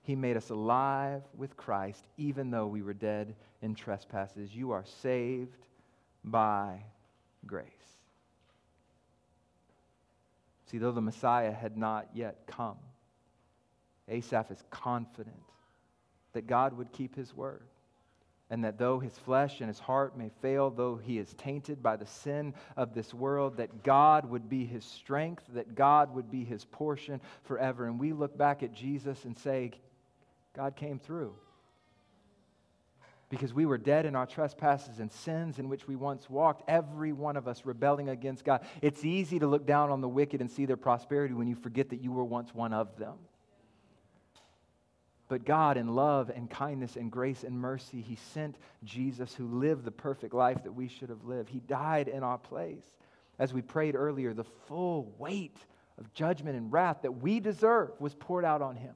He 0.03 0.16
made 0.16 0.38
us 0.38 0.49
alive 0.49 1.22
with 1.38 1.55
Christ, 1.55 2.03
even 2.18 2.51
though 2.51 2.68
we 2.68 2.82
were 2.82 2.93
dead 2.93 3.36
in 3.62 3.76
trespasses. 3.76 4.53
You 4.53 4.72
are 4.72 4.86
saved 5.01 5.68
by 6.24 6.84
grace. 7.45 7.66
See, 10.66 10.78
though 10.78 10.91
the 10.91 11.01
Messiah 11.01 11.51
had 11.51 11.78
not 11.78 12.10
yet 12.14 12.41
come, 12.47 12.78
Asaph 14.07 14.51
is 14.51 14.64
confident 14.70 15.36
that 16.34 16.47
God 16.47 16.78
would 16.78 16.91
keep 16.91 17.16
his 17.16 17.36
word 17.36 17.64
and 18.50 18.64
that 18.64 18.80
though 18.80 19.00
his 19.00 19.18
flesh 19.18 19.60
and 19.60 19.68
his 19.68 19.80
heart 19.80 20.18
may 20.18 20.32
fail, 20.41 20.72
though 20.72 20.95
he 20.95 21.20
is 21.20 21.34
tainted 21.36 21.84
by 21.84 21.95
the 21.95 22.06
sin 22.06 22.54
of 22.76 22.93
this 22.93 23.14
world, 23.14 23.58
that 23.58 23.84
God 23.84 24.26
would 24.30 24.50
be 24.50 24.66
his 24.66 24.84
strength, 24.84 25.43
that 25.54 25.76
God 25.76 26.16
would 26.16 26.32
be 26.32 26.43
his 26.43 26.66
portion 26.66 27.22
forever. 27.43 27.86
And 27.86 28.00
we 28.00 28.12
look 28.12 28.36
back 28.38 28.64
at 28.64 28.74
Jesus 28.74 29.24
and 29.26 29.38
say, 29.38 29.72
God 30.56 30.76
came 30.76 30.97
through. 30.97 31.36
Because 33.30 33.54
we 33.54 33.68
were 33.68 33.78
dead 33.78 34.08
in 34.08 34.16
our 34.16 34.26
trespasses 34.26 35.00
and 35.00 35.12
sins 35.12 35.60
in 35.60 35.70
which 35.70 35.88
we 35.88 35.95
once 35.95 36.28
walked, 36.28 36.68
every 36.68 37.14
one 37.14 37.38
of 37.38 37.47
us 37.47 37.64
rebelling 37.64 38.10
against 38.10 38.43
God. 38.43 38.66
It's 38.82 39.06
easy 39.06 39.38
to 39.38 39.45
look 39.45 39.68
down 39.68 39.91
on 39.91 40.02
the 40.02 40.10
wicked 40.10 40.41
and 40.41 40.50
see 40.50 40.66
their 40.66 40.78
prosperity 40.78 41.36
when 41.36 41.47
you 41.47 41.54
forget 41.54 41.89
that 41.89 42.02
you 42.02 42.12
were 42.12 42.26
once 42.26 42.56
one 42.56 42.74
of 42.74 42.97
them. 42.97 43.14
But 45.30 45.45
God, 45.45 45.77
in 45.77 45.95
love 45.95 46.32
and 46.36 46.49
kindness 46.49 46.95
and 46.95 47.11
grace 47.11 47.43
and 47.43 47.57
mercy, 47.57 48.01
He 48.01 48.17
sent 48.34 48.57
Jesus 48.84 49.34
who 49.34 49.47
lived 49.47 49.86
the 49.86 49.91
perfect 49.91 50.34
life 50.34 50.63
that 50.63 50.73
we 50.73 50.88
should 50.88 51.09
have 51.09 51.23
lived. 51.23 51.49
He 51.49 51.59
died 51.59 52.07
in 52.09 52.23
our 52.23 52.39
place. 52.39 52.84
As 53.38 53.53
we 53.53 53.61
prayed 53.61 53.95
earlier, 53.95 54.34
the 54.34 54.43
full 54.67 55.13
weight 55.17 55.57
of 55.97 56.13
judgment 56.13 56.57
and 56.57 56.73
wrath 56.73 57.03
that 57.03 57.21
we 57.21 57.39
deserve 57.39 57.91
was 57.99 58.15
poured 58.15 58.43
out 58.43 58.61
on 58.61 58.75
him. 58.75 58.95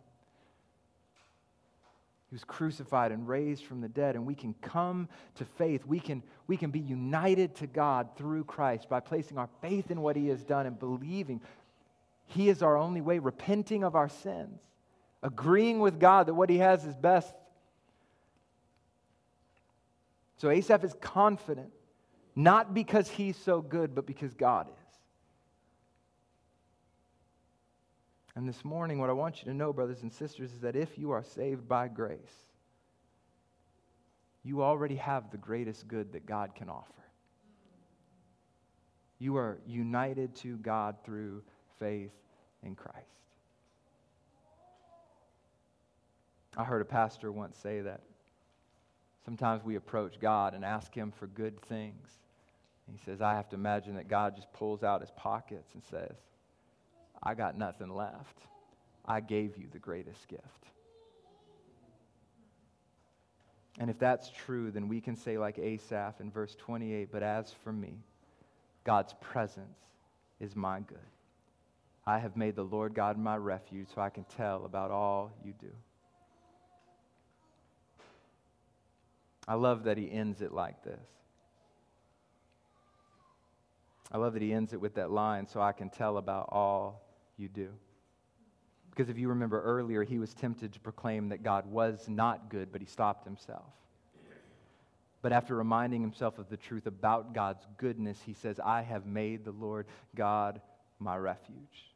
He 2.29 2.35
was 2.35 2.43
crucified 2.43 3.11
and 3.11 3.27
raised 3.27 3.63
from 3.63 3.81
the 3.81 3.87
dead, 3.87 4.15
and 4.15 4.25
we 4.25 4.33
can 4.33 4.55
come 4.59 5.07
to 5.35 5.45
faith. 5.45 5.85
We 5.85 5.99
can, 5.99 6.23
we 6.47 6.57
can 6.57 6.71
be 6.71 6.79
united 6.79 7.53
to 7.57 7.67
God 7.67 8.09
through 8.17 8.45
Christ 8.45 8.89
by 8.89 9.01
placing 9.01 9.37
our 9.37 9.49
faith 9.61 9.91
in 9.91 10.01
what 10.01 10.15
He 10.15 10.29
has 10.29 10.43
done 10.43 10.65
and 10.65 10.79
believing 10.79 11.41
He 12.25 12.49
is 12.49 12.63
our 12.63 12.75
only 12.75 13.01
way, 13.01 13.19
repenting 13.19 13.83
of 13.83 13.93
our 13.93 14.09
sins, 14.09 14.59
agreeing 15.23 15.79
with 15.79 15.99
God 15.99 16.27
that 16.27 16.35
what 16.35 16.49
He 16.49 16.59
has 16.59 16.85
is 16.85 16.95
best. 16.95 17.33
So 20.37 20.49
Asaph 20.49 20.83
is 20.83 20.93
confident, 20.99 21.71
not 22.35 22.73
because 22.73 23.09
he's 23.09 23.37
so 23.37 23.61
good, 23.61 23.95
but 23.95 24.05
because 24.05 24.33
God 24.33 24.67
is. 24.67 24.99
And 28.35 28.49
this 28.49 28.65
morning, 28.65 28.99
what 28.99 29.09
I 29.09 29.13
want 29.13 29.39
you 29.39 29.45
to 29.45 29.53
know, 29.53 29.71
brothers 29.71 30.01
and 30.01 30.11
sisters, 30.11 30.51
is 30.51 30.59
that 30.59 30.75
if 30.75 30.97
you 30.97 31.11
are 31.11 31.23
saved 31.23 31.69
by 31.69 31.87
grace, 31.87 32.19
you 34.43 34.61
already 34.63 34.95
have 34.95 35.31
the 35.31 35.37
greatest 35.37 35.87
good 35.87 36.11
that 36.11 36.25
God 36.25 36.55
can 36.55 36.69
offer. 36.69 36.91
You 39.19 39.37
are 39.37 39.59
united 39.65 40.35
to 40.37 40.57
God 40.57 40.97
through 41.05 41.43
faith 41.79 42.11
in 42.63 42.75
Christ. 42.75 42.97
I 46.55 46.63
heard 46.63 46.81
a 46.81 46.85
pastor 46.85 47.31
once 47.31 47.57
say 47.57 47.81
that 47.81 48.01
sometimes 49.25 49.63
we 49.63 49.75
approach 49.75 50.19
God 50.19 50.53
and 50.53 50.63
ask 50.63 50.93
Him 50.93 51.11
for 51.11 51.27
good 51.27 51.59
things. 51.63 52.09
He 52.91 52.99
says, 53.05 53.21
I 53.21 53.35
have 53.35 53.49
to 53.49 53.55
imagine 53.55 53.95
that 53.95 54.07
God 54.07 54.35
just 54.35 54.51
pulls 54.53 54.83
out 54.83 55.01
his 55.01 55.11
pockets 55.11 55.73
and 55.73 55.83
says, 55.83 56.15
I 57.21 57.33
got 57.33 57.57
nothing 57.57 57.89
left. 57.89 58.37
I 59.05 59.19
gave 59.19 59.57
you 59.57 59.65
the 59.71 59.79
greatest 59.79 60.27
gift. 60.27 60.43
And 63.79 63.89
if 63.89 63.97
that's 63.97 64.29
true, 64.29 64.69
then 64.69 64.87
we 64.87 65.01
can 65.01 65.15
say, 65.15 65.37
like 65.37 65.57
Asaph 65.57 66.19
in 66.21 66.29
verse 66.29 66.55
28, 66.55 67.09
but 67.11 67.23
as 67.23 67.51
for 67.63 67.71
me, 67.71 67.97
God's 68.83 69.15
presence 69.21 69.79
is 70.39 70.55
my 70.55 70.81
good. 70.81 70.97
I 72.05 72.19
have 72.19 72.35
made 72.35 72.55
the 72.55 72.63
Lord 72.63 72.93
God 72.93 73.17
my 73.17 73.37
refuge 73.37 73.87
so 73.95 74.01
I 74.01 74.09
can 74.09 74.25
tell 74.25 74.65
about 74.65 74.91
all 74.91 75.31
you 75.43 75.53
do. 75.59 75.71
I 79.47 79.55
love 79.55 79.83
that 79.83 79.97
he 79.97 80.09
ends 80.11 80.41
it 80.41 80.53
like 80.53 80.83
this. 80.83 81.05
I 84.11 84.17
love 84.17 84.33
that 84.33 84.41
he 84.41 84.53
ends 84.53 84.73
it 84.73 84.79
with 84.79 84.95
that 84.95 85.11
line 85.11 85.47
so 85.47 85.61
I 85.61 85.71
can 85.71 85.89
tell 85.89 86.17
about 86.17 86.49
all 86.51 87.01
you 87.37 87.49
do. 87.49 87.69
Because 88.91 89.09
if 89.09 89.17
you 89.17 89.29
remember 89.29 89.61
earlier, 89.61 90.03
he 90.03 90.19
was 90.19 90.35
tempted 90.35 90.71
to 90.73 90.79
proclaim 90.79 91.29
that 91.29 91.41
God 91.41 91.65
was 91.65 92.07
not 92.07 92.49
good, 92.49 92.71
but 92.71 92.79
he 92.79 92.85
stopped 92.85 93.25
himself. 93.25 93.65
But 95.23 95.31
after 95.31 95.55
reminding 95.55 96.01
himself 96.01 96.37
of 96.37 96.49
the 96.49 96.57
truth 96.57 96.85
about 96.85 97.33
God's 97.33 97.65
goodness, 97.77 98.19
he 98.23 98.33
says, 98.33 98.59
I 98.59 98.81
have 98.81 99.05
made 99.05 99.45
the 99.45 99.51
Lord 99.51 99.87
God 100.15 100.61
my 100.99 101.17
refuge. 101.17 101.93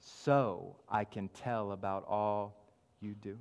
So 0.00 0.76
I 0.88 1.04
can 1.04 1.28
tell 1.28 1.72
about 1.72 2.06
all 2.08 2.56
you 3.00 3.14
do. 3.14 3.38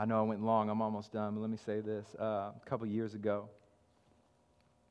I 0.00 0.04
know 0.04 0.20
I 0.20 0.22
went 0.22 0.44
long, 0.44 0.70
I'm 0.70 0.80
almost 0.80 1.12
done, 1.12 1.34
but 1.34 1.40
let 1.40 1.50
me 1.50 1.56
say 1.56 1.80
this. 1.80 2.06
Uh, 2.14 2.52
a 2.54 2.62
couple 2.66 2.86
years 2.86 3.14
ago, 3.14 3.48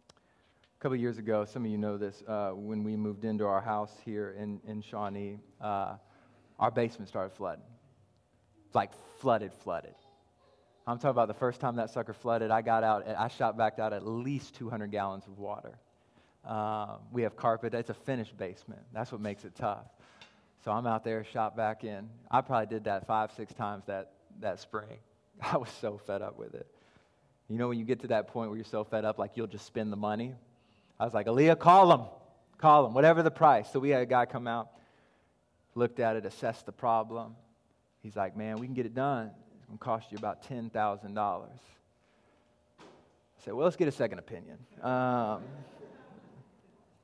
a 0.10 0.82
couple 0.82 0.97
years 0.97 1.18
ago, 1.18 1.45
some 1.45 1.64
of 1.64 1.72
you 1.72 1.78
know 1.78 1.97
this, 1.97 2.22
uh, 2.28 2.49
when 2.49 2.84
we 2.84 2.97
moved 2.97 3.24
into 3.24 3.45
our 3.45 3.62
house 3.62 3.93
here 4.03 4.36
in, 4.38 4.60
in 4.68 4.82
Shawnee, 4.82 5.39
uh, 5.62 5.95
our 6.60 6.72
basement 6.72 7.08
started 7.08 7.34
flooding. 7.38 7.64
Like 8.74 8.91
flooded, 9.20 9.53
flooded. 9.53 9.95
I'm 10.86 10.97
talking 10.97 11.12
about 11.12 11.30
the 11.30 11.34
first 11.34 11.62
time 11.62 11.78
that 11.78 11.89
sucker 11.89 12.14
flooded, 12.14 12.51
I 12.51 12.62
got 12.62 12.84
out, 12.84 13.08
I 13.08 13.30
shot 13.30 13.58
back 13.58 13.80
out 13.80 13.93
at 13.93 14.05
least 14.05 14.55
200 14.55 14.91
gallons 14.91 15.26
of 15.26 15.39
water. 15.39 15.80
Uh, 16.43 16.97
we 17.14 17.22
have 17.22 17.38
carpet, 17.38 17.74
it's 17.74 17.89
a 17.89 17.93
finished 17.93 18.38
basement. 18.38 18.82
That's 18.93 19.14
what 19.14 19.22
makes 19.22 19.45
it 19.45 19.55
tough. 19.55 19.86
So 20.66 20.72
I'm 20.72 20.86
out 20.86 21.05
there, 21.05 21.24
shot 21.24 21.55
back 21.55 21.86
in. 21.86 22.10
I 22.30 22.41
probably 22.41 22.68
did 22.68 22.84
that 22.84 23.08
five, 23.08 23.32
six 23.32 23.53
times 23.53 23.86
that, 23.88 24.12
that 24.42 24.60
spring. 24.60 24.98
I 25.42 25.58
was 25.58 25.70
so 25.82 25.98
fed 25.98 26.22
up 26.22 26.38
with 26.38 26.54
it. 26.54 26.68
You 27.50 27.58
know, 27.58 27.70
when 27.70 27.80
you 27.80 27.86
get 27.86 28.02
to 28.02 28.08
that 28.08 28.28
point 28.28 28.50
where 28.50 28.58
you're 28.58 28.66
so 28.66 28.84
fed 28.84 29.06
up, 29.06 29.18
like 29.18 29.32
you'll 29.36 29.48
just 29.48 29.66
spend 29.66 29.92
the 29.92 29.98
money 29.98 30.36
I 31.00 31.06
was 31.06 31.14
like, 31.14 31.28
Aaliyah, 31.28 31.60
call 31.60 31.92
him. 31.92 32.02
Call 32.58 32.88
him, 32.88 32.94
whatever 32.94 33.22
the 33.22 33.32
price. 33.32 33.72
So 33.72 33.80
we 33.80 33.90
had 33.90 34.02
a 34.02 34.06
guy 34.06 34.26
come 34.26 34.48
out, 34.48 34.70
looked 35.76 36.00
at 36.00 36.16
it, 36.16 36.26
assessed 36.26 36.66
the 36.66 36.72
problem. 36.72 37.36
He's 38.02 38.16
like, 38.16 38.36
man, 38.36 38.58
we 38.58 38.66
can 38.66 38.74
get 38.74 38.88
it 38.88 38.96
done. 38.96 39.30
It's 39.58 39.66
going 39.66 39.78
to 39.78 39.84
cost 39.84 40.12
you 40.12 40.18
about 40.18 40.44
$10,000. 40.44 41.18
I 41.18 41.50
said, 43.46 43.54
well, 43.54 43.66
let's 43.66 43.76
get 43.76 43.88
a 43.88 43.92
second 43.92 44.18
opinion. 44.18 44.58
Um, 44.82 45.44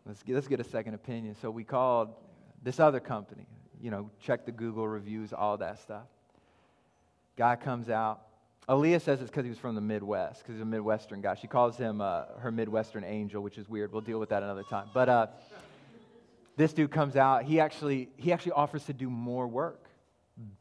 let's, 0.08 0.24
get, 0.24 0.34
let's 0.34 0.48
get 0.48 0.60
a 0.60 0.64
second 0.64 0.96
opinion. 0.96 1.36
So 1.40 1.52
we 1.52 1.64
called 1.64 2.10
this 2.64 2.80
other 2.80 3.00
company, 3.00 3.46
you 3.80 3.92
know, 3.92 4.10
check 4.20 4.46
the 4.46 4.52
Google 4.52 4.88
reviews, 4.88 5.34
all 5.34 5.58
that 5.58 5.80
stuff. 5.80 6.08
Guy 7.36 7.56
comes 7.56 7.90
out, 7.90 8.22
Aaliyah 8.70 9.02
says 9.02 9.20
it's 9.22 9.30
because 9.30 9.44
he 9.44 9.50
was 9.50 9.60
from 9.60 9.76
the 9.76 9.82
Midwest, 9.82 10.42
because 10.42 10.56
he's 10.56 10.62
a 10.62 10.66
Midwestern 10.66 11.22
guy. 11.22 11.36
She 11.36 11.48
calls 11.48 11.76
him 11.76 12.00
uh, 12.00 12.26
her 12.40 12.52
Midwestern 12.52 13.04
angel, 13.04 13.44
which 13.44 13.58
is 13.58 13.68
weird. 13.68 13.92
We'll 13.92 14.02
deal 14.02 14.20
with 14.20 14.30
that 14.30 14.42
another 14.42 14.64
time. 14.64 14.90
But 14.94 15.10
uh, 15.10 15.28
this 16.56 16.72
dude 16.72 16.92
comes 16.92 17.18
out. 17.18 17.44
He 17.44 17.60
actually, 17.60 18.10
he 18.16 18.32
actually 18.32 18.54
offers 18.54 18.86
to 18.86 18.94
do 18.94 19.10
more 19.10 19.48
work, 19.48 19.84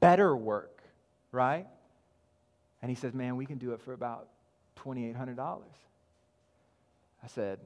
better 0.00 0.34
work, 0.34 0.82
right? 1.30 1.66
And 2.80 2.90
he 2.90 2.96
says, 2.96 3.14
Man, 3.14 3.36
we 3.36 3.46
can 3.46 3.58
do 3.58 3.72
it 3.72 3.80
for 3.82 3.92
about 3.92 4.26
$2,800. 4.84 5.38
I 7.22 7.26
said, 7.28 7.60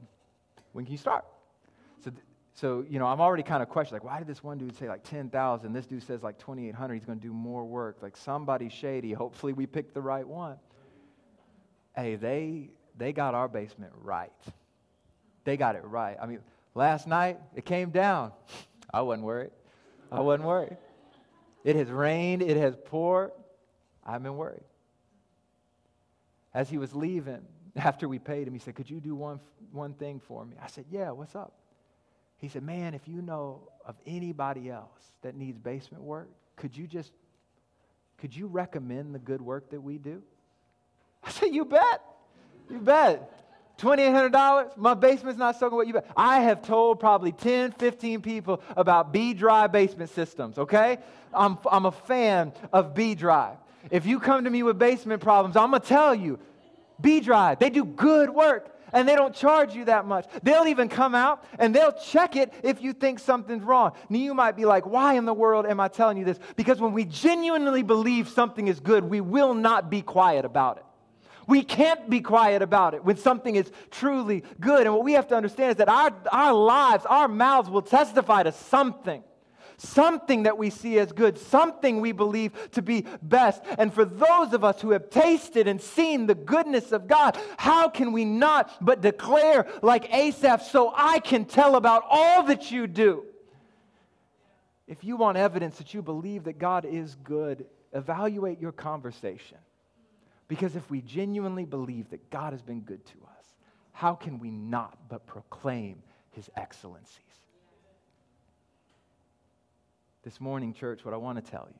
When 0.73 0.85
can 0.85 0.91
you 0.91 0.99
start? 0.99 1.25
So 2.59 2.83
you 2.89 2.97
know, 2.97 3.05
I'm 3.05 3.21
already 3.21 3.43
kind 3.43 3.61
of 3.61 3.69
questioning, 3.69 4.01
like, 4.01 4.11
why 4.11 4.17
did 4.17 4.27
this 4.27 4.43
one 4.43 4.57
dude 4.57 4.75
say 4.75 4.89
like 4.89 5.03
10,000? 5.03 5.73
This 5.73 5.85
dude 5.85 6.01
says 6.01 6.23
like 6.23 6.39
2,800. 6.39 6.95
He's 6.95 7.05
going 7.05 7.19
to 7.19 7.27
do 7.27 7.31
more 7.31 7.63
work. 7.63 7.97
Like, 8.01 8.17
somebody 8.17 8.67
shady. 8.67 9.13
Hopefully, 9.13 9.53
we 9.53 9.67
picked 9.67 9.93
the 9.93 10.01
right 10.01 10.27
one. 10.27 10.57
Hey, 11.95 12.15
they, 12.15 12.71
they 12.97 13.13
got 13.13 13.35
our 13.35 13.47
basement 13.47 13.93
right. 14.01 14.31
They 15.43 15.55
got 15.55 15.75
it 15.75 15.83
right. 15.85 16.17
I 16.19 16.25
mean, 16.25 16.39
last 16.73 17.07
night, 17.07 17.39
it 17.55 17.63
came 17.63 17.91
down. 17.91 18.31
I 18.91 19.01
wasn't 19.01 19.25
worried. 19.25 19.51
I 20.11 20.21
wasn't 20.21 20.47
worried. 20.47 20.77
It 21.63 21.75
has 21.75 21.89
rained, 21.89 22.41
it 22.41 22.57
has 22.57 22.75
poured. 22.85 23.33
I've 24.03 24.23
been 24.23 24.35
worried. 24.35 24.63
As 26.55 26.71
he 26.71 26.79
was 26.79 26.95
leaving, 26.95 27.41
after 27.75 28.07
we 28.07 28.17
paid 28.17 28.47
him, 28.47 28.53
he 28.53 28.59
said, 28.59 28.73
Could 28.73 28.89
you 28.89 28.99
do 28.99 29.13
one, 29.13 29.39
one 29.71 29.93
thing 29.93 30.19
for 30.19 30.43
me? 30.43 30.55
I 30.59 30.67
said, 30.67 30.85
Yeah, 30.89 31.11
what's 31.11 31.35
up? 31.35 31.53
He 32.37 32.49
said, 32.49 32.63
Man, 32.63 32.93
if 32.93 33.07
you 33.07 33.21
know 33.21 33.69
of 33.85 33.95
anybody 34.05 34.69
else 34.69 35.11
that 35.21 35.35
needs 35.35 35.57
basement 35.57 36.03
work, 36.03 36.29
could 36.55 36.75
you 36.75 36.87
just, 36.87 37.11
could 38.17 38.35
you 38.35 38.47
recommend 38.47 39.13
the 39.13 39.19
good 39.19 39.41
work 39.41 39.71
that 39.71 39.81
we 39.81 39.97
do? 39.97 40.21
I 41.23 41.31
said, 41.31 41.53
You 41.53 41.65
bet. 41.65 42.01
You 42.69 42.79
bet. 42.79 43.33
$2,800, 43.77 44.75
my 44.77 44.95
basement's 44.95 45.37
not 45.37 45.59
soaking 45.59 45.77
wet. 45.77 45.87
You 45.87 45.93
bet. 45.93 46.07
I 46.17 46.39
have 46.39 46.63
told 46.63 46.99
probably 46.99 47.31
10, 47.31 47.73
15 47.73 48.21
people 48.21 48.61
about 48.75 49.13
B 49.13 49.35
Dry 49.35 49.67
basement 49.67 50.09
systems, 50.09 50.57
okay? 50.57 50.97
I'm, 51.31 51.59
I'm 51.71 51.85
a 51.85 51.91
fan 51.91 52.53
of 52.73 52.95
B 52.95 53.13
Dry. 53.13 53.55
If 53.91 54.07
you 54.07 54.19
come 54.19 54.45
to 54.45 54.49
me 54.49 54.63
with 54.63 54.79
basement 54.79 55.21
problems, 55.21 55.55
I'm 55.55 55.69
going 55.69 55.81
to 55.81 55.87
tell 55.87 56.15
you, 56.15 56.39
B 56.99 57.19
Dry, 57.19 57.53
they 57.53 57.69
do 57.69 57.85
good 57.85 58.31
work 58.31 58.75
and 58.93 59.07
they 59.07 59.15
don't 59.15 59.35
charge 59.35 59.73
you 59.75 59.85
that 59.85 60.05
much. 60.05 60.25
They'll 60.43 60.67
even 60.67 60.89
come 60.89 61.15
out 61.15 61.43
and 61.59 61.73
they'll 61.73 61.93
check 61.93 62.35
it 62.35 62.53
if 62.63 62.81
you 62.81 62.93
think 62.93 63.19
something's 63.19 63.63
wrong. 63.63 63.91
Now, 64.09 64.19
you 64.19 64.33
might 64.33 64.55
be 64.55 64.65
like, 64.65 64.85
why 64.85 65.15
in 65.15 65.25
the 65.25 65.33
world 65.33 65.65
am 65.65 65.79
I 65.79 65.87
telling 65.87 66.17
you 66.17 66.25
this? 66.25 66.39
Because 66.55 66.79
when 66.79 66.93
we 66.93 67.05
genuinely 67.05 67.83
believe 67.83 68.29
something 68.29 68.67
is 68.67 68.79
good, 68.79 69.03
we 69.03 69.21
will 69.21 69.53
not 69.53 69.89
be 69.89 70.01
quiet 70.01 70.45
about 70.45 70.77
it. 70.77 70.83
We 71.47 71.63
can't 71.63 72.09
be 72.09 72.19
quiet 72.19 72.61
about 72.61 72.93
it 72.93 73.03
when 73.05 73.15
something 73.15 73.55
is 73.55 73.71
truly 73.89 74.43
good. 74.59 74.81
And 74.85 74.93
what 74.93 75.05
we 75.05 75.13
have 75.13 75.27
to 75.29 75.35
understand 75.35 75.71
is 75.71 75.77
that 75.77 75.87
our, 75.87 76.13
our 76.31 76.53
lives, 76.53 77.05
our 77.05 77.29
mouths 77.29 77.69
will 77.69 77.81
testify 77.81 78.43
to 78.43 78.51
something 78.51 79.23
something 79.77 80.43
that 80.43 80.57
we 80.57 80.69
see 80.69 80.99
as 80.99 81.11
good, 81.11 81.37
something 81.37 82.01
we 82.01 82.11
believe 82.11 82.71
to 82.71 82.81
be 82.81 83.05
best. 83.21 83.61
And 83.77 83.93
for 83.93 84.03
those 84.05 84.53
of 84.53 84.63
us 84.63 84.81
who 84.81 84.91
have 84.91 85.09
tasted 85.09 85.67
and 85.67 85.81
seen 85.81 86.25
the 86.25 86.35
goodness 86.35 86.91
of 86.91 87.07
God, 87.07 87.37
how 87.57 87.87
can 87.89 88.11
we 88.11 88.25
not 88.25 88.75
but 88.83 89.01
declare 89.01 89.67
like 89.81 90.13
Asaph, 90.13 90.63
so 90.63 90.91
I 90.95 91.19
can 91.19 91.45
tell 91.45 91.75
about 91.75 92.03
all 92.09 92.43
that 92.43 92.71
you 92.71 92.87
do? 92.87 93.23
If 94.87 95.03
you 95.03 95.17
want 95.17 95.37
evidence 95.37 95.77
that 95.77 95.93
you 95.93 96.01
believe 96.01 96.45
that 96.45 96.59
God 96.59 96.85
is 96.85 97.15
good, 97.23 97.65
evaluate 97.93 98.59
your 98.59 98.71
conversation. 98.71 99.57
Because 100.47 100.75
if 100.75 100.89
we 100.89 101.01
genuinely 101.01 101.65
believe 101.65 102.09
that 102.11 102.29
God 102.29 102.53
has 102.53 102.61
been 102.61 102.81
good 102.81 103.05
to 103.05 103.17
us, 103.37 103.45
how 103.91 104.13
can 104.13 104.39
we 104.39 104.49
not 104.49 104.97
but 105.09 105.25
proclaim 105.27 106.01
his 106.31 106.49
excellencies? 106.55 107.21
This 110.27 110.41
morning, 110.41 110.73
church, 110.73 111.05
what 111.05 111.13
I 111.13 111.17
want 111.17 111.41
to 111.41 111.51
tell 111.51 111.69
you 111.69 111.79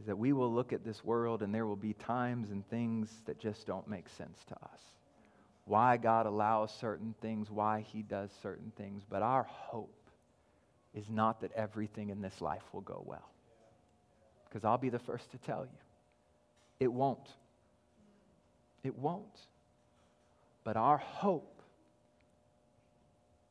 is 0.00 0.06
that 0.06 0.18
we 0.18 0.32
will 0.32 0.52
look 0.52 0.72
at 0.72 0.84
this 0.84 1.04
world 1.04 1.44
and 1.44 1.54
there 1.54 1.66
will 1.66 1.76
be 1.76 1.92
times 1.92 2.50
and 2.50 2.68
things 2.68 3.08
that 3.26 3.38
just 3.38 3.64
don't 3.64 3.86
make 3.86 4.08
sense 4.08 4.40
to 4.48 4.54
us. 4.54 4.80
Why 5.66 5.96
God 5.96 6.26
allows 6.26 6.74
certain 6.74 7.14
things, 7.22 7.48
why 7.48 7.84
He 7.92 8.02
does 8.02 8.30
certain 8.42 8.72
things. 8.76 9.04
But 9.08 9.22
our 9.22 9.44
hope 9.44 10.10
is 10.96 11.08
not 11.08 11.42
that 11.42 11.52
everything 11.52 12.08
in 12.08 12.20
this 12.20 12.40
life 12.40 12.64
will 12.72 12.80
go 12.80 13.04
well. 13.06 13.30
Because 14.48 14.64
I'll 14.64 14.76
be 14.76 14.88
the 14.88 14.98
first 14.98 15.30
to 15.30 15.38
tell 15.38 15.62
you, 15.62 15.78
it 16.80 16.92
won't. 16.92 17.28
It 18.82 18.98
won't. 18.98 19.38
But 20.64 20.76
our 20.76 20.98
hope 20.98 21.62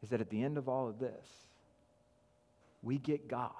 is 0.01 0.09
that 0.09 0.19
at 0.19 0.29
the 0.29 0.43
end 0.43 0.57
of 0.57 0.67
all 0.67 0.89
of 0.89 0.99
this, 0.99 1.25
we 2.83 2.97
get 2.97 3.27
God. 3.27 3.51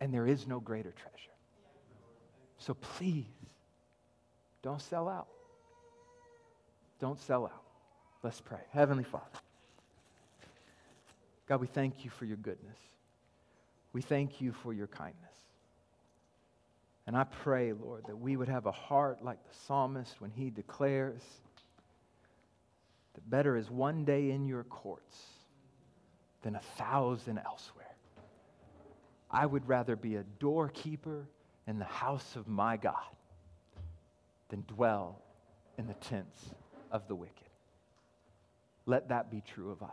And 0.00 0.14
there 0.14 0.26
is 0.26 0.46
no 0.46 0.60
greater 0.60 0.92
treasure. 0.92 1.16
So 2.58 2.74
please, 2.74 3.24
don't 4.62 4.80
sell 4.80 5.08
out. 5.08 5.28
Don't 7.00 7.18
sell 7.18 7.46
out. 7.46 7.62
Let's 8.22 8.40
pray. 8.40 8.60
Heavenly 8.70 9.04
Father, 9.04 9.24
God, 11.48 11.60
we 11.60 11.66
thank 11.66 12.04
you 12.04 12.10
for 12.10 12.26
your 12.26 12.36
goodness. 12.36 12.76
We 13.92 14.02
thank 14.02 14.40
you 14.40 14.52
for 14.52 14.72
your 14.72 14.86
kindness. 14.86 15.16
And 17.06 17.16
I 17.16 17.24
pray, 17.24 17.72
Lord, 17.72 18.04
that 18.06 18.16
we 18.16 18.36
would 18.36 18.48
have 18.48 18.66
a 18.66 18.72
heart 18.72 19.24
like 19.24 19.42
the 19.42 19.54
psalmist 19.66 20.20
when 20.20 20.30
he 20.30 20.50
declares 20.50 21.22
that 23.14 23.28
better 23.28 23.56
is 23.56 23.70
one 23.70 24.04
day 24.04 24.30
in 24.30 24.46
your 24.46 24.64
courts 24.64 25.16
than 26.42 26.56
a 26.56 26.60
thousand 26.76 27.38
elsewhere. 27.38 27.86
I 29.30 29.46
would 29.46 29.68
rather 29.68 29.96
be 29.96 30.16
a 30.16 30.24
doorkeeper 30.38 31.28
in 31.66 31.78
the 31.78 31.84
house 31.84 32.36
of 32.36 32.48
my 32.48 32.76
God 32.76 32.94
than 34.48 34.64
dwell 34.66 35.22
in 35.78 35.86
the 35.86 35.94
tents 35.94 36.50
of 36.90 37.06
the 37.06 37.14
wicked. 37.14 37.48
Let 38.86 39.08
that 39.10 39.30
be 39.30 39.42
true 39.54 39.70
of 39.70 39.82
us 39.82 39.90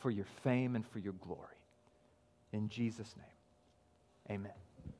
for 0.00 0.10
your 0.10 0.26
fame 0.44 0.76
and 0.76 0.86
for 0.86 0.98
your 0.98 1.14
glory. 1.14 1.46
In 2.52 2.68
Jesus' 2.68 3.14
name, 3.16 4.36
amen. 4.38 4.52